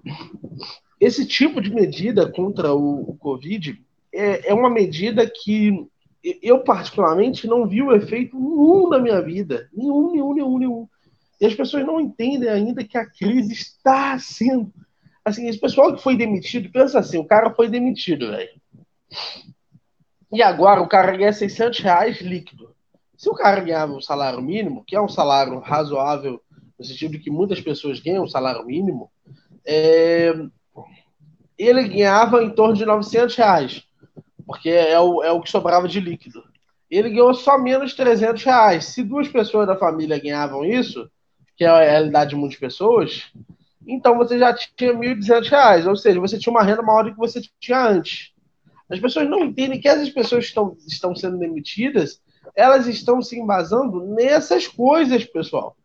esse 1.00 1.26
tipo 1.26 1.60
de 1.60 1.74
medida 1.74 2.30
contra 2.30 2.72
o, 2.72 3.10
o 3.10 3.16
Covid 3.16 3.80
é, 4.12 4.50
é 4.50 4.54
uma 4.54 4.70
medida 4.70 5.28
que 5.28 5.86
eu, 6.42 6.60
particularmente, 6.60 7.46
não 7.46 7.66
vi 7.66 7.82
o 7.82 7.94
efeito 7.94 8.38
nenhum 8.38 8.88
na 8.88 8.98
minha 8.98 9.20
vida. 9.20 9.68
Nenhum, 9.72 10.12
nenhum, 10.12 10.34
nenhum, 10.34 10.58
nenhum. 10.58 10.88
E 11.40 11.46
as 11.46 11.54
pessoas 11.54 11.86
não 11.86 12.00
entendem 12.00 12.48
ainda 12.48 12.82
que 12.82 12.98
a 12.98 13.06
crise 13.06 13.52
está 13.52 14.18
sendo 14.18 14.72
Assim, 15.28 15.46
esse 15.46 15.60
pessoal 15.60 15.94
que 15.94 16.02
foi 16.02 16.16
demitido, 16.16 16.70
pensa 16.70 16.98
assim, 16.98 17.18
o 17.18 17.24
cara 17.24 17.50
foi 17.50 17.68
demitido, 17.68 18.30
velho. 18.30 18.48
E 20.30 20.42
agora 20.42 20.80
o 20.82 20.88
cara 20.88 21.16
ganha 21.16 21.32
600 21.32 21.78
reais 21.80 22.20
líquido. 22.20 22.74
Se 23.16 23.28
o 23.28 23.34
cara 23.34 23.60
ganhava 23.60 23.92
um 23.92 24.00
salário 24.00 24.40
mínimo, 24.40 24.84
que 24.86 24.94
é 24.94 25.00
um 25.00 25.08
salário 25.08 25.58
razoável, 25.58 26.40
no 26.78 26.84
sentido 26.84 27.18
que 27.18 27.30
muitas 27.30 27.60
pessoas 27.60 27.98
ganham 27.98 28.24
um 28.24 28.28
salário 28.28 28.64
mínimo, 28.64 29.10
é... 29.66 30.32
ele 31.58 31.88
ganhava 31.88 32.42
em 32.44 32.50
torno 32.50 32.74
de 32.74 32.84
900 32.84 33.34
reais, 33.34 33.82
porque 34.46 34.70
é 34.70 35.00
o, 35.00 35.22
é 35.22 35.32
o 35.32 35.40
que 35.40 35.50
sobrava 35.50 35.88
de 35.88 35.98
líquido. 35.98 36.44
Ele 36.90 37.10
ganhou 37.10 37.34
só 37.34 37.58
menos 37.58 37.94
300 37.94 38.44
reais. 38.44 38.84
Se 38.86 39.02
duas 39.02 39.28
pessoas 39.28 39.66
da 39.66 39.76
família 39.76 40.20
ganhavam 40.20 40.64
isso, 40.64 41.10
que 41.56 41.64
é 41.64 41.68
a 41.68 41.80
realidade 41.80 42.30
de 42.30 42.36
muitas 42.36 42.58
pessoas, 42.58 43.32
então 43.86 44.16
você 44.16 44.38
já 44.38 44.54
tinha 44.54 44.92
R$ 44.92 45.16
1.200, 45.16 45.86
ou 45.88 45.96
seja, 45.96 46.20
você 46.20 46.38
tinha 46.38 46.52
uma 46.52 46.62
renda 46.62 46.82
maior 46.82 47.04
do 47.04 47.12
que 47.12 47.18
você 47.18 47.40
tinha 47.58 47.84
antes. 47.84 48.32
As 48.90 48.98
pessoas 48.98 49.28
não 49.28 49.44
entendem 49.44 49.80
que 49.80 49.88
essas 49.88 50.08
pessoas 50.10 50.44
que 50.44 50.48
estão, 50.48 50.76
estão 50.86 51.14
sendo 51.14 51.38
demitidas, 51.38 52.20
elas 52.54 52.86
estão 52.86 53.20
se 53.20 53.38
embasando 53.38 54.04
nessas 54.14 54.66
coisas, 54.66 55.24
pessoal. 55.24 55.76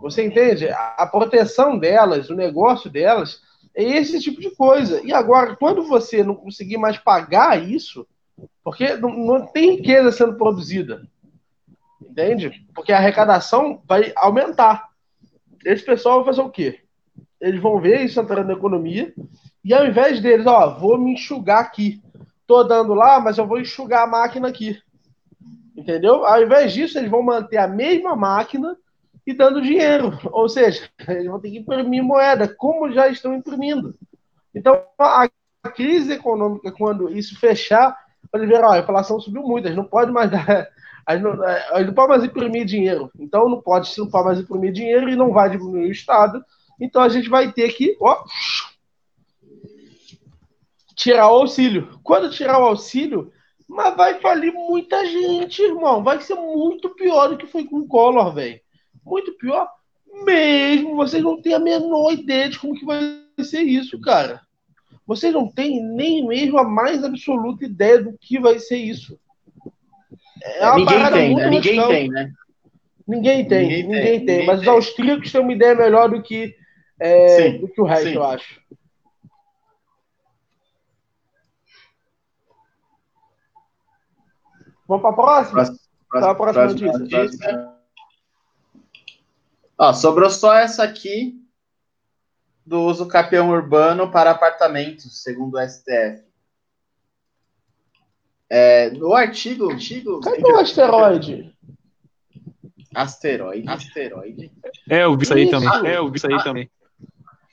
Você 0.00 0.24
entende? 0.24 0.68
A 0.68 1.06
proteção 1.06 1.78
delas, 1.78 2.30
o 2.30 2.34
negócio 2.34 2.90
delas, 2.90 3.42
é 3.74 3.82
esse 3.82 4.18
tipo 4.20 4.40
de 4.40 4.50
coisa. 4.56 5.00
E 5.04 5.12
agora, 5.12 5.56
quando 5.56 5.86
você 5.86 6.24
não 6.24 6.34
conseguir 6.34 6.78
mais 6.78 6.96
pagar 6.96 7.62
isso, 7.62 8.06
porque 8.64 8.96
não, 8.96 9.10
não 9.10 9.46
tem 9.46 9.76
riqueza 9.76 10.10
sendo 10.10 10.38
produzida, 10.38 11.06
entende? 12.00 12.66
Porque 12.74 12.92
a 12.92 12.96
arrecadação 12.96 13.82
vai 13.86 14.12
aumentar. 14.16 14.88
Esse 15.64 15.84
pessoal 15.84 16.24
vai 16.24 16.32
fazer 16.32 16.40
o 16.40 16.50
quê? 16.50 16.80
eles 17.40 17.60
vão 17.60 17.80
ver 17.80 18.04
isso 18.04 18.20
entrando 18.20 18.48
na 18.48 18.52
economia, 18.52 19.12
e 19.64 19.74
ao 19.74 19.86
invés 19.86 20.20
deles, 20.20 20.46
ó, 20.46 20.78
vou 20.78 20.98
me 20.98 21.12
enxugar 21.12 21.60
aqui. 21.60 22.02
Tô 22.46 22.64
dando 22.64 22.94
lá, 22.94 23.20
mas 23.20 23.38
eu 23.38 23.46
vou 23.46 23.60
enxugar 23.60 24.04
a 24.04 24.06
máquina 24.06 24.48
aqui. 24.48 24.80
Entendeu? 25.76 26.26
Ao 26.26 26.42
invés 26.42 26.72
disso, 26.72 26.98
eles 26.98 27.10
vão 27.10 27.22
manter 27.22 27.58
a 27.58 27.68
mesma 27.68 28.16
máquina 28.16 28.76
e 29.26 29.34
dando 29.34 29.62
dinheiro. 29.62 30.18
Ou 30.32 30.48
seja, 30.48 30.88
eles 31.08 31.26
vão 31.26 31.38
ter 31.38 31.50
que 31.50 31.58
imprimir 31.58 32.02
moeda, 32.02 32.48
como 32.48 32.90
já 32.90 33.08
estão 33.08 33.34
imprimindo. 33.34 33.94
Então, 34.54 34.82
a 34.98 35.28
crise 35.74 36.14
econômica, 36.14 36.72
quando 36.72 37.10
isso 37.10 37.38
fechar, 37.38 37.96
eles 38.34 38.48
ver, 38.48 38.64
ó, 38.64 38.72
a 38.72 38.78
inflação 38.78 39.20
subiu 39.20 39.42
muito, 39.42 39.66
eles 39.66 39.76
não 39.76 39.84
podem 39.84 40.12
mais 40.12 40.30
dar. 40.30 40.68
Eles 41.08 41.22
não, 41.22 41.32
eles 41.74 41.92
não 41.92 42.06
mais 42.06 42.22
imprimir 42.22 42.64
dinheiro. 42.64 43.10
Então, 43.18 43.48
não 43.48 43.60
pode, 43.60 43.90
não 43.98 44.08
pode 44.08 44.26
mais 44.26 44.38
imprimir 44.38 44.70
dinheiro 44.70 45.08
e 45.08 45.16
não 45.16 45.32
vai 45.32 45.50
diminuir 45.50 45.88
o 45.88 45.90
Estado, 45.90 46.44
então 46.80 47.02
a 47.02 47.08
gente 47.08 47.28
vai 47.28 47.50
ter 47.50 47.72
que 47.72 47.96
ó, 48.00 48.22
tirar 51.00 51.30
o 51.30 51.36
auxílio. 51.36 51.98
Quando 52.02 52.30
tirar 52.30 52.58
o 52.60 52.66
auxílio, 52.66 53.32
mas 53.66 53.96
vai 53.96 54.20
falir 54.20 54.52
muita 54.52 55.04
gente, 55.06 55.62
irmão. 55.62 56.04
Vai 56.04 56.20
ser 56.20 56.34
muito 56.34 56.90
pior 56.90 57.28
do 57.28 57.38
que 57.38 57.46
foi 57.46 57.64
com 57.64 57.78
o 57.78 57.86
Collor, 57.86 58.34
velho. 58.34 58.60
Muito 59.04 59.32
pior 59.38 59.66
mesmo. 60.24 60.96
Vocês 60.96 61.22
não 61.22 61.40
têm 61.40 61.54
a 61.54 61.58
menor 61.58 62.12
ideia 62.12 62.50
de 62.50 62.58
como 62.58 62.74
que 62.74 62.84
vai 62.84 63.00
ser 63.40 63.62
isso, 63.62 63.98
cara. 64.00 64.42
Vocês 65.06 65.32
não 65.32 65.48
têm 65.48 65.82
nem 65.82 66.26
mesmo 66.26 66.58
a 66.58 66.64
mais 66.64 67.02
absoluta 67.02 67.64
ideia 67.64 68.02
do 68.02 68.16
que 68.20 68.38
vai 68.38 68.58
ser 68.58 68.76
isso. 68.76 69.18
É, 70.42 70.64
é 70.64 70.74
ninguém 70.74 71.10
tem, 71.10 71.34
né? 71.34 71.50
Ninguém 71.50 71.88
tem, 71.88 72.08
né? 72.08 72.32
Ninguém 73.08 73.48
tem, 73.48 73.62
ninguém, 73.62 73.82
ninguém 73.84 74.24
tem. 74.24 74.26
tem. 74.26 74.46
Mas 74.46 74.60
os 74.60 74.68
austríacos 74.68 75.32
têm 75.32 75.40
uma 75.40 75.52
ideia 75.52 75.74
melhor 75.74 76.10
do 76.10 76.22
que 76.22 76.54
é, 77.00 77.52
do 77.52 77.66
que 77.66 77.80
o 77.80 77.84
resto, 77.84 78.08
sim. 78.08 78.14
eu 78.14 78.22
acho. 78.22 78.60
Vamos 84.90 85.02
para 85.02 85.10
a 85.10 85.14
próxima? 85.14 85.52
Próxima, 85.52 85.78
próxima, 86.08 86.34
próxima, 86.34 86.64
próxima 86.64 86.92
notícia. 86.92 87.18
notícia. 87.20 87.68
Ó, 89.78 89.92
sobrou 89.92 90.28
só 90.28 90.52
essa 90.52 90.82
aqui 90.82 91.40
do 92.66 92.80
uso 92.82 93.06
capião 93.06 93.50
urbano 93.50 94.10
para 94.10 94.32
apartamentos, 94.32 95.22
segundo 95.22 95.54
o 95.54 95.60
STF. 95.60 96.24
É, 98.48 98.90
no 98.90 99.14
artigo. 99.14 99.70
artigo 99.70 100.18
Cadê 100.18 100.42
o 100.42 100.58
asteroide? 100.58 101.56
Asteroide. 102.92 103.68
Asteroide. 103.68 104.52
É, 104.88 105.04
eu 105.04 105.16
vi 105.16 105.22
isso 105.22 105.34
aí 105.34 105.42
isso. 105.44 105.52
também. 105.52 105.88
É, 105.88 105.98
eu 105.98 106.10
vi 106.10 106.16
isso 106.16 106.26
aí 106.26 106.34
ah, 106.34 106.42
também. 106.42 106.70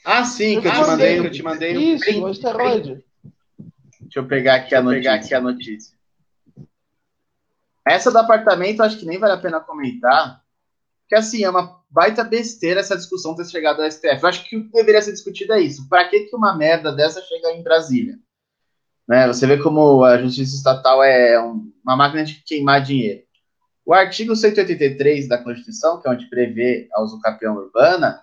Ah, 0.04 0.26
sim, 0.26 0.60
que 0.60 0.68
eu 0.68 0.72
te 0.72 0.82
ah, 0.82 0.88
mandei, 0.88 1.22
que 1.22 1.28
eu 1.28 1.32
te 1.32 1.44
mandei. 1.44 1.94
Isso, 1.94 2.20
o 2.20 2.26
asteroide. 2.26 3.06
Deixa 4.00 4.20
eu 4.20 4.26
pegar 4.26 4.56
aqui, 4.56 4.74
a, 4.74 4.84
pegar 4.84 5.14
aqui 5.14 5.36
a 5.36 5.40
notícia. 5.40 5.97
Essa 7.90 8.12
do 8.12 8.18
apartamento, 8.18 8.82
acho 8.82 8.98
que 8.98 9.06
nem 9.06 9.20
vale 9.20 9.34
a 9.34 9.38
pena 9.38 9.60
comentar, 9.60 10.42
que 11.08 11.16
assim, 11.16 11.44
é 11.44 11.50
uma 11.50 11.82
baita 11.90 12.24
besteira 12.24 12.82
essa 12.82 12.98
discussão 12.98 13.36
ter 13.36 13.46
chegado 13.46 13.82
ao 13.82 13.90
STF. 13.90 14.22
Eu 14.22 14.30
acho 14.30 14.48
que 14.48 14.58
o 14.58 14.66
que 14.66 14.72
deveria 14.72 15.02
ser 15.02 15.14
discutido 15.14 15.54
é 15.54 15.62
isso. 15.62 15.88
Para 15.88 16.08
que, 16.10 16.22
que 16.22 16.36
uma 16.36 16.56
merda 16.56 16.92
dessa 16.92 17.22
chega 17.22 17.52
em 17.52 17.64
Brasília? 17.64 18.20
Né? 19.08 19.26
Você 19.28 19.48
vê 19.48 19.58
como 19.58 20.04
a 20.04 20.18
justiça 20.18 20.56
estatal 20.56 21.02
é 21.02 21.40
uma 21.40 21.96
máquina 21.96 22.26
de 22.26 22.44
queimar 22.44 22.84
dinheiro. 22.84 23.24
O 23.86 23.94
artigo 23.94 24.36
183 24.36 25.30
da 25.30 25.42
Constituição, 25.42 26.02
que 26.02 26.10
é 26.10 26.12
onde 26.12 26.30
prevê 26.30 26.90
a 26.94 27.02
usucapião 27.02 27.56
urbana, 27.56 28.22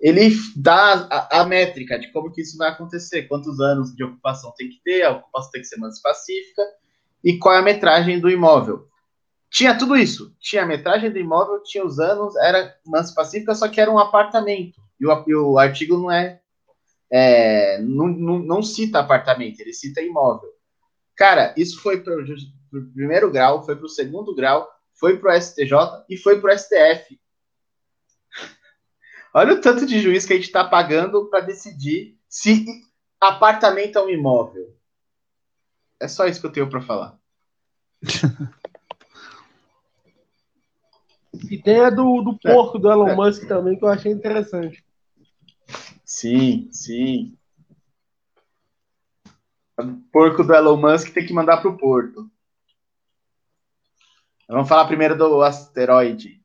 ele 0.00 0.30
dá 0.56 1.06
a, 1.08 1.42
a, 1.42 1.44
métrica 1.44 1.96
de 1.96 2.10
como 2.10 2.32
que 2.32 2.40
isso 2.40 2.56
vai 2.56 2.70
acontecer, 2.70 3.28
quantos 3.28 3.60
anos 3.60 3.94
de 3.94 4.02
ocupação 4.02 4.52
tem 4.56 4.68
que 4.68 4.80
ter, 4.82 5.02
a 5.02 5.12
ocupação 5.12 5.50
tem 5.52 5.60
que 5.60 5.68
ser 5.68 5.76
mais 5.76 6.00
pacífica, 6.00 6.62
e 7.22 7.38
qual 7.38 7.54
é 7.54 7.58
a 7.58 7.62
metragem 7.62 8.18
do 8.18 8.30
imóvel. 8.30 8.88
Tinha 9.50 9.76
tudo 9.76 9.96
isso. 9.96 10.34
Tinha 10.38 10.62
a 10.62 10.66
metragem 10.66 11.10
do 11.10 11.18
imóvel, 11.18 11.62
tinha 11.62 11.84
os 11.84 11.98
anos, 11.98 12.36
era 12.36 12.74
mansa 12.86 13.12
pacífica, 13.14 13.54
só 13.54 13.68
que 13.68 13.80
era 13.80 13.90
um 13.90 13.98
apartamento. 13.98 14.80
E 14.98 15.06
o, 15.06 15.24
e 15.26 15.34
o 15.34 15.58
artigo 15.58 15.96
não 15.96 16.10
é, 16.10 16.40
é 17.10 17.78
não, 17.80 18.06
não, 18.06 18.38
não, 18.38 18.62
cita 18.62 19.00
apartamento, 19.00 19.60
ele 19.60 19.72
cita 19.72 20.00
imóvel. 20.00 20.50
Cara, 21.16 21.52
isso 21.56 21.80
foi 21.82 22.00
para 22.00 22.14
o 22.14 22.92
primeiro 22.94 23.30
grau, 23.30 23.64
foi 23.64 23.76
para 23.76 23.86
o 23.86 23.88
segundo 23.88 24.34
grau, 24.34 24.68
foi 24.94 25.18
para 25.18 25.34
o 25.34 25.40
STJ 25.40 26.04
e 26.08 26.16
foi 26.16 26.40
para 26.40 26.54
o 26.54 26.58
STF. 26.58 27.18
Olha 29.34 29.54
o 29.54 29.60
tanto 29.60 29.84
de 29.86 30.00
juiz 30.00 30.24
que 30.24 30.32
a 30.32 30.36
gente 30.36 30.46
está 30.46 30.64
pagando 30.64 31.28
para 31.28 31.40
decidir 31.40 32.16
se 32.28 32.64
apartamento 33.20 33.98
é 33.98 34.02
um 34.02 34.08
imóvel. 34.08 34.79
É 36.00 36.08
só 36.08 36.26
isso 36.26 36.40
que 36.40 36.46
eu 36.46 36.52
tenho 36.52 36.70
para 36.70 36.80
falar. 36.80 37.18
e 41.50 41.58
tem 41.58 41.80
a 41.80 41.90
do, 41.90 42.22
do 42.22 42.38
porco 42.38 42.78
do 42.78 42.90
Elon 42.90 43.14
Musk 43.14 43.46
também, 43.46 43.78
que 43.78 43.84
eu 43.84 43.88
achei 43.88 44.10
interessante. 44.10 44.82
Sim, 46.04 46.68
sim. 46.72 47.36
O 49.78 49.96
porco 50.10 50.42
do 50.42 50.54
Elon 50.54 50.76
Musk 50.76 51.12
tem 51.12 51.26
que 51.26 51.32
mandar 51.34 51.58
para 51.58 51.70
o 51.70 51.76
porto. 51.76 52.30
Vamos 54.48 54.68
falar 54.68 54.86
primeiro 54.86 55.16
do 55.16 55.42
asteroide. 55.42 56.40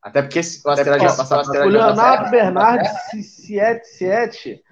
Até 0.00 0.22
porque 0.22 0.38
o 0.38 0.70
asteroide 0.70 1.06
vai 1.06 1.16
passar 1.16 1.40
O 1.40 1.68
Leonardo 1.68 2.30
Bernardes 2.30 2.90
Siete 3.24 4.62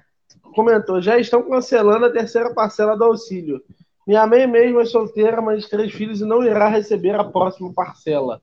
comentou: 0.54 1.00
já 1.02 1.18
estão 1.18 1.42
cancelando 1.48 2.06
a 2.06 2.12
terceira 2.12 2.54
parcela 2.54 2.96
do 2.96 3.04
auxílio. 3.04 3.62
Minha 4.09 4.26
mãe 4.26 4.46
mesmo 4.46 4.80
é 4.80 4.86
solteira, 4.86 5.42
mas 5.42 5.64
de 5.64 5.68
três 5.68 5.92
filhos 5.92 6.22
e 6.22 6.24
não 6.24 6.42
irá 6.42 6.66
receber 6.66 7.14
a 7.14 7.24
próxima 7.24 7.70
parcela. 7.74 8.40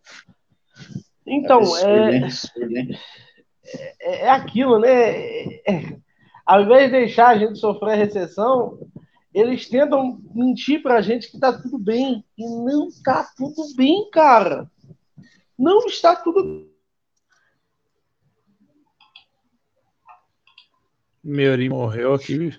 Então, 1.26 1.60
é, 1.78 2.28
é, 4.00 4.26
é 4.26 4.30
aquilo, 4.30 4.78
né? 4.78 5.10
É, 5.68 5.98
ao 6.46 6.62
invés 6.62 6.92
de 6.92 7.00
deixar 7.00 7.30
a 7.30 7.38
gente 7.40 7.58
sofrer 7.58 7.94
a 7.94 7.96
recessão, 7.96 8.78
eles 9.34 9.68
tentam 9.68 10.22
mentir 10.36 10.84
pra 10.84 11.02
gente 11.02 11.32
que 11.32 11.40
tá 11.40 11.52
tudo 11.52 11.80
bem. 11.80 12.24
E 12.38 12.46
não 12.48 12.90
tá 13.04 13.28
tudo 13.36 13.64
bem, 13.76 14.08
cara. 14.12 14.70
Não 15.58 15.80
está 15.88 16.16
tudo 16.16 16.70
Meuri 21.24 21.70
morreu 21.70 22.14
aqui. 22.14 22.54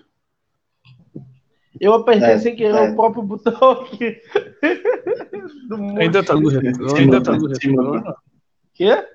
Eu 1.79 1.93
apertei 1.93 2.31
é, 2.31 2.39
sem 2.39 2.55
querer 2.55 2.75
é. 2.75 2.89
o 2.89 2.95
próprio 2.95 3.23
botão 3.23 3.71
aqui. 3.71 4.21
ainda 5.99 6.23
tá 6.23 6.35
no 6.35 6.49
retorno. 6.49 6.95
Ainda 6.95 7.21
tá 7.21 7.31
no 7.33 7.47
retorno. 7.47 8.15
Quê? 8.73 9.05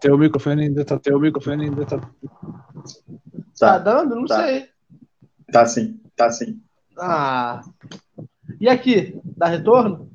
Teu 0.00 0.18
microfone 0.18 0.64
ainda 0.64 0.84
tá. 0.84 0.98
Teu 0.98 1.18
microfone 1.18 1.64
ainda 1.66 1.84
tá. 1.84 1.98
Tá, 1.98 2.10
tá 3.58 3.78
dando? 3.78 4.16
Não 4.16 4.26
tá. 4.26 4.44
sei. 4.44 4.68
Tá 5.50 5.66
sim, 5.66 6.00
tá 6.14 6.30
sim. 6.30 6.60
Ah. 6.98 7.62
E 8.60 8.68
aqui? 8.68 9.18
Dá 9.24 9.46
retorno? 9.46 10.10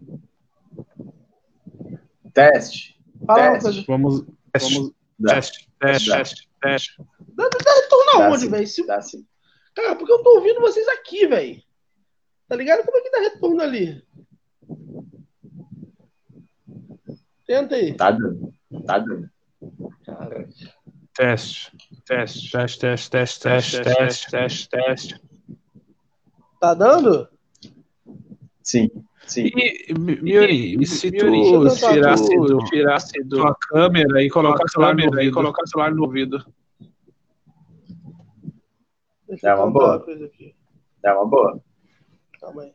Teste. 2.34 3.00
Fala 3.26 3.60
teste. 3.60 3.86
Vamos. 3.88 4.26
Teste. 4.52 4.76
Vamos. 4.76 4.94
Teste. 5.26 5.70
Teste. 5.80 6.10
Teste. 6.12 6.50
Teste. 6.62 7.04
Dá, 7.36 7.50
dá 7.50 7.74
retorno 7.74 8.24
aonde, 8.24 8.48
velho? 8.48 8.68
Se... 8.68 8.86
Dá 8.86 9.02
sim. 9.02 9.26
Cara, 9.76 9.96
porque 9.96 10.12
eu 10.12 10.24
tô 10.24 10.36
ouvindo 10.36 10.62
vocês 10.62 10.88
aqui, 10.88 11.28
velho. 11.28 11.62
Tá 12.48 12.56
ligado? 12.56 12.84
Como 12.86 12.98
é 12.98 13.02
que 13.02 13.12
dá 13.12 13.20
retorno 13.20 13.62
ali? 13.62 14.04
Tenta 17.46 17.76
aí. 17.76 17.94
Tá 17.94 18.12
dando. 18.12 18.54
Tá 18.86 19.00
dando. 19.00 19.30
Cara. 20.06 20.48
Teste. 21.16 21.72
Teste. 22.06 22.52
Teste, 22.52 22.80
teste, 22.80 23.10
teste, 23.10 23.40
teste, 23.42 23.82
teste, 23.82 24.32
teste, 24.32 24.70
teste. 24.70 25.22
Tá 26.60 26.74
dando? 26.74 27.28
Sim. 28.62 28.90
Sim. 29.28 29.50
E, 29.56 29.94
Miori, 29.94 30.78
e 30.82 30.86
se 30.86 31.12
tu 31.12 31.26
tirasse, 31.92 32.36
do, 32.36 32.58
tirasse 32.66 33.24
do, 33.24 33.38
tua 33.38 33.56
câmera 33.56 34.22
e 34.22 34.30
colocasse 34.30 34.78
lá 34.78 34.94
no 34.94 35.06
ouvido, 35.06 35.34
colocasse 35.34 35.78
lá 35.78 35.90
no 35.90 36.04
ouvido. 36.04 36.46
Deixa 39.28 39.50
é 39.50 39.56
uma 39.56 39.72
boa. 39.72 40.06
É 41.04 41.14
uma 41.14 41.26
boa. 41.26 41.62
Calma 42.40 42.64
aí. 42.64 42.74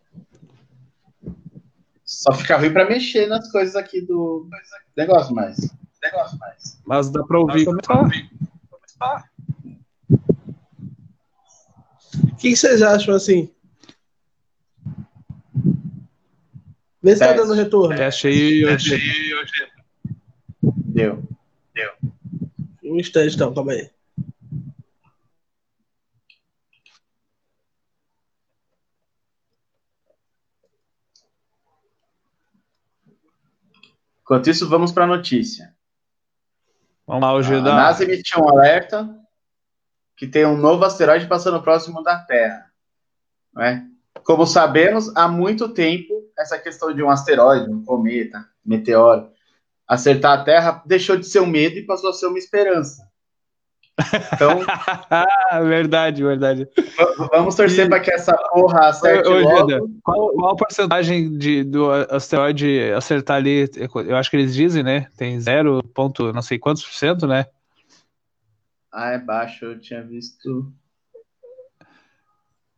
Só 2.05 2.33
fica 2.33 2.57
ruim 2.57 2.73
pra 2.73 2.89
mexer 2.89 3.27
nas 3.27 3.51
coisas 3.53 3.77
aqui 3.77 4.01
do 4.01 4.49
negócio 4.97 5.35
mais. 5.35 5.59
Negócio 6.03 6.39
mais. 6.39 6.81
Mas 6.87 7.11
dá 7.11 7.23
pra 7.23 7.39
ouvir. 7.39 7.65
Dá 7.65 7.77
pra 7.77 8.01
ouvir. 8.01 8.31
O 12.33 12.37
que 12.37 12.57
vocês 12.57 12.81
acham 12.83 13.15
assim? 13.15 13.53
Vê 17.03 17.15
se 17.15 17.21
tá 17.21 17.33
dando 17.33 17.53
retorno. 17.53 17.97
Teste 17.97 18.29
aí, 18.29 18.65
hoje. 18.65 19.71
Deu. 20.63 21.23
Deu. 21.75 21.93
Um 22.83 22.97
instante, 22.99 23.35
então, 23.35 23.53
calma 23.53 23.73
aí. 23.73 23.91
Enquanto 34.29 34.51
isso, 34.51 34.69
vamos 34.69 34.93
para 34.93 35.05
a 35.05 35.07
notícia. 35.07 35.75
Vamos 37.07 37.23
lá, 37.23 37.33
hoje 37.33 37.55
A 37.55 37.63
NASA 37.63 38.05
emitiu 38.05 38.43
um 38.43 38.49
alerta 38.51 39.09
que 40.15 40.27
tem 40.27 40.45
um 40.45 40.59
novo 40.59 40.85
asteroide 40.85 41.27
passando 41.27 41.63
próximo 41.63 42.03
da 42.03 42.19
Terra. 42.19 42.71
Né? 43.55 43.89
Como 44.23 44.47
sabemos, 44.47 45.11
há 45.17 45.27
muito 45.27 45.71
tempo, 45.71 46.31
essa 46.39 46.59
questão 46.59 46.93
de 46.93 47.03
um 47.03 47.09
asteroide, 47.09 47.71
um 47.71 47.83
cometa, 47.83 48.47
meteoro, 48.63 49.31
acertar 49.87 50.39
a 50.39 50.45
Terra 50.45 50.83
deixou 50.85 51.17
de 51.17 51.25
ser 51.25 51.41
um 51.41 51.47
medo 51.47 51.79
e 51.79 51.87
passou 51.87 52.11
a 52.11 52.13
ser 52.13 52.27
uma 52.27 52.37
esperança. 52.37 53.08
Então. 54.33 54.61
verdade, 55.67 56.23
verdade. 56.23 56.69
Vamos 57.33 57.55
torcer 57.55 57.89
para 57.89 58.01
que 58.01 58.13
essa 58.13 58.37
porra 58.53 58.89
acerte 58.89 59.29
ô, 59.29 59.41
logo. 59.41 59.91
qual, 60.03 60.33
qual 60.33 60.53
a 60.53 60.57
porcentagem 60.57 61.37
de, 61.37 61.65
do 61.65 61.91
asteroide 61.91 62.93
acertar 62.93 63.39
ali? 63.39 63.69
Eu 64.07 64.17
acho 64.17 64.31
que 64.31 64.37
eles 64.37 64.55
dizem, 64.55 64.83
né? 64.83 65.09
Tem 65.17 65.39
0, 65.41 65.83
ponto, 65.95 66.33
não 66.33 66.43
sei 66.43 66.59
quantos 66.59 66.85
por 66.85 66.95
cento, 66.95 67.27
né? 67.27 67.47
Ah, 68.93 69.11
é 69.11 69.19
baixo, 69.19 69.65
eu 69.65 69.79
tinha 69.79 70.03
visto. 70.03 70.73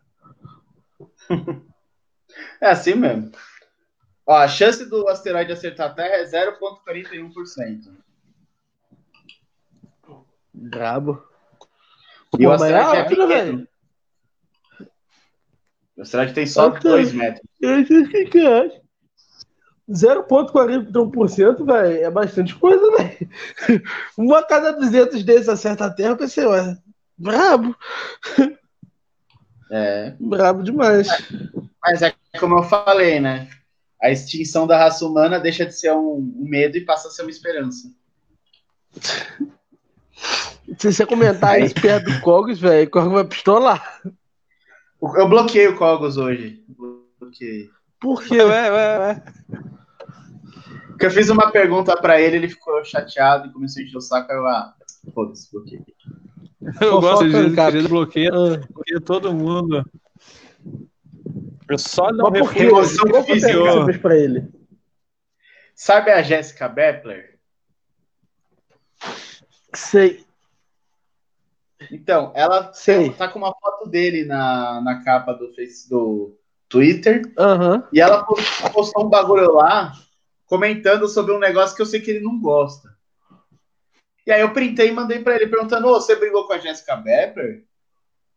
É 2.60 2.70
assim 2.70 2.94
mesmo. 2.94 3.30
Ó, 4.26 4.34
a 4.34 4.48
chance 4.48 4.84
do 4.86 5.06
asteroide 5.08 5.52
acertar 5.52 5.90
a 5.90 5.94
Terra 5.94 6.16
é 6.16 6.24
0,41%. 6.24 7.92
Brabo. 10.52 11.22
E 12.38 12.46
o 12.46 12.50
asteroide 12.50 12.96
é 12.96 13.04
pequeno. 13.04 13.68
O 15.96 16.02
asteroide 16.02 16.34
tem 16.34 16.46
só 16.46 16.68
2 16.68 17.12
metros. 17.12 17.46
Eu 17.60 17.86
sei 17.86 18.24
o 18.24 18.30
que 18.30 18.46
acha. 18.46 18.84
0,41%, 19.90 21.64
velho, 21.64 22.04
é 22.04 22.10
bastante 22.10 22.54
coisa, 22.54 22.90
velho. 22.96 23.30
Uma 24.16 24.38
a 24.38 24.46
cada 24.46 24.72
200 24.72 25.22
desses 25.22 25.48
acerta 25.48 25.84
a 25.84 25.90
Terra, 25.90 26.10
eu 26.10 26.16
pensei, 26.16 26.44
ué, 26.46 26.78
brabo. 27.18 27.76
É. 29.70 30.14
Brabo 30.18 30.62
demais. 30.62 31.08
Mas 31.82 32.00
é 32.00 32.14
como 32.40 32.58
eu 32.58 32.62
falei, 32.62 33.20
né? 33.20 33.48
A 34.02 34.10
extinção 34.10 34.66
da 34.66 34.78
raça 34.78 35.04
humana 35.04 35.38
deixa 35.38 35.66
de 35.66 35.78
ser 35.78 35.92
um, 35.92 36.16
um 36.16 36.48
medo 36.48 36.76
e 36.76 36.84
passa 36.84 37.08
a 37.08 37.10
ser 37.10 37.22
uma 37.22 37.30
esperança. 37.30 37.90
Se 40.78 40.92
você 40.92 41.04
comentar 41.04 41.60
isso 41.60 41.74
perto 41.74 42.10
do 42.10 42.20
Cogos, 42.20 42.58
velho, 42.58 42.86
o 42.86 42.90
Cogos 42.90 43.12
vai 43.12 43.24
pistolar. 43.24 44.00
Eu 45.16 45.28
bloqueei 45.28 45.68
o 45.68 45.76
Cogos 45.76 46.16
hoje. 46.16 46.64
Bloqueei. 47.18 47.68
Por 48.00 48.22
quê? 48.22 48.42
Ué, 48.42 48.70
ué, 48.70 48.98
ué. 48.98 49.24
Porque 50.88 51.06
eu 51.06 51.10
fiz 51.10 51.28
uma 51.28 51.50
pergunta 51.50 51.96
pra 52.00 52.20
ele, 52.20 52.36
ele 52.36 52.48
ficou 52.48 52.84
chateado 52.84 53.48
e 53.48 53.52
começou 53.52 53.80
a 53.80 53.84
encher 53.84 53.96
o 53.96 54.00
saco, 54.00 54.30
aí 54.30 54.38
eu, 54.38 54.46
ah, 54.46 54.74
foda-se, 55.12 55.50
bloqueei. 55.50 55.84
Eu 56.80 57.00
gosto 57.00 57.28
de, 57.28 57.50
de 57.50 57.88
bloqueio, 57.88 58.30
bloqueio 58.72 59.00
todo 59.04 59.34
mundo. 59.34 59.84
Eu 61.68 61.78
só 61.78 62.10
não 62.12 62.30
refugo. 62.30 63.10
Qual 63.10 63.24
foi 63.24 63.38
a 63.38 63.84
fez 63.84 63.96
pra 63.98 64.16
ele? 64.16 64.48
Sabe 65.74 66.10
a 66.10 66.22
Jéssica 66.22 66.68
Bepler? 66.68 67.38
Sei. 69.74 70.23
Então, 71.90 72.32
ela 72.34 72.72
Sei. 72.72 73.10
tá 73.10 73.28
com 73.28 73.38
uma 73.38 73.54
foto 73.54 73.88
dele 73.88 74.24
na, 74.24 74.80
na 74.80 75.02
capa 75.02 75.32
do 75.32 75.52
Face 75.54 75.88
do 75.88 76.38
Twitter. 76.68 77.22
Uhum. 77.38 77.82
E 77.92 78.00
ela 78.00 78.24
postou 78.72 79.06
um 79.06 79.08
bagulho 79.08 79.52
lá 79.52 79.92
comentando 80.46 81.08
sobre 81.08 81.32
um 81.32 81.38
negócio 81.38 81.74
que 81.74 81.82
eu 81.82 81.86
sei 81.86 82.00
que 82.00 82.10
ele 82.10 82.24
não 82.24 82.40
gosta. 82.40 82.94
E 84.26 84.32
aí 84.32 84.40
eu 84.40 84.52
printei 84.52 84.88
e 84.88 84.92
mandei 84.92 85.20
para 85.20 85.36
ele 85.36 85.46
perguntando: 85.46 85.88
você 85.88 86.16
brigou 86.16 86.46
com 86.46 86.52
a 86.52 86.58
Jessica 86.58 86.96
Bepper? 86.96 87.64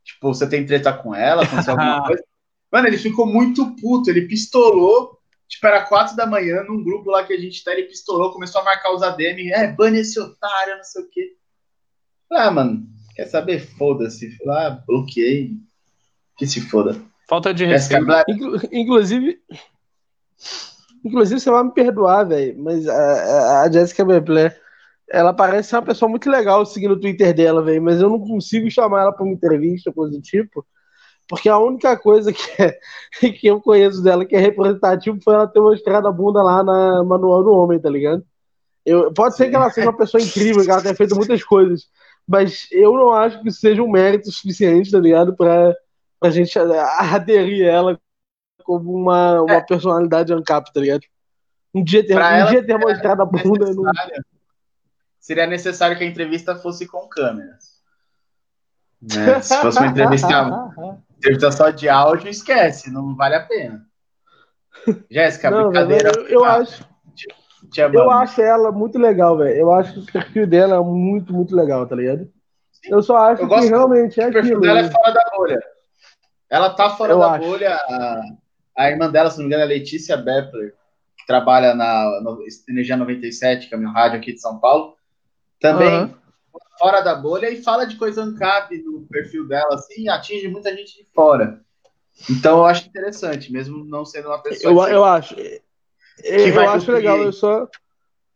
Tipo, 0.04 0.34
você 0.34 0.48
tem 0.48 0.66
treta 0.66 0.93
com 0.93 1.14
ela? 1.14 1.43
Aconteceu 1.43 1.74
alguma 1.74 2.04
coisa? 2.08 2.24
Mano, 2.72 2.88
ele 2.88 2.98
ficou 2.98 3.26
muito 3.26 3.76
puto, 3.76 4.10
ele 4.10 4.28
pistolou. 4.28 5.18
Tipo, 5.48 5.68
era 5.68 5.86
quatro 5.86 6.16
da 6.16 6.26
manhã, 6.26 6.62
num 6.64 6.84
grupo 6.84 7.10
lá 7.10 7.24
que 7.24 7.32
a 7.32 7.39
gente 7.39 7.64
tá, 7.64 7.72
ele 7.72 7.84
pistolou, 7.84 8.34
começou 8.34 8.60
a 8.60 8.66
marcar 8.66 8.93
os 8.93 9.02
ADM, 9.02 9.50
é, 9.54 9.72
bane 9.72 10.00
esse 10.00 10.20
otário, 10.20 10.76
não 10.76 10.84
sei 10.84 11.04
o 11.04 11.10
quê. 11.10 11.38
Ah, 12.30 12.52
mano, 12.52 12.86
quer 13.18 13.26
saber? 13.26 13.59
Foda-se. 13.59 14.38
Ah, 14.47 14.80
bloqueei. 14.86 15.57
Que 16.38 16.45
se 16.45 16.61
foda. 16.61 16.95
Falta 17.28 17.51
de 17.51 17.65
respeito. 17.65 18.05
Inclusive, 18.72 19.39
inclusive, 21.03 21.39
você 21.39 21.49
vai 21.49 21.63
me 21.63 21.74
perdoar, 21.74 22.26
velho, 22.26 22.55
mas 22.59 22.88
a, 22.88 23.63
a 23.63 23.72
Jessica 23.72 24.05
Bepler, 24.05 24.55
ela 25.09 25.34
parece 25.34 25.70
ser 25.70 25.78
uma 25.78 25.82
pessoa 25.82 26.07
muito 26.07 26.30
legal 26.30 26.63
seguindo 26.65 26.91
o 26.91 26.99
Twitter 26.99 27.34
dela, 27.34 27.61
velho, 27.63 27.82
mas 27.82 27.99
eu 27.99 28.09
não 28.09 28.20
consigo 28.20 28.70
chamar 28.70 29.01
ela 29.01 29.11
pra 29.11 29.26
uma 29.26 29.34
entrevista, 29.34 29.91
coisa 29.91 30.15
do 30.15 30.22
tipo. 30.22 30.63
Porque 31.28 31.49
a 31.49 31.57
única 31.57 31.97
coisa 31.97 32.32
que, 32.32 32.61
é, 32.61 32.78
que 33.34 33.47
eu 33.47 33.59
conheço 33.59 34.01
dela 34.01 34.24
que 34.24 34.36
é 34.36 34.39
representativo 34.39 35.20
foi 35.22 35.34
ela 35.34 35.47
ter 35.47 35.59
mostrado 35.59 36.07
a 36.07 36.11
bunda 36.11 36.41
lá 36.41 36.63
na 36.63 37.03
Manual 37.03 37.43
do 37.43 37.51
Homem, 37.51 37.80
tá 37.80 37.89
ligado? 37.89 38.24
Eu, 38.86 39.11
pode 39.11 39.36
ser 39.36 39.49
que 39.49 39.55
ela 39.55 39.70
seja 39.70 39.89
uma 39.89 39.97
pessoa 39.97 40.24
incrível, 40.24 40.63
que 40.63 40.72
ela 40.72 40.82
tenha 40.82 40.95
feito 40.95 41.13
muitas 41.15 41.43
coisas, 41.43 41.88
mas 42.28 42.67
eu 42.71 42.93
não 42.93 43.13
acho 43.13 43.41
que 43.41 43.51
seja 43.51 43.82
um 43.82 43.89
mérito 43.89 44.32
suficiente, 44.32 44.91
tá 44.91 44.99
ligado? 44.99 45.36
Pra, 45.36 45.73
pra 46.19 46.30
gente 46.30 46.57
aderir 46.59 47.65
ela 47.65 47.99
como 48.63 48.93
uma, 48.93 49.41
uma 49.41 49.53
é. 49.53 49.61
personalidade 49.61 50.34
ANCAP, 50.34 50.73
tá 50.73 50.82
ligado? 50.82 51.03
Um 51.73 51.84
dia 51.84 52.05
ter, 52.05 52.17
um 52.17 52.45
dia 52.47 52.65
ter 52.65 52.78
mostrado 52.78 53.21
a 53.21 53.25
bunda. 53.25 53.73
Não... 53.73 53.91
Seria 55.19 55.47
necessário 55.47 55.97
que 55.97 56.03
a 56.03 56.07
entrevista 56.07 56.55
fosse 56.55 56.86
com 56.86 57.07
câmeras. 57.07 57.78
Né? 59.01 59.41
Se 59.41 59.55
fosse 59.61 59.80
uma 59.80 59.88
entrevista 59.88 60.28
Entrevista 61.17 61.51
só 61.51 61.69
de 61.71 61.89
áudio, 61.89 62.30
esquece, 62.30 62.91
não 62.91 63.15
vale 63.15 63.36
a 63.36 63.43
pena. 63.43 63.88
Jéssica, 65.09 65.49
brincadeira. 65.49 66.11
Eu, 66.15 66.28
eu 66.28 66.45
acho. 66.45 66.88
Eu 67.93 68.09
acho 68.11 68.41
ela 68.41 68.72
muito 68.72 68.97
legal, 68.97 69.38
velho. 69.38 69.55
Eu 69.55 69.72
acho 69.72 69.93
que 69.93 69.99
o 69.99 70.05
perfil 70.05 70.47
dela 70.47 70.76
é 70.76 70.80
muito, 70.80 71.34
muito 71.34 71.55
legal, 71.55 71.86
tá 71.86 71.95
ligado? 71.95 72.30
Sim. 72.72 72.91
Eu 72.91 73.01
só 73.01 73.18
acho 73.18 73.43
eu 73.43 73.49
que 73.49 73.65
realmente 73.65 74.20
é 74.20 74.26
aquilo. 74.26 74.39
O 74.39 74.41
perfil 74.41 74.61
dela 74.61 74.80
é 74.80 74.91
fora 74.91 75.11
da 75.11 75.32
bolha. 75.36 75.59
Ela 76.49 76.70
tá 76.72 76.89
fora 76.89 77.13
eu 77.13 77.20
da 77.20 77.32
acho. 77.32 77.45
bolha. 77.45 77.76
A, 77.76 78.22
a, 78.78 78.89
irmã 78.89 79.09
dela, 79.09 79.30
se 79.30 79.38
não 79.38 79.43
me 79.43 79.47
engano, 79.47 79.63
é 79.63 79.76
Letícia 79.76 80.15
Bepler, 80.15 80.74
que 81.18 81.26
trabalha 81.26 81.74
na 81.74 82.22
no, 82.22 82.39
Energia 82.70 82.95
97, 82.95 83.68
que 83.68 83.76
é 83.76 83.78
meu 83.78 83.89
rádio 83.89 84.20
aqui 84.20 84.34
de 84.34 84.41
São 84.41 84.59
Paulo. 84.59 84.95
Também. 85.59 86.03
Uhum 86.03 86.28
fora 86.78 87.01
da 87.01 87.15
bolha 87.15 87.49
e 87.49 87.61
fala 87.61 87.86
de 87.86 87.95
coisa 87.95 88.24
ANCAP 88.24 88.78
no 88.84 89.01
perfil 89.07 89.47
dela, 89.47 89.76
assim, 89.76 90.07
atinge 90.07 90.47
muita 90.47 90.76
gente 90.76 90.95
de 90.97 91.05
fora. 91.11 91.59
Então 92.30 92.59
eu 92.59 92.65
acho 92.65 92.88
interessante, 92.88 93.51
mesmo 93.51 93.84
não 93.84 94.05
sendo 94.05 94.30
uma 94.30 94.41
pessoa. 94.41 94.88
Eu, 94.88 94.95
eu 94.95 95.03
acho. 95.03 95.36
Eu, 96.24 96.70
acho 96.70 96.91
legal, 96.91 97.18
eu 97.18 97.32
só. 97.32 97.68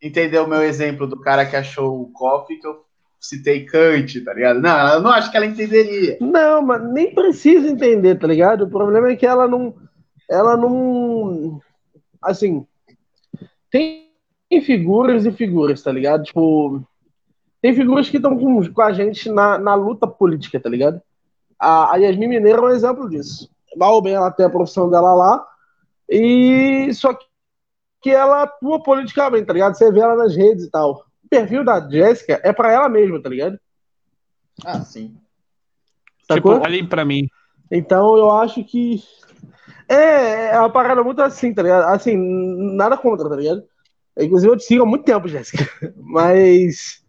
Entendeu 0.02 0.44
o 0.44 0.48
meu 0.48 0.62
exemplo 0.62 1.06
do 1.06 1.20
cara 1.20 1.46
que 1.46 1.56
achou 1.56 2.02
o 2.02 2.12
coffee 2.12 2.58
que 2.58 2.66
eu 2.66 2.84
citei 3.20 3.64
Kant, 3.64 4.20
tá 4.24 4.34
ligado? 4.34 4.60
Não, 4.60 4.94
eu 4.94 5.00
não 5.00 5.10
acho 5.10 5.30
que 5.30 5.36
ela 5.36 5.46
entenderia. 5.46 6.18
Não, 6.20 6.62
mas 6.62 6.82
nem 6.92 7.14
precisa 7.14 7.68
entender, 7.68 8.18
tá 8.18 8.26
ligado? 8.26 8.62
O 8.62 8.70
problema 8.70 9.10
é 9.10 9.16
que 9.16 9.26
ela 9.26 9.46
não. 9.46 9.74
Ela 10.28 10.56
não. 10.56 11.60
Assim. 12.20 12.66
Tem 13.70 14.10
figuras 14.64 15.24
e 15.24 15.32
figuras, 15.32 15.82
tá 15.82 15.90
ligado? 15.90 16.24
Tipo 16.24 16.84
tem 17.62 17.72
figuras 17.72 18.10
que 18.10 18.16
estão 18.16 18.36
com, 18.36 18.72
com, 18.72 18.82
a 18.82 18.92
gente 18.92 19.30
na, 19.30 19.56
na 19.56 19.74
luta 19.74 20.04
política, 20.04 20.58
tá 20.58 20.68
ligado? 20.68 21.00
A, 21.56 21.94
a 21.94 21.96
Yasmin 21.96 22.26
Mineiro 22.26 22.66
é 22.66 22.72
um 22.72 22.74
exemplo 22.74 23.08
disso. 23.08 23.48
Mal 23.76 23.94
ou 23.94 24.02
bem 24.02 24.14
ela 24.14 24.32
tem 24.32 24.44
a 24.44 24.50
profissão 24.50 24.90
dela 24.90 25.14
lá, 25.14 25.46
e 26.10 26.92
só 26.92 27.14
que, 27.14 27.24
que 28.02 28.10
ela 28.10 28.42
atua 28.42 28.82
politicamente, 28.82 29.46
tá 29.46 29.52
ligado? 29.52 29.76
Você 29.76 29.90
vê 29.92 30.00
ela 30.00 30.16
nas 30.16 30.36
redes 30.36 30.64
e 30.64 30.70
tal. 30.70 31.04
O 31.24 31.28
perfil 31.30 31.64
da 31.64 31.88
Jéssica 31.88 32.40
é 32.42 32.52
para 32.52 32.72
ela 32.72 32.88
mesma, 32.88 33.22
tá 33.22 33.28
ligado? 33.28 33.58
Ah, 34.64 34.80
sim. 34.80 35.16
Sacou? 36.28 36.54
Tipo, 36.54 36.66
olhem 36.66 36.86
pra 36.86 37.04
mim. 37.04 37.28
Então 37.70 38.16
eu 38.18 38.30
acho 38.30 38.62
que. 38.64 39.02
É, 39.88 40.54
é 40.54 40.58
uma 40.58 40.70
parada 40.70 41.02
muito 41.02 41.22
assim, 41.22 41.54
tá 41.54 41.62
ligado? 41.62 41.84
Assim, 41.94 42.16
nada 42.76 42.96
contra, 42.96 43.28
tá 43.28 43.36
ligado? 43.36 43.62
Inclusive, 44.18 44.52
eu 44.52 44.56
te 44.56 44.64
sigo 44.64 44.82
há 44.82 44.86
muito 44.86 45.04
tempo, 45.04 45.28
Jéssica. 45.28 45.68
Mas 45.96 47.02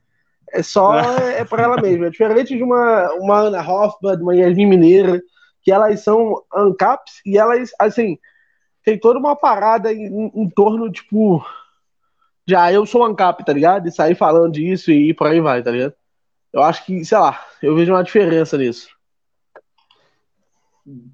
é 0.52 0.62
só 0.62 1.00
é 1.00 1.44
para 1.44 1.64
ela 1.64 1.82
mesma. 1.82 2.08
É 2.08 2.10
diferente 2.10 2.56
de 2.56 2.64
uma, 2.64 3.12
uma 3.14 3.40
Ana 3.40 3.68
Hoffman, 3.68 4.16
de 4.16 4.24
uma 4.24 4.36
Yasmin 4.36 4.68
Mineira, 4.68 5.22
que 5.62 5.72
elas 5.72 6.02
são 6.02 6.42
ANCAPs 6.54 7.22
e 7.26 7.38
elas, 7.38 7.72
assim, 7.80 8.18
tem 8.84 8.98
toda 9.00 9.18
uma 9.18 9.36
parada 9.36 9.94
em, 9.94 10.32
em 10.36 10.50
torno, 10.50 10.92
tipo, 10.92 11.46
de 12.46 12.56
ah, 12.56 12.72
eu 12.72 12.86
sou 12.86 13.04
ANCAP, 13.06 13.46
tá 13.46 13.54
ligado? 13.54 13.88
E 13.88 13.92
sair 13.92 14.16
falando 14.16 14.54
disso 14.54 14.92
e 14.92 15.14
por 15.14 15.28
aí 15.28 15.40
vai, 15.40 15.64
tá 15.64 15.72
ligado? 15.72 15.94
Eu 16.52 16.62
acho 16.62 16.86
que, 16.86 17.04
sei 17.04 17.18
lá, 17.18 17.44
eu 17.62 17.76
vejo 17.76 17.92
uma 17.92 18.04
diferença 18.04 18.58
nisso. 18.58 18.90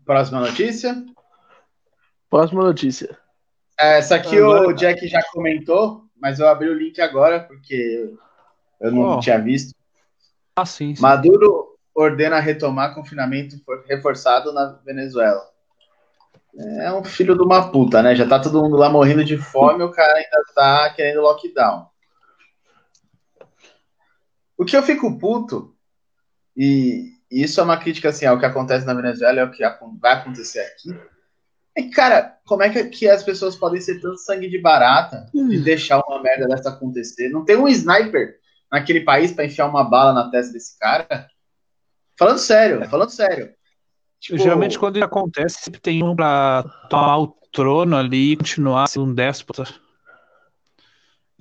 Próxima 0.03 0.41
notícia? 0.41 1.05
Próxima 2.29 2.63
notícia. 2.63 3.17
Essa 3.77 4.15
aqui 4.15 4.37
agora... 4.37 4.67
o 4.67 4.73
Jack 4.73 5.07
já 5.07 5.23
comentou, 5.31 6.03
mas 6.19 6.39
eu 6.39 6.47
abri 6.47 6.67
o 6.67 6.77
link 6.77 6.99
agora 6.99 7.39
porque 7.39 8.13
eu 8.81 8.91
não 8.91 9.17
oh. 9.17 9.19
tinha 9.19 9.39
visto. 9.39 9.73
Ah, 10.55 10.65
sim, 10.65 10.93
sim. 10.95 11.01
Maduro 11.01 11.77
ordena 11.95 12.39
retomar 12.39 12.93
confinamento 12.93 13.55
reforçado 13.87 14.51
na 14.51 14.79
Venezuela. 14.85 15.41
É 16.57 16.91
um 16.91 17.03
filho 17.03 17.35
de 17.35 17.43
uma 17.43 17.71
puta, 17.71 18.01
né? 18.01 18.15
Já 18.15 18.27
tá 18.27 18.39
todo 18.39 18.61
mundo 18.61 18.75
lá 18.75 18.89
morrendo 18.89 19.23
de 19.23 19.37
fome, 19.37 19.83
o 19.83 19.91
cara 19.91 20.13
ainda 20.13 20.43
tá 20.53 20.89
querendo 20.93 21.21
lockdown. 21.21 21.87
O 24.57 24.65
que 24.65 24.75
eu 24.75 24.83
fico 24.83 25.17
puto, 25.17 25.73
e 26.57 27.13
isso 27.31 27.61
é 27.61 27.63
uma 27.63 27.77
crítica 27.77 28.09
assim 28.09 28.25
ao 28.25 28.39
que 28.39 28.45
acontece 28.45 28.85
na 28.85 28.93
Venezuela, 28.93 29.39
é 29.39 29.43
o 29.43 29.51
que 29.51 29.63
vai 30.01 30.13
acontecer 30.13 30.59
aqui. 30.59 30.93
É 31.77 31.83
que, 31.83 31.91
cara, 31.91 32.37
como 32.45 32.63
é 32.63 32.83
que, 32.83 33.07
as 33.07 33.23
pessoas 33.23 33.55
podem 33.55 33.79
ser 33.79 34.01
tanto 34.01 34.17
sangue 34.17 34.49
de 34.49 34.59
barata 34.59 35.29
e 35.33 35.39
hum. 35.39 35.63
deixar 35.63 36.03
uma 36.05 36.21
merda 36.21 36.47
dessa 36.47 36.69
acontecer? 36.69 37.29
Não 37.29 37.45
tem 37.45 37.55
um 37.55 37.67
sniper 37.67 38.37
naquele 38.71 39.01
país 39.01 39.31
para 39.31 39.45
enfiar 39.45 39.67
uma 39.67 39.83
bala 39.83 40.11
na 40.11 40.29
testa 40.29 40.51
desse 40.51 40.77
cara? 40.77 41.29
Falando 42.17 42.39
sério, 42.39 42.89
falando 42.89 43.11
sério. 43.11 43.53
Tipo... 44.19 44.37
Geralmente, 44.37 44.77
quando 44.77 44.97
isso 44.97 45.05
acontece, 45.05 45.63
sempre 45.63 45.79
tem 45.79 46.03
um 46.03 46.15
pra 46.15 46.63
tomar 46.89 47.19
o 47.19 47.27
trono 47.51 47.95
ali 47.95 48.33
e 48.33 48.37
continuar 48.37 48.87
sendo 48.87 49.05
um 49.05 49.13
déspota. 49.13 49.63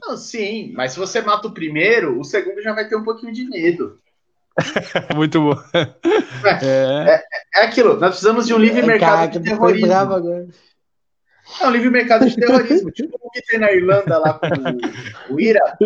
Não, 0.01 0.17
sim, 0.17 0.73
mas 0.75 0.93
se 0.93 0.99
você 0.99 1.21
mata 1.21 1.49
o 1.49 1.53
primeiro, 1.53 2.21
o 2.21 2.25
segundo 2.25 2.63
já 2.63 2.73
vai 2.73 2.89
ter 2.89 2.97
um 2.97 3.03
pouquinho 3.03 3.33
de 3.33 3.45
medo. 3.49 3.99
Muito 5.15 5.41
bom. 5.41 5.61
É, 5.75 7.15
é, 7.15 7.25
é, 7.57 7.65
aquilo, 7.65 7.99
nós 7.99 8.11
precisamos 8.11 8.47
de 8.47 8.55
um 8.55 8.59
livre 8.59 8.83
mercado 8.83 9.33
de 9.33 9.41
terrorismo. 9.41 9.93
É 11.61 11.67
um 11.67 11.71
livre 11.71 11.91
mercado 11.91 12.29
de 12.29 12.37
terrorismo, 12.37 12.91
tipo 12.91 13.19
o 13.21 13.31
que 13.31 13.43
tem 13.43 13.59
na 13.59 13.73
Irlanda 13.73 14.19
lá 14.19 14.35
com 14.35 15.33
o, 15.33 15.35
o 15.35 15.41
IRA. 15.41 15.77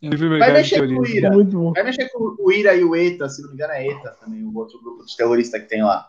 Vai 0.00 0.52
mexer 0.52 0.78
com 0.78 1.00
o 1.00 1.06
IRA. 1.06 1.30
Vai 1.74 1.82
mexer 1.82 2.08
com 2.10 2.36
o 2.38 2.52
IRA 2.52 2.74
e 2.74 2.84
o 2.84 2.94
ETA, 2.94 3.28
se 3.28 3.42
não 3.42 3.48
me 3.48 3.54
engano 3.54 3.72
é 3.72 3.86
ETA 3.88 4.16
também, 4.20 4.44
o 4.44 4.56
outro 4.56 4.80
grupo 4.80 5.04
de 5.04 5.16
terrorista 5.16 5.58
que 5.58 5.66
tem 5.66 5.82
lá. 5.82 6.08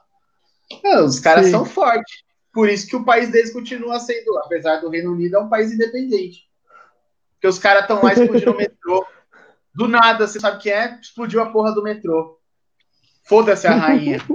É, 0.84 1.02
os 1.02 1.20
caras 1.20 1.46
Sim. 1.46 1.52
são 1.52 1.66
fortes. 1.66 2.24
Por 2.54 2.70
isso 2.70 2.88
que 2.88 2.96
o 2.96 3.04
país 3.04 3.30
deles 3.30 3.52
continua 3.52 4.00
sendo, 4.00 4.38
apesar 4.40 4.78
do 4.78 4.90
Reino 4.90 5.12
Unido, 5.12 5.38
é 5.38 5.40
um 5.40 5.50
país 5.50 5.72
independente. 5.72 6.48
Porque 7.34 7.48
os 7.48 7.58
caras 7.58 7.84
estão 7.84 8.04
lá 8.04 8.14
explodindo 8.14 8.52
o 8.52 8.58
metrô. 8.58 9.06
Do 9.74 9.88
nada, 9.88 10.28
você 10.28 10.40
sabe 10.40 10.62
que 10.62 10.70
é? 10.70 11.00
Explodiu 11.02 11.42
a 11.42 11.48
porra 11.48 11.74
do 11.74 11.82
metrô. 11.82 12.38
Foda-se 13.24 13.66
a 13.66 13.76
rainha. 13.76 14.20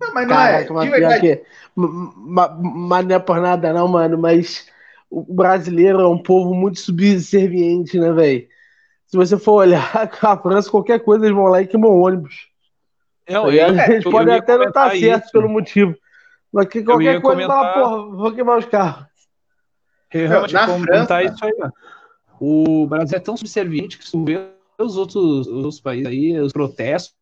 Não, 0.00 0.14
mas 0.14 0.28
não 0.28 0.36
Caraca, 0.36 0.72
é. 0.72 1.00
Mas, 1.00 1.20
que, 1.20 1.44
mas 1.74 3.04
não 3.04 3.16
é 3.16 3.18
por 3.18 3.40
nada, 3.40 3.72
não, 3.72 3.88
mano. 3.88 4.16
Mas 4.16 4.64
o 5.10 5.34
brasileiro 5.34 6.00
é 6.00 6.08
um 6.08 6.22
povo 6.22 6.54
muito 6.54 6.80
subserviente, 6.80 7.98
né, 7.98 8.12
velho? 8.12 8.46
Se 9.06 9.16
você 9.16 9.38
for 9.38 9.54
olhar 9.54 9.90
a 10.22 10.36
França, 10.36 10.70
qualquer 10.70 11.00
coisa 11.00 11.24
eles 11.24 11.36
vão 11.36 11.46
lá 11.46 11.62
e 11.62 11.66
queimam 11.66 11.98
ônibus. 11.98 12.48
Eu, 13.26 13.50
eu, 13.50 13.66
a 13.66 13.86
gente 13.86 14.10
pode 14.10 14.30
até 14.30 14.56
não 14.56 14.64
estar 14.64 14.90
tá 14.90 14.96
certo 14.96 15.30
pelo 15.32 15.48
motivo. 15.48 15.94
Mas 16.52 16.66
que 16.66 16.82
qualquer 16.82 17.20
coisa 17.20 17.42
comentar... 17.42 17.74
fala, 17.74 17.74
porra, 17.74 18.16
vou 18.16 18.32
queimar 18.32 18.58
os 18.58 18.66
carros. 18.66 19.06
Eu 20.12 20.28
realmente 20.28 20.54
Na 20.54 20.66
comentar 20.66 21.06
França, 21.06 21.22
isso 21.22 21.44
aí, 21.44 21.52
mano. 21.58 21.72
O 22.40 22.86
Brasil 22.86 23.16
é 23.16 23.20
tão 23.20 23.36
subserviente 23.36 23.98
que 23.98 24.04
se 24.04 24.12
tu 24.12 24.24
vê 24.24 24.40
os 24.78 24.96
outros, 24.96 25.46
os 25.46 25.48
outros 25.48 25.80
países 25.80 26.06
aí, 26.06 26.38
os 26.38 26.52
protestos 26.52 27.14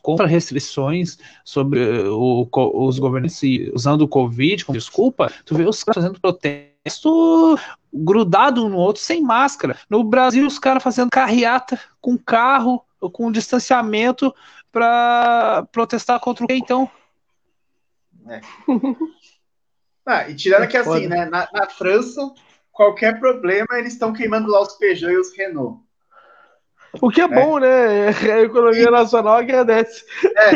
contra 0.00 0.26
restrições 0.26 1.18
sobre 1.44 1.80
o, 2.08 2.48
os 2.52 2.98
governantes 2.98 3.42
usando 3.74 4.02
o 4.02 4.08
Covid 4.08 4.64
como 4.64 4.78
desculpa, 4.78 5.30
tu 5.44 5.56
vê 5.56 5.64
os 5.64 5.82
caras 5.82 6.02
fazendo 6.02 6.20
protesto 6.82 7.58
grudado 7.92 8.64
um 8.64 8.68
no 8.68 8.76
outro 8.76 9.02
sem 9.02 9.22
máscara. 9.22 9.78
No 9.88 10.02
Brasil, 10.02 10.46
os 10.46 10.58
caras 10.58 10.82
fazendo 10.82 11.10
carreata 11.10 11.80
com 12.00 12.18
carro, 12.18 12.84
com 13.12 13.30
distanciamento 13.30 14.34
para 14.70 15.66
protestar 15.70 16.18
contra 16.20 16.44
o 16.44 16.48
que 16.48 16.54
então? 16.54 16.90
É. 18.28 18.40
ah, 20.06 20.28
e 20.28 20.34
tirando 20.34 20.68
que 20.68 20.76
assim, 20.76 21.06
né? 21.06 21.26
Na, 21.26 21.48
na, 21.52 21.68
França, 21.68 22.32
qualquer 22.70 23.20
problema, 23.20 23.66
eles 23.74 23.92
estão 23.92 24.12
queimando 24.12 24.50
lá 24.50 24.62
os 24.62 24.74
Peugeot 24.74 25.12
e 25.12 25.18
os 25.18 25.36
Renault. 25.36 25.80
O 27.00 27.10
que 27.10 27.20
é, 27.20 27.24
é. 27.24 27.28
bom, 27.28 27.58
né? 27.58 28.08
A 28.08 28.40
economia 28.40 28.88
e... 28.88 28.90
nacional 28.90 29.36
agradece. 29.36 30.04
É, 30.24 30.50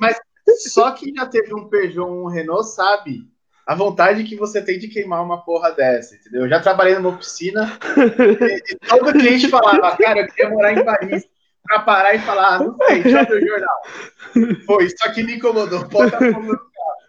mas 0.00 0.18
só 0.72 0.92
quem 0.92 1.14
já 1.14 1.26
teve 1.26 1.54
um 1.54 1.68
Peugeot 1.68 2.08
ou 2.08 2.24
um 2.24 2.28
Renault 2.28 2.68
sabe 2.68 3.30
a 3.70 3.74
vontade 3.76 4.24
que 4.24 4.34
você 4.34 4.60
tem 4.60 4.80
de 4.80 4.88
queimar 4.88 5.22
uma 5.22 5.44
porra 5.44 5.70
dessa, 5.70 6.16
entendeu? 6.16 6.40
Eu 6.40 6.48
já 6.48 6.58
trabalhei 6.58 6.96
numa 6.96 7.10
oficina 7.10 7.78
e, 8.18 8.72
e 8.72 8.76
todo 8.88 9.12
cliente 9.12 9.48
falava, 9.48 9.96
cara, 9.96 10.22
eu 10.22 10.26
queria 10.26 10.50
morar 10.50 10.72
em 10.72 10.84
Paris 10.84 11.24
pra 11.62 11.78
parar 11.78 12.12
e 12.12 12.18
falar, 12.18 12.54
ah, 12.54 12.58
não 12.58 12.76
sei, 12.76 13.02
já 13.08 13.22
o 13.22 13.40
jornal. 13.40 13.82
Foi, 14.66 14.86
isso 14.86 14.96
aqui 15.04 15.22
me 15.22 15.36
incomodou, 15.36 15.86
bota 15.88 16.18
fogo 16.18 16.52
no 16.52 16.58
carro. 16.58 17.00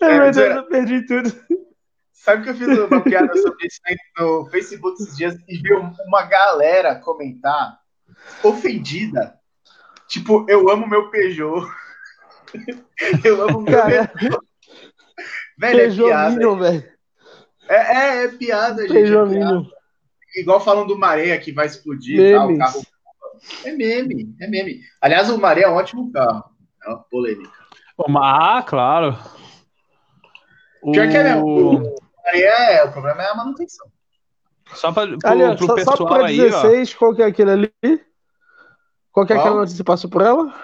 Ai, 0.00 0.20
meu 0.20 0.30
Deus, 0.30 0.56
eu 0.56 0.68
perdi 0.68 1.04
tudo. 1.06 1.28
Sabe 2.12 2.44
que 2.44 2.50
eu 2.50 2.54
fiz 2.54 2.68
uma 2.68 3.00
piada 3.00 3.36
sobre 3.36 3.66
isso 3.66 3.80
no 4.16 4.46
Facebook 4.48 5.02
esses 5.02 5.16
dias 5.16 5.34
e 5.48 5.56
vi 5.58 5.72
uma 6.06 6.22
galera 6.22 6.94
comentar 6.94 7.80
ofendida. 8.44 9.34
Tipo, 10.06 10.46
eu 10.48 10.70
amo 10.70 10.86
meu 10.86 11.10
Peugeot. 11.10 11.68
Eu 13.24 13.42
amo 13.42 13.62
meu 13.62 13.82
Peugeot. 13.82 14.40
Velho, 15.58 15.80
é 15.80 15.90
piada. 15.90 16.56
velho. 16.56 16.84
É, 17.68 17.74
é, 17.74 18.24
é, 18.24 18.28
piada, 18.28 18.82
gente. 18.88 18.96
É 18.96 19.26
piada. 19.26 19.66
Igual 20.36 20.60
falando 20.60 20.88
do 20.88 20.98
Maré 20.98 21.36
que 21.38 21.52
vai 21.52 21.66
explodir 21.66 22.34
tá, 22.34 22.46
o 22.46 22.58
carro. 22.58 22.82
É 23.64 23.72
meme, 23.72 24.34
é 24.40 24.46
meme. 24.46 24.80
Aliás, 25.00 25.28
o 25.28 25.38
Maré 25.38 25.62
é 25.62 25.68
um 25.68 25.74
ótimo 25.74 26.10
carro. 26.12 26.44
É 26.84 26.88
uma 26.88 26.98
polêmica. 27.10 27.50
Ah, 28.16 28.64
claro. 28.66 29.16
Pior 30.92 31.06
o... 31.06 31.10
que 31.10 31.16
é 31.16 31.22
mesmo. 31.22 31.46
O, 31.46 31.96
é, 32.32 32.84
o 32.84 32.92
problema 32.92 33.22
é 33.22 33.30
a 33.30 33.34
manutenção. 33.34 33.86
Só 34.74 34.92
para 34.92 35.10
o 35.14 35.58
só, 35.58 35.74
pessoal 35.74 35.96
só 35.96 36.06
pra 36.06 36.28
16, 36.28 36.64
aí, 36.64 36.94
ó. 36.94 36.98
qual 36.98 37.14
que 37.14 37.22
é 37.22 37.26
aquele 37.26 37.50
ali? 37.50 37.72
Qual 39.12 39.26
que 39.26 39.32
é 39.32 39.36
aquela 39.36 39.56
notícia 39.56 39.78
que 39.78 39.84
passou 39.84 40.08
por 40.08 40.22
ela? 40.22 40.54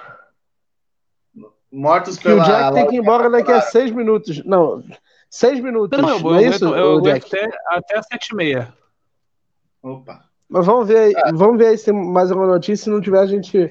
Mortos 1.76 2.16
pela... 2.16 2.42
Que 2.42 2.50
o 2.50 2.54
Jack 2.54 2.74
tem 2.74 2.86
que 2.86 2.96
ir 2.96 2.98
embora 3.00 3.28
daqui 3.28 3.52
a 3.52 3.60
seis 3.60 3.90
minutos. 3.90 4.42
Não, 4.46 4.82
seis 5.28 5.60
minutos. 5.60 6.00
Não, 6.00 6.08
eu, 6.08 6.20
não 6.20 6.34
é 6.36 6.44
isso, 6.44 6.64
eu, 6.74 6.98
até, 7.06 7.50
até 7.68 7.98
as 7.98 8.06
sete 8.06 8.30
e 8.30 8.34
meia. 8.34 8.72
Opa. 9.82 10.24
Mas 10.48 10.64
vamos 10.64 10.88
ver 10.88 10.98
aí, 10.98 11.14
ah. 11.16 11.32
vamos 11.34 11.58
ver 11.58 11.66
aí 11.66 11.78
se 11.78 11.84
tem 11.84 11.94
mais 11.94 12.30
alguma 12.30 12.48
notícia. 12.48 12.84
Se 12.84 12.90
não 12.90 13.00
tiver, 13.00 13.18
a 13.18 13.26
gente 13.26 13.70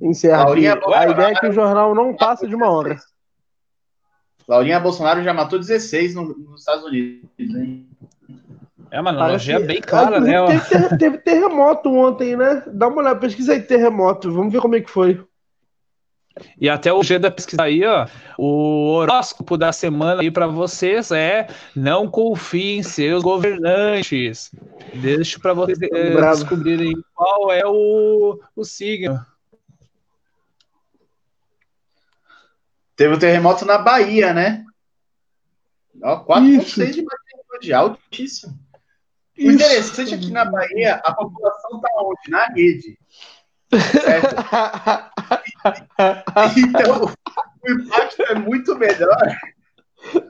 encerra. 0.00 0.44
Laurinha, 0.44 0.78
a 0.94 1.08
ideia 1.08 1.32
é 1.32 1.34
que 1.34 1.48
o 1.48 1.52
jornal 1.52 1.92
não 1.92 2.14
passa 2.14 2.46
de 2.46 2.54
uma 2.54 2.70
hora. 2.70 2.96
Laurinha 4.46 4.78
Bolsonaro 4.78 5.22
já 5.24 5.34
matou 5.34 5.58
16 5.58 6.14
no, 6.14 6.22
nos 6.26 6.60
Estados 6.60 6.84
Unidos, 6.84 7.28
hein? 7.38 7.88
É 8.92 9.00
uma 9.00 9.10
analogia 9.10 9.56
é 9.56 9.60
bem 9.60 9.80
clara, 9.80 10.20
né? 10.20 10.60
Teve, 10.68 10.98
teve, 10.98 11.18
terremoto 11.18 11.92
ontem, 11.92 12.36
né? 12.36 12.62
Dá 12.68 12.86
uma 12.86 13.02
olhada, 13.02 13.18
pesquisa 13.18 13.52
aí 13.52 13.62
terremoto, 13.62 14.32
vamos 14.32 14.52
ver 14.52 14.60
como 14.60 14.76
é 14.76 14.80
que 14.80 14.90
foi. 14.90 15.24
E 16.60 16.68
até 16.68 16.92
o 16.92 17.02
G 17.02 17.18
da 17.18 17.30
pesquisa 17.30 17.62
aí, 17.62 17.84
ó, 17.84 18.06
o 18.38 18.92
horóscopo 18.92 19.56
da 19.56 19.72
semana 19.72 20.22
aí 20.22 20.30
para 20.30 20.46
vocês 20.46 21.10
é 21.10 21.46
não 21.74 22.08
confie 22.08 22.78
em 22.78 22.82
seus 22.82 23.22
governantes. 23.22 24.50
Deixa 24.94 25.38
para 25.38 25.54
vocês 25.54 25.78
eh, 25.80 26.20
descobrirem 26.20 26.94
qual 27.14 27.50
é 27.52 27.62
o, 27.66 28.40
o 28.54 28.64
signo. 28.64 29.24
Teve 32.96 33.14
o 33.14 33.16
um 33.16 33.20
terremoto 33.20 33.64
na 33.64 33.78
Bahia, 33.78 34.34
né? 34.34 34.64
4,6 35.98 36.90
de 36.90 37.02
magnitude, 37.02 37.72
altíssimo. 37.72 38.58
O 39.38 39.42
Isso. 39.42 39.52
interessante 39.52 40.14
é 40.14 40.18
que 40.18 40.30
na 40.30 40.44
Bahia 40.44 40.96
a 40.96 41.14
população 41.14 41.76
está 41.76 41.88
onde? 41.96 42.30
Na 42.30 42.44
rede. 42.46 42.98
Certo? 43.70 44.34
então, 46.56 47.14
o 47.62 47.70
impacto 47.70 48.22
é 48.22 48.34
muito 48.34 48.76
melhor 48.76 49.38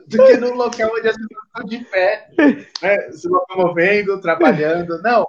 do 0.07 0.25
que 0.25 0.37
no 0.37 0.53
local 0.53 0.91
onde 0.93 1.07
as 1.07 1.15
pessoas 1.15 1.45
estão 1.45 1.63
de 1.65 1.79
pé, 1.85 2.29
né, 2.81 3.11
se 3.11 3.27
locomovendo, 3.27 4.21
trabalhando. 4.21 5.01
Não, 5.01 5.25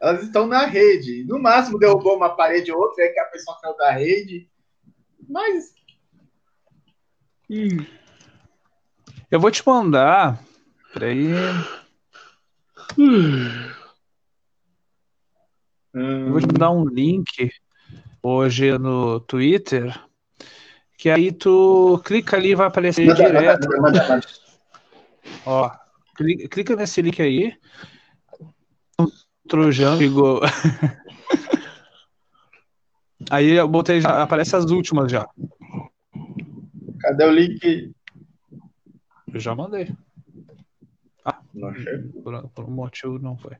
elas 0.00 0.22
estão 0.22 0.46
na 0.46 0.64
rede. 0.64 1.24
No 1.24 1.38
máximo 1.38 1.78
derrubou 1.78 2.16
uma 2.16 2.34
parede 2.34 2.72
ou 2.72 2.80
outra, 2.80 3.04
é 3.04 3.08
que 3.08 3.20
a 3.20 3.26
pessoa 3.26 3.58
caiu 3.60 3.76
da 3.76 3.90
rede. 3.90 4.48
Mas. 5.28 5.74
Eu 9.30 9.40
vou 9.40 9.50
te 9.50 9.62
mandar. 9.66 10.42
Peraí. 10.92 11.30
Eu 11.30 11.52
vou 16.38 16.40
te 16.40 16.46
mandar 16.46 16.70
um 16.70 16.84
link 16.84 17.50
hoje 18.22 18.76
no 18.78 19.20
Twitter. 19.20 19.98
Que 20.96 21.10
aí 21.10 21.32
tu 21.32 22.00
clica 22.04 22.36
ali 22.36 22.50
e 22.50 22.54
vai 22.54 22.66
aparecer 22.66 23.06
manda, 23.06 23.24
direto. 23.24 23.68
Manda, 23.80 24.08
manda, 24.08 24.26
Ó, 25.44 25.70
clica, 26.14 26.48
clica 26.48 26.76
nesse 26.76 27.02
link 27.02 27.20
aí. 27.20 27.56
Trojão, 29.48 29.96
ligou. 29.96 30.40
aí 33.30 33.52
eu 33.52 33.68
botei 33.68 34.00
já, 34.00 34.22
aparece 34.22 34.56
as 34.56 34.64
últimas 34.66 35.10
já. 35.10 35.28
Cadê 37.00 37.24
o 37.24 37.30
link? 37.30 37.92
Eu 39.32 39.40
já 39.40 39.54
mandei. 39.54 39.92
Ah, 41.24 41.40
não. 41.54 41.72
Por, 42.22 42.48
por 42.50 42.64
um 42.64 42.70
motivo 42.70 43.18
não 43.18 43.36
foi. 43.36 43.56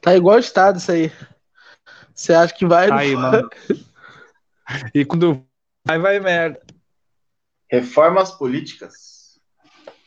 Tá 0.00 0.16
igual 0.16 0.36
o 0.36 0.40
estado 0.40 0.78
isso 0.78 0.90
aí. 0.90 1.12
Você 2.14 2.32
acha 2.32 2.54
que 2.54 2.66
vai? 2.66 2.90
Aí, 2.90 3.14
mano. 3.16 3.48
E 4.94 5.04
quando 5.04 5.44
vai, 5.86 5.98
vai 5.98 6.20
merda. 6.20 6.60
Reformas 7.70 8.32
políticas. 8.32 9.38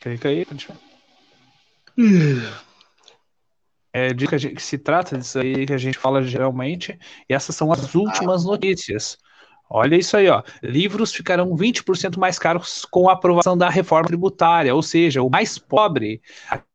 Clica 0.00 0.28
aí, 0.28 0.46
É 3.92 4.12
dica 4.12 4.38
que 4.38 4.60
se 4.60 4.76
trata 4.78 5.16
disso 5.16 5.38
aí 5.38 5.66
que 5.66 5.72
a 5.72 5.78
gente 5.78 5.98
fala 5.98 6.22
geralmente, 6.22 6.98
e 7.28 7.34
essas 7.34 7.56
são 7.56 7.72
as 7.72 7.94
últimas 7.94 8.44
notícias. 8.44 9.16
Olha 9.68 9.96
isso 9.96 10.16
aí, 10.16 10.28
ó. 10.28 10.42
Livros 10.62 11.14
ficarão 11.14 11.56
20% 11.56 12.18
mais 12.18 12.38
caros 12.38 12.84
com 12.84 13.08
a 13.08 13.14
aprovação 13.14 13.56
da 13.56 13.70
reforma 13.70 14.06
tributária, 14.06 14.74
ou 14.74 14.82
seja, 14.82 15.22
o 15.22 15.30
mais 15.30 15.58
pobre, 15.58 16.20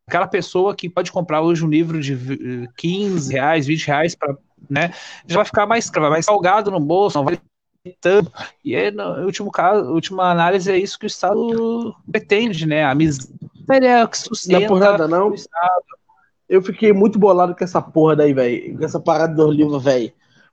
aquela 0.10 0.28
pessoa 0.28 0.76
que 0.76 0.90
pode 0.90 1.12
comprar 1.12 1.42
hoje 1.42 1.64
um 1.64 1.70
livro 1.70 2.02
de 2.02 2.68
15 2.76 3.32
reais, 3.32 3.68
20 3.68 3.88
reais 3.88 4.16
para 4.16 4.36
né? 4.70 4.92
Já 5.26 5.38
vai 5.38 5.46
ficar 5.46 5.66
mais, 5.66 5.90
mais 5.90 6.26
salgado 6.26 6.72
no 6.72 6.80
bolso, 6.80 7.18
não 7.18 7.26
vai 7.26 7.40
tanto. 8.02 8.32
E 8.66 8.76
aí, 8.76 8.92
no 8.92 9.26
último 9.26 9.52
caso, 9.52 9.92
última 9.92 10.32
análise 10.32 10.72
é 10.72 10.78
isso 10.78 11.00
que 11.00 11.06
o 11.06 11.08
Estado 11.08 11.96
pretende, 12.12 12.66
né? 12.66 12.84
A 12.84 12.94
miséria 12.94 14.08
que 14.08 14.18
sustenta 14.18 14.60
não 14.60 14.66
é 14.66 14.68
por 14.68 14.80
nada, 14.80 15.08
não. 15.08 15.30
o 15.30 15.34
Estado. 15.34 15.86
Eu 16.48 16.62
fiquei 16.62 16.92
muito 16.92 17.20
bolado 17.20 17.56
com 17.56 17.64
essa 17.64 17.82
porra 17.82 18.16
daí, 18.16 18.34
velho. 18.34 18.78
Com 18.78 18.84
essa 18.84 19.00
parada 19.00 19.34
do 19.36 19.52
livro, 19.52 19.80
velho. 19.80 20.12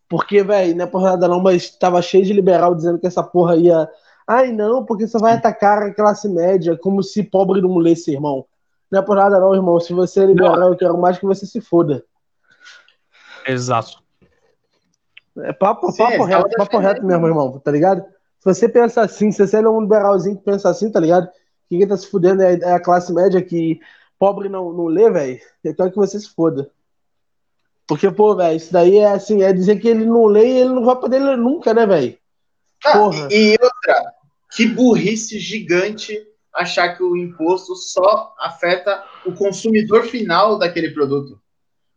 Porque, 0.09 0.43
velho, 0.43 0.77
não 0.77 0.85
é 0.85 0.87
por 0.87 1.03
nada 1.03 1.27
não, 1.27 1.41
mas 1.41 1.71
tava 1.71 2.01
cheio 2.01 2.25
de 2.25 2.33
liberal 2.33 2.75
dizendo 2.75 2.99
que 2.99 3.07
essa 3.07 3.23
porra 3.23 3.57
ia. 3.57 3.89
Ai, 4.27 4.53
não, 4.53 4.85
porque 4.85 5.07
você 5.07 5.19
vai 5.19 5.35
atacar 5.35 5.83
a 5.83 5.95
classe 5.95 6.29
média 6.29 6.77
como 6.77 7.03
se 7.03 7.23
pobre 7.25 7.61
não 7.61 7.77
lesse, 7.79 8.13
irmão. 8.13 8.45
Não 8.97 9.03
é 9.03 9.05
por 9.05 9.17
nada 9.17 9.39
não, 9.39 9.55
irmão. 9.55 9.79
Se 9.79 9.93
você 9.93 10.23
é 10.23 10.27
liberal, 10.27 10.59
não. 10.59 10.69
eu 10.69 10.77
quero 10.77 10.97
mais 10.97 11.19
que 11.19 11.27
você 11.27 11.45
se 11.45 11.61
foda. 11.61 12.03
Exato. 13.47 14.03
É 15.39 15.53
papo, 15.53 15.93
Sim, 15.93 15.99
papo 15.99 16.25
reto, 16.25 16.49
papo 16.57 16.79
reto 16.79 17.05
mesmo, 17.05 17.27
irmão, 17.27 17.59
tá 17.59 17.71
ligado? 17.71 18.03
Se 18.39 18.45
você 18.47 18.67
pensa 18.67 19.03
assim, 19.03 19.31
se 19.31 19.47
você 19.47 19.59
é 19.59 19.69
um 19.69 19.83
liberalzinho 19.83 20.39
que 20.39 20.45
pensa 20.45 20.71
assim, 20.71 20.91
tá 20.91 20.99
ligado? 20.99 21.29
Que 21.69 21.77
quem 21.77 21.87
tá 21.87 21.95
se 21.95 22.07
fudendo 22.07 22.43
é, 22.43 22.55
é 22.55 22.73
a 22.73 22.81
classe 22.81 23.13
média 23.13 23.43
que 23.43 23.79
pobre 24.19 24.49
não, 24.49 24.73
não 24.73 24.87
lê, 24.87 25.11
velho. 25.11 25.39
Então 25.63 25.87
é 25.87 25.91
que 25.91 25.97
você 25.97 26.19
se 26.19 26.31
foda. 26.31 26.71
Porque, 27.87 28.11
pô, 28.11 28.35
velho, 28.35 28.57
isso 28.57 28.73
daí 28.73 28.97
é 28.97 29.13
assim, 29.13 29.43
é 29.43 29.53
dizer 29.53 29.77
que 29.77 29.89
ele 29.89 30.07
não 30.07 30.25
lê 30.25 30.47
e 30.47 30.59
ele 30.61 30.71
não 30.71 30.85
vai 30.87 30.97
poder 30.97 31.19
ler 31.19 31.37
nunca, 31.37 31.75
né, 31.75 31.87
velho? 31.87 32.17
Ah, 32.83 33.11
e, 33.31 33.53
e 33.53 33.59
outra, 33.63 34.15
que 34.53 34.67
burrice 34.67 35.39
gigante 35.39 36.19
achar 36.57 36.97
que 36.97 37.03
o 37.03 37.17
imposto 37.17 37.77
só 37.77 38.35
afeta 38.39 39.05
o 39.25 39.33
consumidor 39.33 40.05
final 40.05 40.59
daquele 40.59 40.91
produto, 40.91 41.41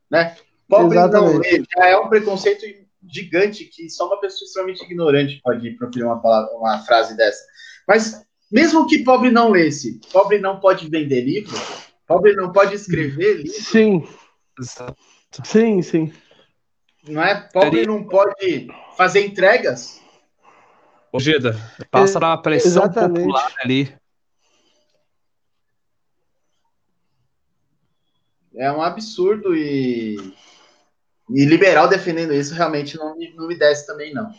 né? 0.09 0.35
Pobre 0.67 0.97
Exatamente. 0.97 1.33
não 1.33 1.39
lê, 1.39 1.63
já 1.75 1.87
é 1.87 1.97
um 1.97 2.09
preconceito 2.09 2.65
gigante 3.07 3.65
que 3.65 3.89
só 3.89 4.07
uma 4.07 4.19
pessoa 4.19 4.45
extremamente 4.45 4.83
ignorante 4.83 5.39
pode 5.43 5.71
proferir 5.71 6.05
uma, 6.05 6.21
palavra, 6.21 6.51
uma 6.55 6.79
frase 6.79 7.15
dessa. 7.17 7.43
Mas 7.87 8.23
mesmo 8.51 8.87
que 8.87 9.03
pobre 9.03 9.31
não 9.31 9.49
lesse, 9.49 9.99
pobre 10.11 10.39
não 10.39 10.59
pode 10.59 10.89
vender 10.89 11.21
livro, 11.21 11.55
pobre 12.05 12.35
não 12.35 12.51
pode 12.51 12.75
escrever 12.75 13.37
livro. 13.37 13.61
Sim. 13.61 14.07
Sim, 15.43 15.81
sim. 15.81 16.13
Não 17.07 17.23
é? 17.23 17.47
Pobre 17.53 17.85
não 17.85 18.03
pode 18.03 18.67
fazer 18.97 19.25
entregas. 19.25 20.01
Ô, 21.11 21.19
Geda, 21.19 21.55
passa 21.89 22.19
a 22.19 22.37
pressão 22.37 22.83
Exatamente. 22.83 23.25
popular 23.25 23.53
ali. 23.63 23.98
É 28.55 28.71
um 28.71 28.81
absurdo 28.81 29.55
e 29.55 30.17
e 31.31 31.45
liberal 31.45 31.87
defendendo 31.87 32.33
isso 32.33 32.55
realmente 32.55 32.97
não 32.97 33.15
me, 33.15 33.31
não 33.35 33.47
me 33.47 33.55
desce 33.55 33.85
também, 33.85 34.11
não. 34.13 34.33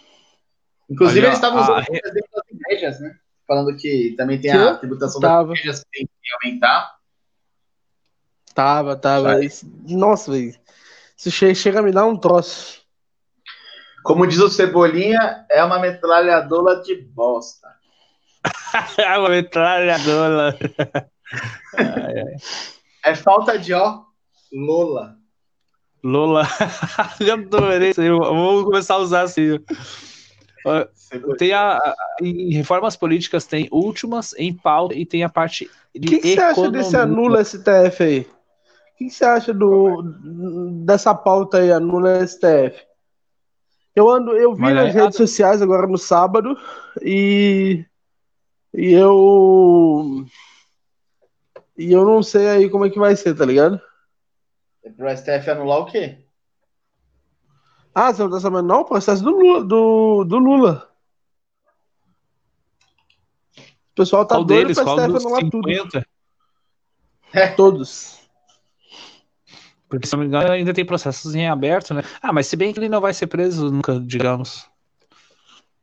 Inclusive, 0.89 1.25
eles 1.25 1.37
estavam 1.37 1.63
usando 1.63 1.79
o 1.79 1.81
exemplo 1.81 2.29
das 2.35 2.45
igrejas, 2.51 3.01
né? 3.01 3.17
Falando 3.47 3.77
que 3.77 4.15
também 4.17 4.41
tem 4.41 4.51
a 4.51 4.75
tributação 4.75 5.21
tava. 5.21 5.51
das 5.51 5.59
igrejas 5.59 5.85
que 5.85 5.91
tem 5.91 6.07
que 6.07 6.49
aumentar. 6.49 6.97
Tava, 8.53 8.97
tava. 8.97 9.39
Nossa, 9.89 10.33
velho. 10.33 10.59
Isso 11.17 11.31
chega 11.31 11.79
a 11.79 11.83
me 11.83 11.93
dar 11.93 12.07
um 12.07 12.17
troço. 12.17 12.81
Como 14.03 14.27
diz 14.27 14.41
o 14.41 14.49
Cebolinha, 14.49 15.47
é 15.49 15.63
uma 15.63 15.79
metralhadora 15.79 16.83
de 16.83 16.97
bosta. 16.97 17.69
é 18.99 19.19
uma 19.19 19.29
metralhadora. 19.29 20.59
é 23.05 23.15
falta 23.15 23.59
de 23.59 23.73
ó, 23.73 24.03
Lola. 24.53 25.17
Lola. 26.03 26.47
Já 27.21 27.35
adorei 27.35 27.91
isso. 27.91 28.03
Vamos 28.03 28.65
começar 28.65 28.95
a 28.95 28.99
usar 28.99 29.23
assim. 29.23 29.59
Tem 31.39 31.53
a, 31.53 31.77
a, 31.77 31.97
em 32.21 32.53
reformas 32.53 32.97
políticas 32.97 33.47
tem 33.47 33.69
últimas 33.71 34.35
em 34.35 34.55
pauta 34.55 34.95
e 34.95 35.07
tem 35.07 35.25
a 35.25 35.29
parte 35.29 35.71
de 35.95 36.07
O 36.07 36.11
que, 36.11 36.19
que 36.19 36.35
você 36.35 36.41
acha 36.41 36.71
desse 36.71 36.97
anula 36.97 37.43
STF 37.43 38.03
aí? 38.03 38.21
O 38.21 38.99
que, 38.99 39.05
que 39.07 39.11
você 39.11 39.25
acha 39.25 39.55
do, 39.55 40.03
dessa 40.85 41.15
pauta 41.15 41.59
aí, 41.59 41.73
anula 41.73 42.27
STF? 42.27 42.91
Eu 43.97 44.09
ando, 44.09 44.37
eu 44.37 44.55
vi 44.55 44.61
Mas 44.61 44.75
nas 44.75 44.95
é 44.95 45.03
redes 45.03 45.17
sociais 45.17 45.61
agora 45.63 45.87
no 45.87 45.99
sábado 45.99 46.57
e 47.03 47.85
e 48.73 48.93
eu 48.93 50.25
e 51.77 51.93
eu 51.93 52.05
não 52.05 52.23
sei 52.23 52.49
aí 52.49 52.71
como 52.71 52.85
é 52.85 52.91
que 52.91 52.99
vai 52.99 53.17
ser, 53.17 53.35
tá 53.35 53.45
ligado? 53.45 53.81
É 54.83 54.91
pro 54.91 55.09
STF 55.15 55.51
anular 55.51 55.81
o 55.81 55.87
quê? 55.87 56.19
Ah, 57.95 58.13
você 58.13 58.23
não 58.23 58.31
tá 58.31 58.41
sabendo 58.41 58.63
não? 58.63 58.81
O 58.81 58.85
processo 58.85 59.23
do 59.23 59.31
Lula. 59.31 59.65
Do, 59.65 60.25
do 60.25 60.39
Lula. 60.39 60.91
O 63.57 63.95
pessoal 63.95 64.25
tá 64.25 64.37
qual 64.37 64.45
doido 64.45 64.69
deles? 64.69 64.79
pro 64.79 64.89
STF 64.89 65.01
anular 65.01 65.41
50? 65.41 65.91
tudo. 65.91 66.07
É. 67.33 67.49
Todos. 67.49 68.21
Porque, 69.89 70.07
se 70.07 70.13
não 70.13 70.21
me 70.21 70.27
engano, 70.27 70.53
ainda 70.53 70.73
tem 70.73 70.85
processos 70.85 71.35
em 71.35 71.49
aberto, 71.49 71.93
né? 71.93 72.03
Ah, 72.23 72.33
mas 72.33 72.47
se 72.47 72.57
bem 72.57 72.73
que 72.73 72.79
ele 72.79 72.89
não 72.89 73.01
vai 73.01 73.13
ser 73.13 73.27
preso 73.27 73.71
nunca, 73.71 73.99
digamos. 73.99 74.69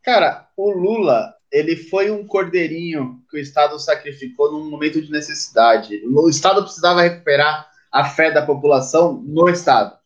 Cara, 0.02 0.48
o 0.56 0.72
Lula, 0.72 1.36
ele 1.52 1.76
foi 1.76 2.12
um 2.12 2.26
cordeirinho 2.26 3.22
que 3.30 3.38
o 3.38 3.40
Estado 3.40 3.80
sacrificou 3.80 4.52
num 4.52 4.70
momento 4.70 5.02
de 5.02 5.12
necessidade. 5.12 6.02
O 6.06 6.30
Estado 6.30 6.64
precisava 6.64 7.02
recuperar 7.02 7.70
a 7.92 8.06
fé 8.06 8.32
da 8.32 8.46
população 8.46 9.22
no 9.26 9.50
Estado. 9.50 9.98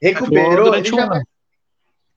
Recuperou. 0.00 0.66
Durante 0.66 0.94
um 0.94 1.00
ano. 1.00 1.22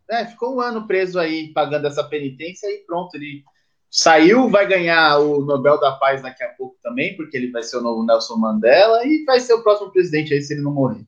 É, 0.10 0.26
ficou 0.26 0.56
um 0.56 0.62
ano 0.62 0.88
preso 0.88 1.20
aí, 1.20 1.52
pagando 1.54 1.88
essa 1.88 2.04
penitência 2.04 2.68
e 2.68 2.80
pronto, 2.86 3.14
ele 3.16 3.44
saiu, 3.90 4.50
vai 4.50 4.66
ganhar 4.68 5.20
o 5.20 5.44
Nobel 5.44 5.80
da 5.80 5.94
Paz 5.94 6.22
daqui 6.22 6.44
a 6.44 6.50
pouco 6.50 6.78
também, 6.82 7.16
porque 7.16 7.36
ele 7.36 7.52
vai 7.52 7.64
ser 7.64 7.78
o 7.78 7.82
novo 7.82 8.06
Nelson 8.06 8.38
Mandela 8.38 9.06
e 9.06 9.24
vai 9.26 9.40
ser 9.40 9.54
o 9.54 9.64
próximo 9.64 9.92
presidente 9.92 10.34
aí 10.34 10.42
se 10.42 10.54
ele 10.54 10.62
não 10.62 10.74
morrer. 10.74 11.06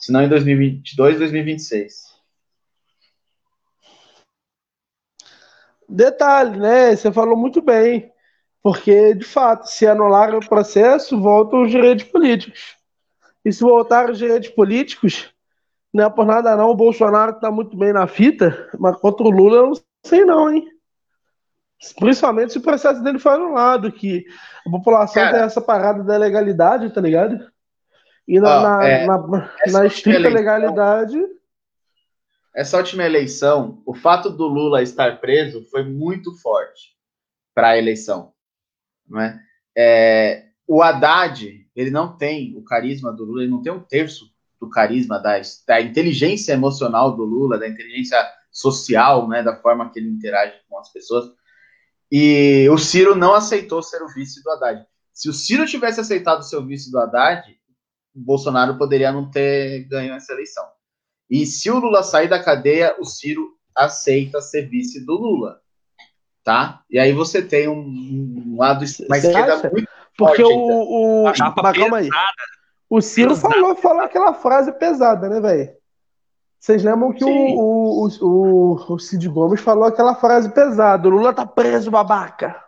Se 0.00 0.12
não 0.12 0.22
em 0.22 0.28
2022, 0.28 1.18
2026. 1.18 2.05
Detalhe, 5.88 6.58
né? 6.58 6.94
Você 6.94 7.12
falou 7.12 7.36
muito 7.36 7.62
bem. 7.62 8.12
Porque, 8.62 9.14
de 9.14 9.24
fato, 9.24 9.66
se 9.66 9.86
anular 9.86 10.34
o 10.34 10.46
processo, 10.48 11.20
voltam 11.20 11.62
os 11.62 11.70
direitos 11.70 12.04
políticos. 12.06 12.76
E 13.44 13.52
se 13.52 13.60
voltar 13.62 14.10
os 14.10 14.18
direitos 14.18 14.48
políticos, 14.48 15.32
Não 15.96 16.04
é 16.04 16.10
por 16.10 16.26
nada 16.26 16.54
não, 16.54 16.70
o 16.70 16.76
Bolsonaro 16.76 17.40
tá 17.40 17.50
muito 17.50 17.74
bem 17.74 17.90
na 17.90 18.06
fita, 18.06 18.68
mas 18.78 18.96
contra 18.98 19.24
o 19.24 19.30
Lula 19.30 19.56
eu 19.56 19.66
não 19.68 19.74
sei 20.04 20.26
não, 20.26 20.50
hein? 20.52 20.68
Principalmente 21.98 22.52
se 22.52 22.58
o 22.58 22.62
processo 22.62 23.02
dele 23.02 23.18
foi 23.18 23.32
anulado, 23.32 23.90
que 23.90 24.26
a 24.66 24.70
população 24.70 25.22
Cara, 25.22 25.34
tem 25.34 25.46
essa 25.46 25.60
parada 25.60 26.02
da 26.02 26.18
legalidade, 26.18 26.92
tá 26.92 27.00
ligado? 27.00 27.40
E 28.28 28.38
na, 28.38 28.58
ó, 28.58 28.62
na, 28.62 28.86
é, 28.86 29.06
na, 29.06 29.18
na 29.72 29.86
estrita 29.86 30.18
eleição, 30.18 30.34
legalidade. 30.34 31.18
Essa 32.56 32.78
última 32.78 33.04
eleição, 33.04 33.82
o 33.84 33.94
fato 33.94 34.30
do 34.30 34.46
Lula 34.46 34.82
estar 34.82 35.20
preso 35.20 35.62
foi 35.70 35.84
muito 35.84 36.32
forte 36.38 36.96
para 37.54 37.68
a 37.68 37.78
eleição. 37.78 38.32
Não 39.06 39.20
é? 39.20 39.38
é? 39.76 40.46
o 40.66 40.82
Haddad, 40.82 41.68
ele 41.76 41.90
não 41.90 42.16
tem 42.16 42.56
o 42.56 42.64
carisma 42.64 43.12
do 43.12 43.26
Lula, 43.26 43.42
ele 43.42 43.50
não 43.50 43.60
tem 43.60 43.70
um 43.70 43.82
terço 43.82 44.34
do 44.58 44.70
carisma, 44.70 45.18
da, 45.18 45.38
da 45.68 45.82
inteligência 45.82 46.54
emocional 46.54 47.14
do 47.14 47.24
Lula, 47.24 47.58
da 47.58 47.68
inteligência 47.68 48.18
social, 48.50 49.28
né, 49.28 49.42
da 49.42 49.54
forma 49.60 49.90
que 49.92 49.98
ele 49.98 50.08
interage 50.08 50.56
com 50.66 50.78
as 50.78 50.90
pessoas. 50.90 51.26
E 52.10 52.66
o 52.70 52.78
Ciro 52.78 53.14
não 53.14 53.34
aceitou 53.34 53.82
ser 53.82 54.02
o 54.02 54.08
vice 54.08 54.42
do 54.42 54.50
Haddad. 54.50 54.82
Se 55.12 55.28
o 55.28 55.32
Ciro 55.34 55.66
tivesse 55.66 56.00
aceitado 56.00 56.42
ser 56.42 56.56
o 56.56 56.66
vice 56.66 56.90
do 56.90 56.98
Haddad, 56.98 57.54
Bolsonaro 58.14 58.78
poderia 58.78 59.12
não 59.12 59.30
ter 59.30 59.84
ganho 59.88 60.14
essa 60.14 60.32
eleição. 60.32 60.64
E 61.28 61.44
se 61.44 61.70
o 61.70 61.78
Lula 61.78 62.02
sair 62.02 62.28
da 62.28 62.42
cadeia, 62.42 62.96
o 62.98 63.04
Ciro 63.04 63.56
aceita 63.74 64.40
ser 64.40 64.68
vice 64.68 65.04
do 65.04 65.14
Lula. 65.14 65.60
Tá? 66.44 66.82
E 66.88 66.98
aí 66.98 67.12
você 67.12 67.42
tem 67.42 67.68
um, 67.68 67.80
um 67.80 68.56
lado 68.56 68.84
mais 69.08 69.24
esquerda 69.24 69.68
muito 69.70 69.88
Porque 70.16 70.42
forte, 70.42 70.54
o, 70.54 71.24
o... 71.28 71.72
calma 71.74 71.98
aí. 71.98 72.08
O 72.88 73.00
Ciro 73.00 73.34
falou, 73.34 73.74
falou 73.74 74.02
aquela 74.02 74.32
frase 74.32 74.70
pesada, 74.72 75.28
né, 75.28 75.40
velho? 75.40 75.76
Vocês 76.66 76.82
lembram 76.82 77.12
que 77.12 77.24
o, 77.24 77.28
o, 77.28 78.08
o, 78.22 78.94
o, 78.94 78.98
Cid 78.98 79.28
Gomes 79.28 79.60
falou 79.60 79.84
aquela 79.84 80.14
frase 80.14 80.48
pesada: 80.50 81.06
o 81.06 81.10
Lula 81.10 81.32
tá 81.32 81.46
preso, 81.46 81.90
babaca. 81.90 82.60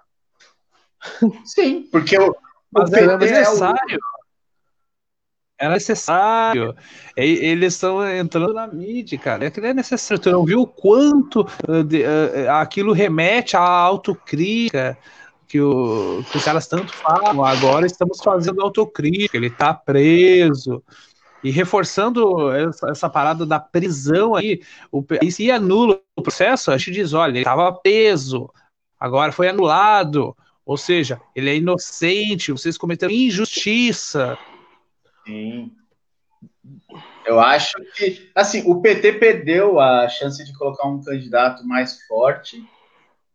Sim, 1.44 1.88
porque 1.90 2.18
o, 2.18 2.34
Mas 2.70 2.92
é 2.92 3.16
necessário. 3.16 3.76
É 3.90 4.17
necessário. 5.66 6.74
Eles 7.16 7.74
estão 7.74 8.06
entrando 8.08 8.52
na 8.52 8.66
mídia, 8.66 9.18
cara. 9.18 9.46
É 9.46 9.50
que 9.50 9.60
é 9.60 9.74
necessário. 9.74 10.22
Tu 10.22 10.30
não 10.30 10.44
viu 10.44 10.60
o 10.60 10.66
quanto 10.66 11.40
uh, 11.66 11.82
de, 11.82 12.02
uh, 12.02 12.50
aquilo 12.50 12.92
remete 12.92 13.56
à 13.56 13.62
autocrítica 13.62 14.96
que, 15.48 15.60
o, 15.60 16.22
que 16.30 16.36
os 16.36 16.44
caras 16.44 16.66
tanto 16.68 16.92
falam. 16.92 17.44
Agora 17.44 17.86
estamos 17.86 18.20
fazendo 18.22 18.62
autocrítica. 18.62 19.36
Ele 19.36 19.50
tá 19.50 19.74
preso. 19.74 20.82
E 21.42 21.50
reforçando 21.50 22.52
essa, 22.52 22.90
essa, 22.90 23.08
parada 23.08 23.46
da 23.46 23.60
prisão 23.60 24.34
aí, 24.34 24.60
o, 24.90 25.04
e 25.22 25.30
se 25.30 25.50
anula 25.50 26.00
o 26.16 26.22
processo, 26.22 26.70
a 26.70 26.76
gente 26.76 26.90
diz, 26.92 27.12
olha, 27.12 27.30
ele 27.30 27.38
estava 27.40 27.72
preso, 27.72 28.50
agora 28.98 29.30
foi 29.30 29.48
anulado, 29.48 30.36
ou 30.66 30.76
seja, 30.76 31.20
ele 31.36 31.48
é 31.48 31.56
inocente, 31.56 32.50
vocês 32.50 32.76
cometeram 32.76 33.12
injustiça. 33.12 34.36
Sim. 35.28 35.70
Eu 37.26 37.38
acho 37.38 37.76
que, 37.94 38.30
assim, 38.34 38.62
o 38.66 38.80
PT 38.80 39.14
perdeu 39.14 39.78
a 39.78 40.08
chance 40.08 40.42
de 40.42 40.56
colocar 40.56 40.88
um 40.88 41.02
candidato 41.02 41.66
mais 41.66 42.02
forte, 42.06 42.66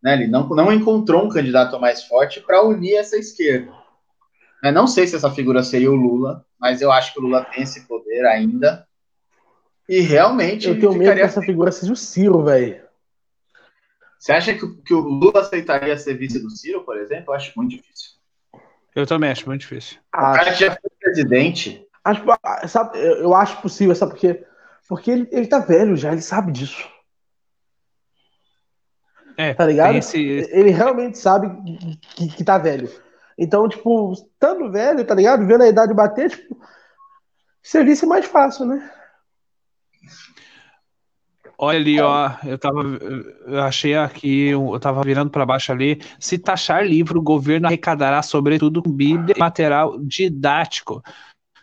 né? 0.01 0.15
Ele 0.15 0.27
não, 0.27 0.49
não 0.49 0.73
encontrou 0.73 1.23
um 1.23 1.29
candidato 1.29 1.79
mais 1.79 2.03
forte 2.03 2.41
para 2.41 2.63
unir 2.63 2.95
essa 2.95 3.15
esquerda. 3.15 3.71
Eu 4.63 4.71
não 4.71 4.87
sei 4.87 5.05
se 5.05 5.15
essa 5.15 5.29
figura 5.29 5.61
seria 5.61 5.91
o 5.91 5.95
Lula, 5.95 6.43
mas 6.59 6.81
eu 6.81 6.91
acho 6.91 7.13
que 7.13 7.19
o 7.19 7.21
Lula 7.21 7.45
tem 7.45 7.61
esse 7.61 7.87
poder 7.87 8.25
ainda. 8.25 8.87
E 9.87 9.99
realmente. 9.99 10.67
Eu 10.67 10.79
tenho 10.79 10.93
medo 10.93 11.13
que 11.13 11.21
essa 11.21 11.41
figura 11.41 11.71
seja 11.71 11.93
o 11.93 11.97
Ciro, 11.97 12.43
velho. 12.43 12.81
Você 14.17 14.31
acha 14.31 14.53
que, 14.53 14.67
que 14.81 14.93
o 14.93 14.99
Lula 14.99 15.41
aceitaria 15.41 15.97
ser 15.97 16.15
vice 16.15 16.39
do 16.39 16.49
Ciro, 16.49 16.83
por 16.83 16.97
exemplo? 16.97 17.25
Eu 17.27 17.33
acho 17.35 17.51
muito 17.55 17.71
difícil. 17.71 18.13
Eu 18.95 19.07
também 19.07 19.31
acho 19.31 19.47
muito 19.47 19.61
difícil. 19.61 19.97
O 20.13 20.17
cara 20.17 20.53
já 20.53 20.71
foi 20.71 20.91
presidente. 21.13 21.87
Acho, 22.03 22.23
sabe, 22.67 22.97
eu 22.99 23.33
acho 23.33 23.61
possível, 23.61 23.95
sabe 23.95 24.11
por 24.11 24.19
quê? 24.19 24.45
Porque 24.87 25.11
ele, 25.11 25.27
ele 25.31 25.47
tá 25.47 25.59
velho 25.59 25.95
já, 25.95 26.11
ele 26.11 26.21
sabe 26.21 26.51
disso. 26.51 26.87
É, 29.37 29.53
tá 29.53 29.65
ligado? 29.65 29.95
Esse... 29.95 30.19
Ele 30.19 30.69
realmente 30.69 31.17
sabe 31.17 31.49
que, 31.63 31.97
que, 31.97 32.27
que 32.37 32.43
tá 32.43 32.57
velho. 32.57 32.89
Então, 33.37 33.67
tipo, 33.67 34.13
estando 34.13 34.71
velho, 34.71 35.05
tá 35.05 35.15
ligado? 35.15 35.45
Vendo 35.45 35.63
a 35.63 35.67
idade 35.67 35.93
bater, 35.93 36.29
tipo, 36.29 36.59
serviço 37.61 38.05
é 38.05 38.07
mais 38.07 38.25
fácil, 38.25 38.65
né? 38.65 38.91
Olha 41.63 41.79
ali, 41.79 42.01
ó, 42.01 42.29
eu 42.43 42.57
tava, 42.57 42.81
eu 43.47 43.61
achei 43.61 43.95
aqui, 43.95 44.47
eu 44.47 44.77
tava 44.81 45.01
virando 45.01 45.29
para 45.29 45.45
baixo 45.45 45.71
ali. 45.71 46.01
Se 46.19 46.37
taxar 46.37 46.85
livro, 46.85 47.17
o 47.17 47.23
governo 47.23 47.67
arrecadará 47.67 48.21
sobretudo 48.21 48.83
com 48.83 48.91
Bíblia 48.91 49.33
e 49.37 49.39
material 49.39 49.97
didático. 49.97 51.01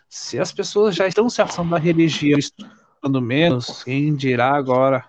Se 0.09 0.39
as 0.39 0.51
pessoas 0.51 0.95
já 0.95 1.07
estão 1.07 1.29
se 1.29 1.39
afastando 1.39 1.69
da 1.69 1.77
religião, 1.77 2.39
estudando 2.39 3.21
menos, 3.21 3.83
quem 3.83 4.15
dirá 4.15 4.55
agora? 4.55 5.05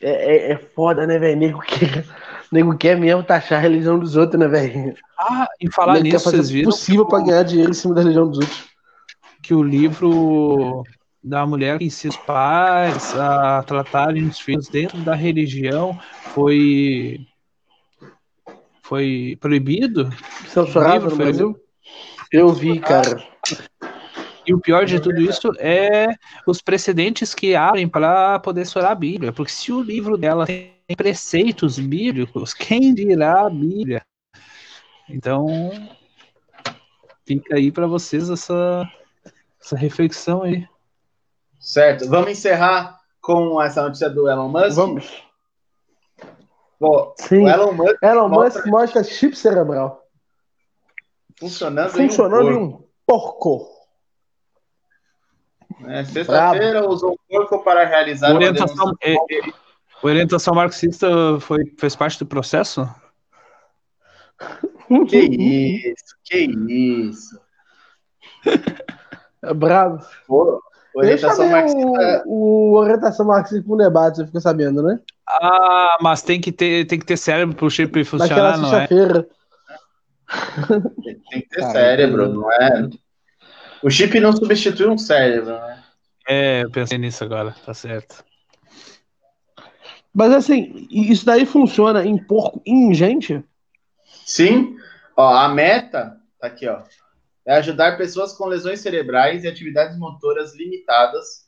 É, 0.00 0.50
é, 0.50 0.52
é 0.52 0.56
foda, 0.56 1.06
né, 1.06 1.18
velho? 1.18 1.38
Nego 1.38 1.60
que 1.60 1.84
nego 2.50 2.74
quer 2.78 2.98
mesmo 2.98 3.22
taxar 3.22 3.58
a 3.58 3.62
religião 3.62 3.98
dos 3.98 4.16
outros, 4.16 4.40
né, 4.40 4.48
velho? 4.48 4.96
Ah, 5.20 5.46
e 5.60 5.70
falar 5.70 5.94
nego 5.94 6.04
nisso, 6.04 6.30
vocês 6.30 6.48
viram? 6.48 6.70
É 6.70 6.72
possível 6.72 7.04
pra 7.04 7.20
ganhar 7.20 7.42
dinheiro 7.42 7.70
em 7.70 7.74
cima 7.74 7.94
da 7.94 8.00
religião 8.00 8.26
dos 8.30 8.38
outros. 8.38 8.64
Que 9.42 9.52
o 9.52 9.62
livro 9.62 10.84
da 11.24 11.46
mulher 11.46 11.80
ensina 11.80 12.12
os 12.12 12.18
pais 12.18 13.14
a 13.14 13.62
tratarem 13.62 14.26
os 14.26 14.38
filhos 14.38 14.68
dentro 14.68 14.98
da 14.98 15.14
religião 15.14 15.98
foi 16.34 17.26
foi 18.82 19.38
proibido? 19.40 20.10
Censurado 20.46 21.08
no 21.08 21.16
Brasil? 21.16 21.58
Eu 22.30 22.52
vi, 22.52 22.78
cara. 22.78 23.26
E 24.46 24.52
o 24.52 24.60
pior 24.60 24.84
de 24.84 25.00
tudo 25.00 25.22
isso 25.22 25.50
é 25.58 26.08
os 26.46 26.60
precedentes 26.60 27.34
que 27.34 27.56
abrem 27.56 27.88
para 27.88 28.38
poder 28.40 28.60
estourar 28.60 28.92
a 28.92 28.94
Bíblia. 28.94 29.32
Porque 29.32 29.50
se 29.50 29.72
o 29.72 29.80
livro 29.80 30.18
dela 30.18 30.44
tem 30.44 30.74
preceitos 30.94 31.78
bíblicos, 31.78 32.52
quem 32.52 32.92
dirá 32.92 33.46
a 33.46 33.50
Bíblia? 33.50 34.04
Então, 35.08 35.46
fica 37.26 37.56
aí 37.56 37.72
para 37.72 37.86
vocês 37.86 38.28
essa, 38.28 38.86
essa 39.58 39.76
reflexão 39.78 40.42
aí. 40.42 40.68
Certo. 41.64 42.06
Vamos 42.10 42.30
encerrar 42.30 43.00
com 43.22 43.60
essa 43.60 43.82
notícia 43.82 44.10
do 44.10 44.28
Elon 44.28 44.48
Musk? 44.48 44.76
Vamos. 44.76 45.24
Bom, 46.78 47.14
Sim. 47.16 47.44
O 47.44 47.48
Elon 47.48 47.72
Musk, 47.72 48.02
Elon 48.02 48.28
Musk 48.28 48.66
mostra... 48.66 48.70
mostra 48.70 49.04
chip 49.04 49.34
cerebral. 49.34 50.06
Funcionando, 51.40 51.90
Funcionando 51.90 52.50
em 52.50 52.56
um 52.56 52.84
porco. 53.06 53.66
É, 55.86 56.04
Sexta-feira 56.04 56.86
usou 56.86 57.12
um 57.12 57.16
porco 57.28 57.64
para 57.64 57.86
realizar 57.86 58.32
orientação, 58.32 58.92
é, 59.02 59.16
orientação 60.02 60.54
marxista 60.54 61.08
foi, 61.40 61.64
fez 61.78 61.96
parte 61.96 62.18
do 62.18 62.26
processo? 62.26 62.86
Que 65.08 65.16
isso, 65.16 66.14
que 66.22 66.44
isso. 66.44 67.40
É 69.42 69.54
bravo. 69.54 70.06
Pô, 70.26 70.62
orientação 70.94 71.48
marxista. 71.48 72.22
O, 72.26 72.72
o 72.72 72.74
orientação 72.74 73.26
marxista 73.26 73.66
com 73.66 73.76
debate, 73.76 74.16
você 74.16 74.26
fica 74.26 74.40
sabendo, 74.40 74.82
né? 74.82 74.98
Ah, 75.28 75.98
mas 76.00 76.22
tem 76.22 76.40
que 76.40 76.52
ter, 76.52 76.86
tem 76.86 76.98
que 76.98 77.06
ter 77.06 77.16
cérebro 77.16 77.56
para 77.56 77.66
o 77.66 77.70
chip 77.70 78.04
funcionar, 78.04 78.58
não 78.58 78.76
é? 78.76 78.86
Tem 78.86 79.26
que 81.42 81.48
ter 81.48 81.62
cérebro, 81.64 82.32
não 82.32 82.52
é? 82.52 82.88
O 83.82 83.90
chip 83.90 84.18
não 84.20 84.32
substitui 84.32 84.88
um 84.88 84.98
cérebro, 84.98 85.52
né? 85.52 85.82
É, 86.26 86.62
eu 86.62 86.70
pensei 86.70 86.96
nisso 86.96 87.22
agora, 87.22 87.54
tá 87.64 87.74
certo. 87.74 88.24
Mas 90.14 90.32
assim, 90.32 90.86
isso 90.90 91.26
daí 91.26 91.44
funciona 91.44 92.04
em 92.04 92.16
porco 92.16 92.62
e 92.64 92.70
em 92.70 92.94
gente? 92.94 93.44
Sim. 94.24 94.76
Ó, 95.16 95.28
a 95.28 95.48
meta, 95.48 96.16
tá 96.40 96.46
aqui, 96.46 96.68
ó, 96.68 96.82
é 97.46 97.54
ajudar 97.56 97.96
pessoas 97.96 98.32
com 98.32 98.46
lesões 98.46 98.80
cerebrais 98.80 99.44
e 99.44 99.48
atividades 99.48 99.98
motoras 99.98 100.54
limitadas. 100.54 101.44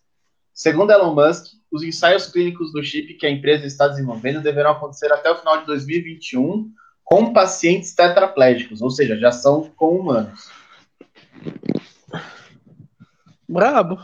Segundo 0.52 0.90
Elon 0.90 1.14
Musk, 1.14 1.46
os 1.70 1.82
ensaios 1.82 2.26
clínicos 2.26 2.72
do 2.72 2.82
chip 2.82 3.14
que 3.14 3.26
a 3.26 3.30
empresa 3.30 3.66
está 3.66 3.88
desenvolvendo 3.88 4.42
deverão 4.42 4.72
acontecer 4.72 5.12
até 5.12 5.30
o 5.30 5.36
final 5.36 5.60
de 5.60 5.66
2021 5.66 6.70
com 7.04 7.32
pacientes 7.32 7.94
tetraplégicos, 7.94 8.82
ou 8.82 8.90
seja, 8.90 9.16
já 9.16 9.30
são 9.30 9.70
com 9.76 9.96
humanos. 9.96 10.50
Brabo. 13.48 13.96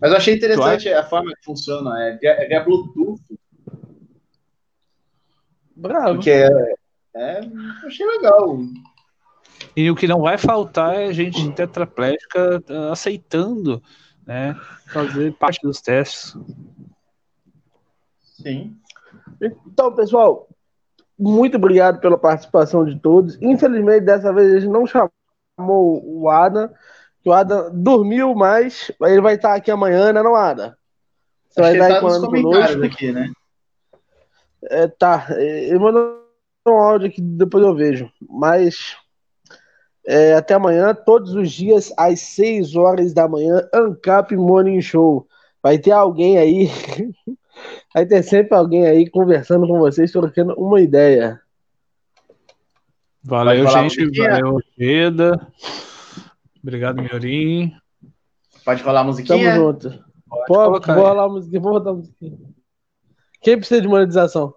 Mas 0.00 0.10
eu 0.10 0.16
achei 0.16 0.34
interessante 0.34 0.88
a 0.88 1.04
forma 1.04 1.32
que 1.34 1.44
funciona. 1.44 2.02
É 2.04 2.16
via, 2.16 2.30
é 2.30 2.46
via 2.46 2.64
Bluetooth. 2.64 3.20
Bravo. 5.76 6.14
Porque 6.14 6.30
é, 6.30 6.74
é, 7.14 7.40
achei 7.84 8.06
legal. 8.06 8.58
E 9.78 9.88
o 9.92 9.94
que 9.94 10.08
não 10.08 10.22
vai 10.22 10.36
faltar 10.36 10.92
é 10.96 11.12
gente 11.12 11.52
tetraplégica 11.52 12.60
uh, 12.68 12.90
aceitando 12.90 13.80
né, 14.26 14.56
fazer 14.86 15.32
parte 15.34 15.60
dos 15.62 15.80
testes. 15.80 16.36
Sim. 18.20 18.76
Então, 19.40 19.94
pessoal, 19.94 20.48
muito 21.16 21.58
obrigado 21.58 22.00
pela 22.00 22.18
participação 22.18 22.84
de 22.84 22.98
todos. 22.98 23.40
Infelizmente, 23.40 24.00
dessa 24.00 24.32
vez 24.32 24.52
a 24.52 24.58
gente 24.58 24.72
não 24.72 24.84
chamou 24.84 26.02
o 26.04 26.28
Adam, 26.28 26.68
que 27.22 27.28
o 27.28 27.32
Adam 27.32 27.70
dormiu, 27.72 28.34
mas 28.34 28.90
ele 29.02 29.20
vai 29.20 29.36
estar 29.36 29.54
aqui 29.54 29.70
amanhã, 29.70 30.12
né, 30.12 30.20
não, 30.24 30.34
Ada? 30.34 30.76
Você 31.50 31.60
vai 31.60 31.74
estar 31.74 31.88
tá 31.88 32.00
nos 32.00 32.18
comentários 32.18 32.74
conosco. 32.74 32.84
aqui, 32.84 33.12
né? 33.12 33.30
É, 34.64 34.88
tá, 34.88 35.28
ele 35.36 35.78
mandou 35.78 36.20
um 36.66 36.72
áudio 36.72 37.06
aqui, 37.06 37.22
depois 37.22 37.64
eu 37.64 37.76
vejo. 37.76 38.10
Mas 38.28 38.96
é, 40.10 40.32
até 40.32 40.54
amanhã, 40.54 40.94
todos 40.94 41.34
os 41.34 41.52
dias, 41.52 41.92
às 41.94 42.18
6 42.20 42.74
horas 42.76 43.12
da 43.12 43.28
manhã, 43.28 43.68
Ancap 43.74 44.34
Morning 44.34 44.80
Show. 44.80 45.28
Vai 45.62 45.76
ter 45.76 45.90
alguém 45.90 46.38
aí, 46.38 46.70
vai 47.92 48.06
ter 48.06 48.22
sempre 48.22 48.56
alguém 48.56 48.86
aí 48.86 49.10
conversando 49.10 49.66
com 49.66 49.78
vocês, 49.78 50.10
trocando 50.10 50.54
uma 50.54 50.80
ideia. 50.80 51.38
Valeu, 53.22 53.66
gente. 53.66 54.10
Valeu, 54.18 54.62
Ojeda. 54.78 55.46
Obrigado, 56.62 57.02
Miorim. 57.02 57.74
Pode 58.64 58.82
falar 58.82 59.00
a 59.00 59.04
musiquinha? 59.04 59.52
Tamo 59.52 59.66
junto. 59.66 59.90
Pode, 60.46 60.46
Pode 60.46 60.86
vou 60.86 61.06
rolar 61.06 61.24
a 61.24 61.28
musiquinha, 61.28 61.60
vou 61.60 61.72
rodar 61.72 61.92
a 61.92 61.96
musiquinha. 61.96 62.38
Quem 63.42 63.58
precisa 63.58 63.82
de 63.82 63.88
monetização? 63.88 64.54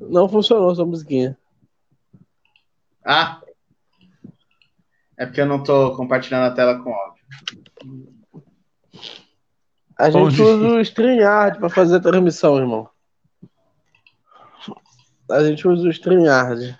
Não 0.00 0.28
funcionou 0.28 0.72
essa 0.72 0.84
musiquinha. 0.84 1.36
Ah! 3.04 3.40
É 5.16 5.26
porque 5.26 5.40
eu 5.40 5.46
não 5.46 5.62
tô 5.62 5.94
compartilhando 5.96 6.46
a 6.46 6.54
tela 6.54 6.82
com 6.82 6.94
áudio. 6.94 7.24
A 9.98 10.08
gente 10.08 10.40
usa 10.40 10.66
o 10.66 10.80
StreamYard 10.80 11.58
para 11.58 11.68
fazer 11.68 11.96
a 11.96 12.00
transmissão, 12.00 12.56
irmão. 12.56 12.88
A 15.30 15.44
gente 15.44 15.68
usa 15.68 15.86
o 15.86 15.90
StreamYard. 15.90 16.78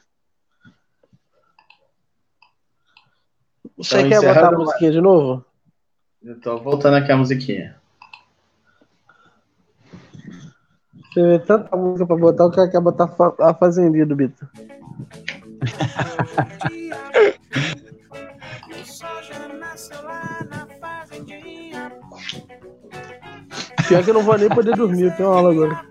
Você 3.76 4.00
então, 4.00 4.20
quer 4.20 4.34
botar 4.34 4.48
a 4.48 4.58
musiquinha 4.58 4.92
de 4.92 5.00
novo? 5.00 5.44
Eu 6.22 6.40
tô 6.40 6.58
voltando 6.58 6.96
aqui 6.96 7.12
a 7.12 7.16
musiquinha. 7.16 7.79
Vê 11.14 11.38
tanta 11.40 11.76
música 11.76 12.06
pra 12.06 12.16
botar, 12.16 12.46
o 12.46 12.50
cara 12.50 12.70
quer 12.70 12.80
botar 12.80 13.10
a 13.40 13.54
fazendinha 13.54 14.06
do 14.06 14.16
Bito. 14.16 14.48
Pior 23.88 24.04
que 24.04 24.10
eu 24.10 24.14
não 24.14 24.22
vou 24.22 24.38
nem 24.38 24.48
poder 24.48 24.76
dormir, 24.76 25.06
eu 25.06 25.16
tenho 25.16 25.28
aula 25.30 25.50
agora. 25.50 25.84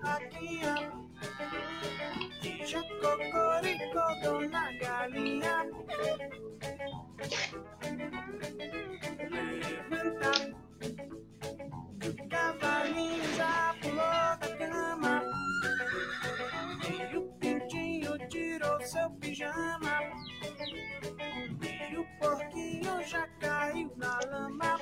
Porquinho 22.20 23.02
já 23.06 23.26
caiu 23.40 23.90
na 23.96 24.20
lama. 24.30 24.78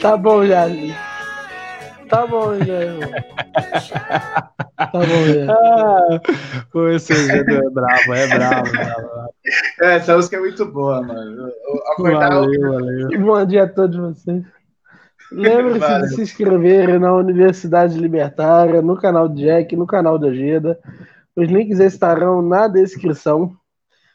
Tá 0.00 0.16
bom, 0.16 0.46
já. 0.46 0.66
Tá 2.08 2.26
bom, 2.26 2.58
já, 2.58 2.82
irmão. 2.82 3.10
Tá 3.10 3.86
bom, 3.86 4.04
já. 4.14 4.48
Ah, 4.80 6.20
pô, 6.70 6.88
esse 6.88 7.12
é 7.12 7.42
bravo, 7.42 8.14
é 8.14 8.26
bravo. 8.28 8.70
É, 9.80 9.96
essa 9.96 10.14
música 10.14 10.36
é 10.36 10.40
muito 10.40 10.64
boa, 10.66 11.02
mano. 11.02 11.50
Acordar 11.92 12.30
valeu, 12.30 12.72
valeu. 12.72 13.20
Bom 13.20 13.44
dia 13.44 13.64
a 13.64 13.68
todos 13.68 13.96
vocês. 13.96 14.44
Lembre-se 15.30 16.00
de 16.00 16.08
se 16.14 16.22
inscrever 16.22 16.98
na 16.98 17.14
Universidade 17.14 17.98
Libertária, 17.98 18.80
no 18.80 18.96
canal 18.96 19.28
do 19.28 19.36
Jack, 19.36 19.76
no 19.76 19.86
canal 19.86 20.18
da 20.18 20.32
Geda. 20.32 20.78
Os 21.36 21.48
links 21.48 21.78
estarão 21.78 22.40
na 22.42 22.66
descrição. 22.66 23.54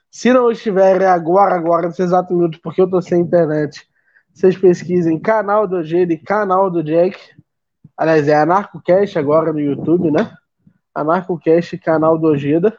Se 0.09 0.34
não 0.34 0.51
estiverem 0.51 1.07
agora, 1.07 1.55
agora, 1.55 1.88
nesse 1.88 2.01
exato 2.01 2.34
minuto, 2.34 2.59
porque 2.64 2.82
eu 2.82 2.89
tô 2.89 3.01
sem 3.01 3.22
internet, 3.22 3.88
vocês 4.34 4.57
pesquisem 4.57 5.20
canal 5.20 5.68
do 5.68 5.84
Geda 5.84 6.14
e 6.14 6.18
canal 6.18 6.70
do 6.70 6.84
Jack. 6.84 7.18
Aliás, 7.95 8.28
é 8.28 8.36
AnarcoCast 8.36 9.18
agora 9.20 9.53
no 9.53 9.59
YouTube, 9.59 10.11
né? 10.11 10.32
AnarcoCast, 10.93 11.78
canal 11.78 12.18
do 12.18 12.28
Ojeda. 12.28 12.78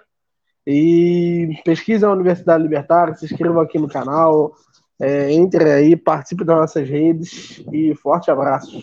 E 0.67 1.61
pesquisem 1.65 2.09
a 2.09 2.13
Universidade 2.13 2.63
Libertária, 2.63 3.15
se 3.15 3.27
inscrevam 3.27 3.61
aqui 3.61 3.79
no 3.79 3.89
canal, 3.89 4.53
é, 5.01 5.33
entre 5.33 5.71
aí, 5.71 5.97
participe 5.97 6.45
das 6.45 6.57
nossas 6.57 6.89
redes 6.89 7.65
e 7.73 7.95
forte 7.95 8.31
abraço. 8.31 8.81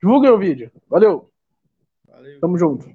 Divulguem 0.00 0.30
o 0.30 0.38
vídeo. 0.38 0.70
Valeu. 0.88 1.30
Valeu. 2.08 2.40
Tamo 2.40 2.58
junto. 2.58 2.88